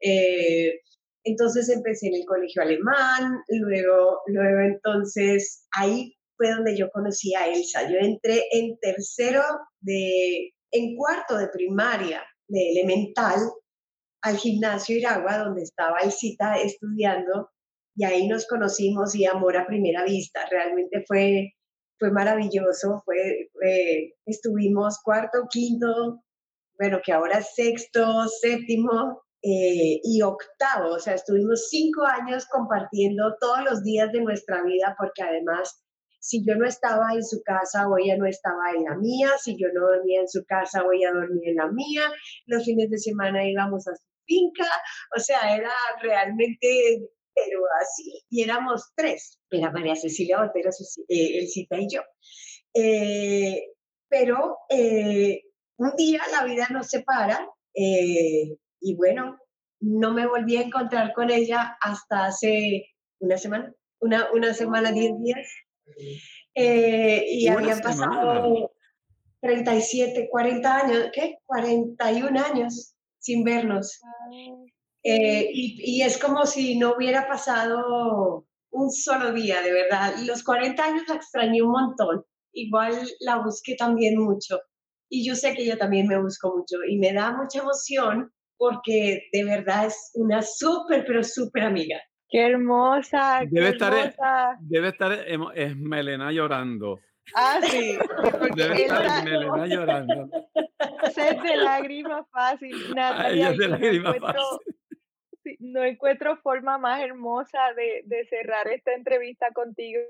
Eh, 0.02 0.80
entonces 1.24 1.70
empecé 1.70 2.08
en 2.08 2.16
el 2.16 2.26
colegio 2.26 2.62
alemán, 2.62 3.42
luego, 3.50 4.22
luego 4.28 4.60
entonces 4.62 5.68
ahí 5.72 6.16
fue 6.38 6.52
donde 6.52 6.78
yo 6.78 6.90
conocí 6.92 7.36
a 7.36 7.48
Elsa. 7.48 7.90
Yo 7.90 7.98
entré 8.00 8.46
en 8.52 8.78
tercero 8.80 9.44
de, 9.82 10.54
en 10.72 10.96
cuarto 10.96 11.38
de 11.38 11.50
primaria 11.50 12.24
de 12.48 12.72
elemental 12.72 13.40
al 14.22 14.38
gimnasio 14.38 14.98
Iragua, 14.98 15.38
donde 15.38 15.64
estaba 15.64 16.00
el 16.00 16.12
cita 16.12 16.56
estudiando, 16.60 17.50
y 17.96 18.06
ahí 18.06 18.28
nos 18.28 18.48
conocimos 18.48 19.16
y 19.16 19.26
amor 19.26 19.58
a 19.58 19.68
primera 19.68 20.04
vista. 20.06 20.46
Realmente 20.50 21.04
fue, 21.06 21.54
fue 22.00 22.12
maravilloso, 22.12 23.02
fue, 23.06 23.50
estuvimos 24.26 25.00
cuarto, 25.04 25.48
quinto, 25.50 26.24
bueno, 26.80 27.00
que 27.04 27.12
ahora 27.12 27.42
sexto, 27.42 28.26
séptimo 28.42 29.22
eh, 29.44 30.00
y 30.04 30.22
octavo, 30.22 30.96
o 30.96 31.00
sea, 31.00 31.16
estuvimos 31.16 31.68
cinco 31.70 32.06
años 32.06 32.46
compartiendo 32.50 33.36
todos 33.40 33.64
los 33.70 33.84
días 33.84 34.12
de 34.14 34.22
nuestra 34.22 34.64
vida, 34.64 34.96
porque 34.98 35.22
además 35.22 35.84
si 36.20 36.46
yo 36.46 36.56
no 36.56 36.66
estaba 36.68 37.14
en 37.14 37.24
su 37.24 37.42
casa 37.44 37.88
o 37.88 37.98
ella 37.98 38.18
no 38.18 38.26
estaba 38.26 38.72
en 38.76 38.84
la 38.84 38.96
mía, 38.98 39.30
si 39.42 39.58
yo 39.58 39.68
no 39.74 39.88
dormía 39.88 40.22
en 40.22 40.28
su 40.28 40.44
casa 40.46 40.84
o 40.84 40.92
ella 40.92 41.12
dormía 41.12 41.50
en 41.50 41.56
la 41.56 41.72
mía, 41.72 42.04
los 42.46 42.66
fines 42.66 42.90
de 42.90 42.98
semana 42.98 43.48
íbamos 43.48 43.88
a 43.88 43.96
su 43.96 44.04
finca, 44.26 44.68
o 45.16 45.20
sea, 45.20 45.56
era 45.56 45.72
realmente, 46.02 47.08
pero 47.46 47.62
así, 47.82 48.24
y 48.30 48.44
éramos 48.44 48.92
tres, 48.96 49.40
era 49.50 49.72
María 49.72 49.96
Cecilia 49.96 50.42
Botero, 50.42 50.70
eh, 51.08 51.40
Elcita 51.40 51.78
y 51.80 51.88
yo. 51.92 52.02
Eh, 52.74 53.74
pero 54.08 54.58
eh, 54.70 55.42
un 55.78 55.96
día 55.96 56.22
la 56.32 56.46
vida 56.46 56.68
nos 56.72 56.88
separa 56.88 57.48
y 57.74 58.96
bueno, 58.96 59.38
no 59.80 60.14
me 60.14 60.28
volví 60.28 60.58
a 60.58 60.64
encontrar 60.64 61.14
con 61.14 61.32
ella 61.32 61.78
hasta 61.82 62.26
hace 62.26 62.86
una 63.20 63.38
semana, 63.38 63.74
una, 64.00 64.32
una 64.34 64.54
semana, 64.54 64.92
diez 64.92 65.12
días. 65.22 65.48
Eh, 66.56 67.24
y 67.28 67.48
habían 67.48 67.80
pasado 67.80 68.72
37, 69.42 70.28
40 70.30 70.76
años, 70.76 71.10
¿qué? 71.14 71.38
41 71.46 72.44
años 72.44 72.96
sin 73.20 73.44
vernos. 73.44 74.00
Eh, 75.04 75.50
y, 75.54 76.02
es 76.02 76.18
como 76.18 76.46
si 76.46 76.78
no 76.78 76.94
hubiera 76.96 77.28
pasado 77.28 78.46
un 78.72 78.92
solo 78.92 79.32
día, 79.32 79.62
de 79.62 79.72
verdad. 79.72 80.14
Los 80.26 80.44
40 80.44 80.84
años 80.84 81.04
la 81.08 81.16
extrañé 81.16 81.62
un 81.62 81.72
montón. 81.72 82.24
Igual 82.54 82.94
la 83.22 83.38
busqué 83.38 83.76
también 83.76 84.18
mucho. 84.22 84.60
Y 85.10 85.26
yo 85.28 85.36
sé 85.36 85.54
que 85.56 85.64
ella 85.64 85.78
también 85.78 86.08
me 86.08 86.22
buscó 86.22 86.56
mucho. 86.56 86.78
Y 86.88 86.98
me 86.98 87.14
da 87.14 87.32
mucha 87.32 87.60
emoción 87.60 88.32
porque 88.58 89.30
de 89.32 89.44
verdad 89.46 89.86
es 89.88 90.12
una 90.16 90.42
súper, 90.42 91.06
pero 91.06 91.24
súper 91.24 91.64
amiga. 91.64 91.98
Qué 92.30 92.46
hermosa. 92.46 93.42
Debe 93.50 93.70
estar, 93.70 94.14
debe 94.60 94.90
estar 94.90 95.12
es 95.12 95.76
Melena 95.78 96.32
llorando. 96.32 97.00
Ah, 97.36 97.60
sí. 97.62 97.98
Debe 98.56 98.84
estar 98.84 99.24
Melena 99.24 99.66
llorando. 99.66 100.30
Sed 101.16 101.42
de 101.42 101.58
lágrimas 101.58 102.26
fácil. 102.32 102.76
Natalia, 102.96 103.52
de 103.54 103.68
lágrimas 103.68 104.12
no 104.12 104.16
encuentro, 104.16 104.42
fácil. 104.42 104.79
No 105.60 105.84
encuentro 105.84 106.38
forma 106.38 106.78
más 106.78 107.02
hermosa 107.02 107.60
de, 107.76 108.04
de, 108.06 108.26
cerrar 108.28 108.68
esta 108.68 108.94
entrevista 108.94 109.52
contigo. 109.54 110.02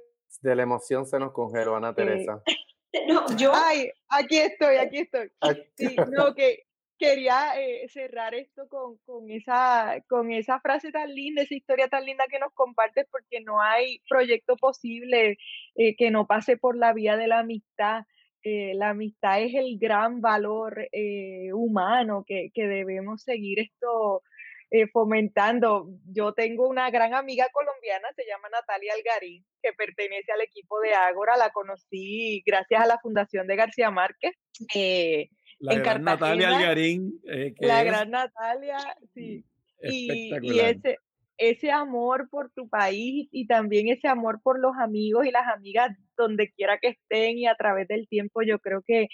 De 0.41 0.55
la 0.55 0.63
emoción 0.63 1.05
se 1.05 1.19
nos 1.19 1.31
congeló, 1.31 1.75
Ana 1.75 1.93
Teresa. 1.93 2.41
No, 3.07 3.25
yo. 3.37 3.51
Ay, 3.53 3.91
aquí 4.09 4.37
estoy, 4.37 4.77
aquí 4.77 4.99
estoy. 4.99 5.31
Sí, 5.75 5.95
no, 6.11 6.33
que 6.33 6.65
quería 6.99 7.53
eh, 7.59 7.87
cerrar 7.87 8.35
esto 8.35 8.67
con, 8.67 8.97
con, 9.05 9.31
esa, 9.31 10.03
con 10.07 10.31
esa 10.31 10.59
frase 10.59 10.91
tan 10.91 11.13
linda, 11.15 11.41
esa 11.41 11.55
historia 11.55 11.87
tan 11.87 12.05
linda 12.05 12.25
que 12.29 12.39
nos 12.39 12.53
compartes, 12.53 13.07
porque 13.09 13.41
no 13.41 13.61
hay 13.61 14.01
proyecto 14.09 14.57
posible 14.57 15.37
eh, 15.75 15.95
que 15.95 16.11
no 16.11 16.27
pase 16.27 16.57
por 16.57 16.75
la 16.77 16.93
vía 16.93 17.15
de 17.15 17.27
la 17.27 17.39
amistad. 17.39 18.03
Eh, 18.43 18.73
la 18.75 18.89
amistad 18.89 19.41
es 19.41 19.53
el 19.53 19.77
gran 19.79 20.21
valor 20.21 20.87
humano 21.53 22.23
que, 22.25 22.51
que, 22.53 22.67
debemos 22.67 23.23
seguir 23.23 23.59
esto 23.59 24.23
fomentando. 24.93 25.89
Yo 26.05 26.33
tengo 26.33 26.67
una 26.67 26.89
gran 26.91 27.13
amiga 27.13 27.47
colombiana, 27.51 28.07
se 28.15 28.25
llama 28.25 28.49
Natalia 28.49 28.93
Algarín, 28.93 29.43
que 29.61 29.73
pertenece 29.73 30.31
al 30.31 30.41
equipo 30.41 30.79
de 30.79 30.93
Ágora, 30.93 31.37
la 31.37 31.49
conocí 31.49 32.43
gracias 32.45 32.81
a 32.81 32.87
la 32.87 32.99
Fundación 32.99 33.47
de 33.47 33.55
García 33.55 33.91
Márquez. 33.91 34.35
La 35.59 35.75
gran 35.75 36.03
Natalia 36.03 36.49
Algarín. 36.49 37.19
Eh, 37.29 37.53
la 37.59 37.83
gran 37.83 38.11
Natalia, 38.11 38.77
sí. 39.13 39.43
Y, 39.81 40.31
y, 40.41 40.59
ese, 40.59 40.97
ese 41.37 41.71
amor 41.71 42.29
por 42.29 42.51
tu 42.51 42.69
país 42.69 43.27
y 43.31 43.47
también 43.47 43.87
ese 43.87 44.07
amor 44.07 44.41
por 44.43 44.59
los 44.59 44.73
amigos 44.77 45.25
y 45.25 45.31
las 45.31 45.47
amigas 45.47 45.89
donde 46.17 46.51
quiera 46.51 46.77
que 46.79 46.89
estén 46.89 47.37
y 47.37 47.47
a 47.47 47.55
través 47.55 47.87
del 47.87 48.07
tiempo, 48.09 48.41
yo 48.41 48.59
creo 48.59 48.83
que 48.85 49.07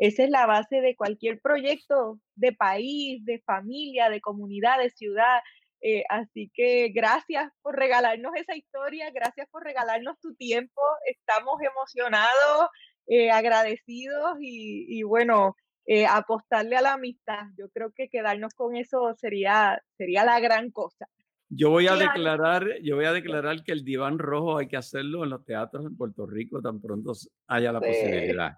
esa 0.00 0.24
es 0.24 0.30
la 0.30 0.46
base 0.46 0.80
de 0.80 0.96
cualquier 0.96 1.40
proyecto 1.42 2.18
de 2.34 2.52
país, 2.52 3.22
de 3.26 3.38
familia, 3.40 4.08
de 4.08 4.22
comunidad, 4.22 4.78
de 4.78 4.88
ciudad. 4.88 5.40
Eh, 5.82 6.04
así 6.08 6.50
que 6.54 6.88
gracias 6.88 7.52
por 7.60 7.76
regalarnos 7.76 8.32
esa 8.34 8.56
historia, 8.56 9.10
gracias 9.10 9.46
por 9.50 9.62
regalarnos 9.62 10.18
tu 10.18 10.34
tiempo. 10.34 10.80
Estamos 11.04 11.60
emocionados, 11.60 12.70
eh, 13.08 13.30
agradecidos 13.30 14.38
y, 14.40 14.86
y, 14.88 15.02
bueno, 15.02 15.54
eh, 15.84 16.06
apostarle 16.06 16.78
a 16.78 16.82
la 16.82 16.94
amistad. 16.94 17.48
Yo 17.58 17.68
creo 17.68 17.92
que 17.94 18.08
quedarnos 18.08 18.54
con 18.54 18.76
eso 18.76 19.14
sería, 19.18 19.82
sería 19.98 20.24
la 20.24 20.40
gran 20.40 20.70
cosa. 20.70 21.06
Yo 21.50 21.68
voy 21.68 21.88
a 21.88 21.96
declarar, 21.96 22.64
yo 22.82 22.96
voy 22.96 23.04
a 23.04 23.12
declarar 23.12 23.62
que 23.64 23.72
el 23.72 23.84
diván 23.84 24.18
rojo 24.18 24.56
hay 24.56 24.68
que 24.68 24.78
hacerlo 24.78 25.24
en 25.24 25.30
los 25.30 25.44
teatros 25.44 25.84
en 25.84 25.94
Puerto 25.94 26.24
Rico 26.24 26.62
tan 26.62 26.80
pronto 26.80 27.12
haya 27.48 27.70
la 27.70 27.80
posibilidad. 27.80 28.56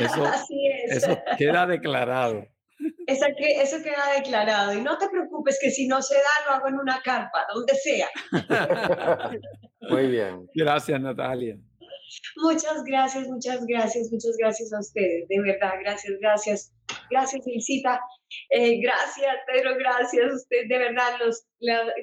Eso, 0.00 0.24
eso 0.88 1.18
queda 1.36 1.66
declarado. 1.66 2.44
Eso, 3.06 3.26
eso 3.38 3.82
queda 3.82 4.12
declarado. 4.16 4.74
Y 4.74 4.82
no 4.82 4.98
te 4.98 5.08
preocupes 5.08 5.58
que 5.60 5.70
si 5.70 5.88
no 5.88 6.00
se 6.02 6.14
da, 6.14 6.46
lo 6.46 6.52
hago 6.52 6.68
en 6.68 6.74
una 6.74 7.00
carpa, 7.02 7.46
donde 7.52 7.74
sea. 7.74 8.08
Muy 9.80 10.08
bien. 10.08 10.48
Gracias, 10.54 11.00
Natalia. 11.00 11.58
Muchas 12.36 12.84
gracias, 12.84 13.28
muchas 13.28 13.66
gracias, 13.66 14.10
muchas 14.10 14.36
gracias 14.38 14.72
a 14.72 14.80
ustedes, 14.80 15.28
de 15.28 15.40
verdad, 15.40 15.74
gracias, 15.80 16.14
gracias. 16.20 16.72
Gracias, 17.10 17.44
Felicita. 17.44 18.00
Eh, 18.50 18.80
gracias, 18.80 19.36
Pedro, 19.46 19.76
gracias. 19.76 20.32
Usted, 20.32 20.68
de 20.68 20.78
verdad, 20.78 21.18
los, 21.24 21.46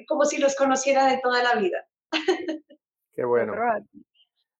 como 0.06 0.24
si 0.24 0.38
los 0.38 0.54
conociera 0.54 1.08
de 1.08 1.20
toda 1.22 1.42
la 1.42 1.54
vida. 1.56 1.86
Qué 3.14 3.24
bueno. 3.24 3.54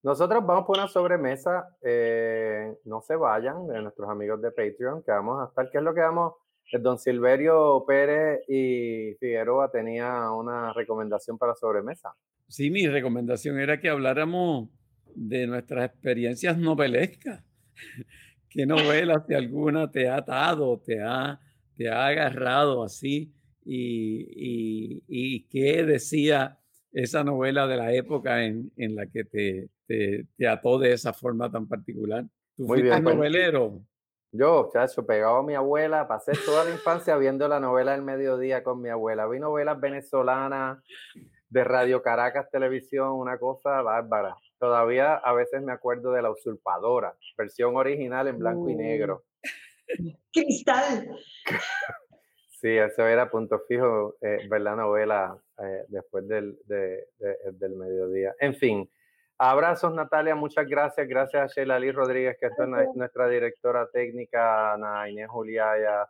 Nosotros 0.07 0.47
vamos 0.47 0.67
por 0.67 0.79
una 0.79 0.87
sobremesa, 0.87 1.67
eh, 1.83 2.73
no 2.85 3.01
se 3.01 3.17
vayan, 3.17 3.67
de 3.67 3.83
nuestros 3.83 4.09
amigos 4.09 4.41
de 4.41 4.53
Patreon, 4.53 5.03
que 5.03 5.11
vamos 5.11 5.43
a 5.43 5.49
estar, 5.49 5.69
¿qué 5.69 5.79
es 5.79 5.83
lo 5.83 5.93
que 5.93 6.01
vamos? 6.01 6.35
El 6.71 6.81
don 6.81 6.97
Silverio 6.97 7.83
Pérez 7.85 8.39
y 8.47 9.17
Figueroa 9.19 9.69
tenía 9.69 10.31
una 10.31 10.73
recomendación 10.73 11.39
para 11.39 11.57
sobremesa. 11.57 12.15
Sí, 12.47 12.71
mi 12.71 12.87
recomendación 12.87 13.59
era 13.59 13.81
que 13.81 13.89
habláramos 13.89 14.69
de 15.13 15.49
nuestras 15.49 15.87
experiencias 15.87 16.57
novelescas. 16.57 17.43
¿Qué 18.49 18.65
novela, 18.65 19.25
si 19.27 19.35
alguna, 19.35 19.91
te 19.91 20.09
ha 20.09 20.19
atado, 20.19 20.79
te 20.87 21.03
ha, 21.03 21.41
te 21.77 21.91
ha 21.91 22.07
agarrado 22.07 22.85
así? 22.85 23.35
Y, 23.65 25.03
y, 25.09 25.49
qué 25.49 25.83
decía 25.83 26.61
esa 26.93 27.25
novela 27.25 27.67
de 27.67 27.77
la 27.77 27.93
época 27.93 28.45
en, 28.45 28.71
en 28.77 28.95
la 28.95 29.07
que 29.09 29.25
te, 29.25 29.69
te, 29.87 30.27
ató 30.47 30.79
de 30.79 30.93
esa 30.93 31.13
forma 31.13 31.51
tan 31.51 31.67
particular. 31.67 32.25
¿Tú 32.57 32.65
Muy 32.65 32.83
bien, 32.83 33.03
pues, 33.03 33.15
novelero? 33.17 33.81
Yo, 34.33 34.69
chacho, 34.73 35.07
pegado 35.07 35.37
a 35.37 35.43
mi 35.43 35.55
abuela, 35.55 36.09
pasé 36.09 36.33
toda 36.45 36.65
la 36.65 36.71
infancia 36.71 37.17
viendo 37.17 37.49
la 37.49 37.61
novela 37.61 37.93
del 37.93 38.03
mediodía 38.03 38.63
con 38.63 38.83
mi 38.83 38.89
abuela. 38.89 39.27
Vi 39.27 39.39
novelas 39.39 39.81
venezolanas 39.81 40.79
de 41.49 41.65
Radio 41.65 42.03
Caracas 42.03 42.51
Televisión, 42.51 43.13
una 43.13 43.39
cosa 43.39 43.83
bárbara. 43.83 44.37
Todavía 44.59 45.15
a 45.15 45.33
veces 45.33 45.63
me 45.63 45.73
acuerdo 45.73 46.13
de 46.13 46.23
La 46.23 46.31
Usurpadora, 46.31 47.15
versión 47.37 47.77
original 47.77 48.27
en 48.27 48.39
blanco 48.39 48.69
y 48.69 48.75
uh. 48.75 48.79
negro. 48.79 49.25
Cristal. 50.33 51.09
Sí, 52.61 52.69
eso 52.77 53.07
era 53.07 53.31
punto 53.31 53.61
fijo, 53.69 54.17
eh, 54.21 54.47
ver 54.49 54.61
la 54.63 54.75
novela 54.75 55.39
eh, 55.63 55.85
después 55.89 56.27
del, 56.27 56.59
del 56.67 57.77
mediodía. 57.77 58.35
En 58.41 58.55
fin, 58.55 58.91
abrazos 59.39 59.93
Natalia, 59.95 60.35
muchas 60.35 60.67
gracias. 60.67 61.07
Gracias 61.09 61.43
a 61.43 61.47
Sheila 61.53 61.79
Lee 61.79 61.93
Rodríguez, 61.93 62.37
que 62.41 62.47
es 62.47 62.53
nuestra 62.95 63.29
directora 63.29 63.89
técnica, 63.93 64.75
a 64.75 65.09
Inés 65.09 65.29
Juliaya, 65.29 66.07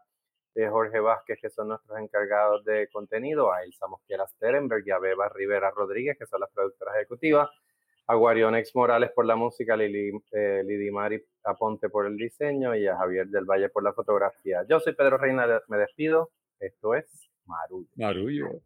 de 0.57 0.71
Jorge 0.71 0.99
Vázquez, 1.01 1.39
que 1.41 1.51
son 1.51 1.69
nuestros 1.69 1.99
encargados 1.99 2.65
de 2.65 2.89
contenido, 2.89 3.53
a 3.53 3.63
Elsa 3.63 3.87
Mosquera 3.89 4.27
Sterenberg 4.27 4.85
y 4.87 4.91
a 4.91 4.99
Beba 4.99 5.29
Rivera 5.29 5.71
Rodríguez, 5.71 6.17
que 6.19 6.25
son 6.25 6.41
las 6.41 6.51
productoras 6.51 6.97
ejecutivas, 6.97 7.51
a 8.07 8.15
Guarionex 8.15 8.75
Morales 8.75 9.11
por 9.15 9.27
la 9.27 9.37
música, 9.37 9.77
Lili, 9.77 10.13
eh, 10.33 10.63
Lidimari 10.65 11.23
Aponte 11.45 11.91
por 11.91 12.07
el 12.07 12.17
diseño 12.17 12.75
y 12.75 12.87
a 12.87 12.97
Javier 12.97 13.27
del 13.27 13.45
Valle 13.45 13.69
por 13.69 13.83
la 13.83 13.93
fotografía. 13.93 14.65
Yo 14.67 14.81
soy 14.81 14.95
Pedro 14.95 15.19
Reina, 15.19 15.47
me 15.69 15.77
despido. 15.77 16.31
Esto 16.59 16.95
es 16.95 17.29
Marullo. 17.45 17.91
Marullo. 17.97 18.63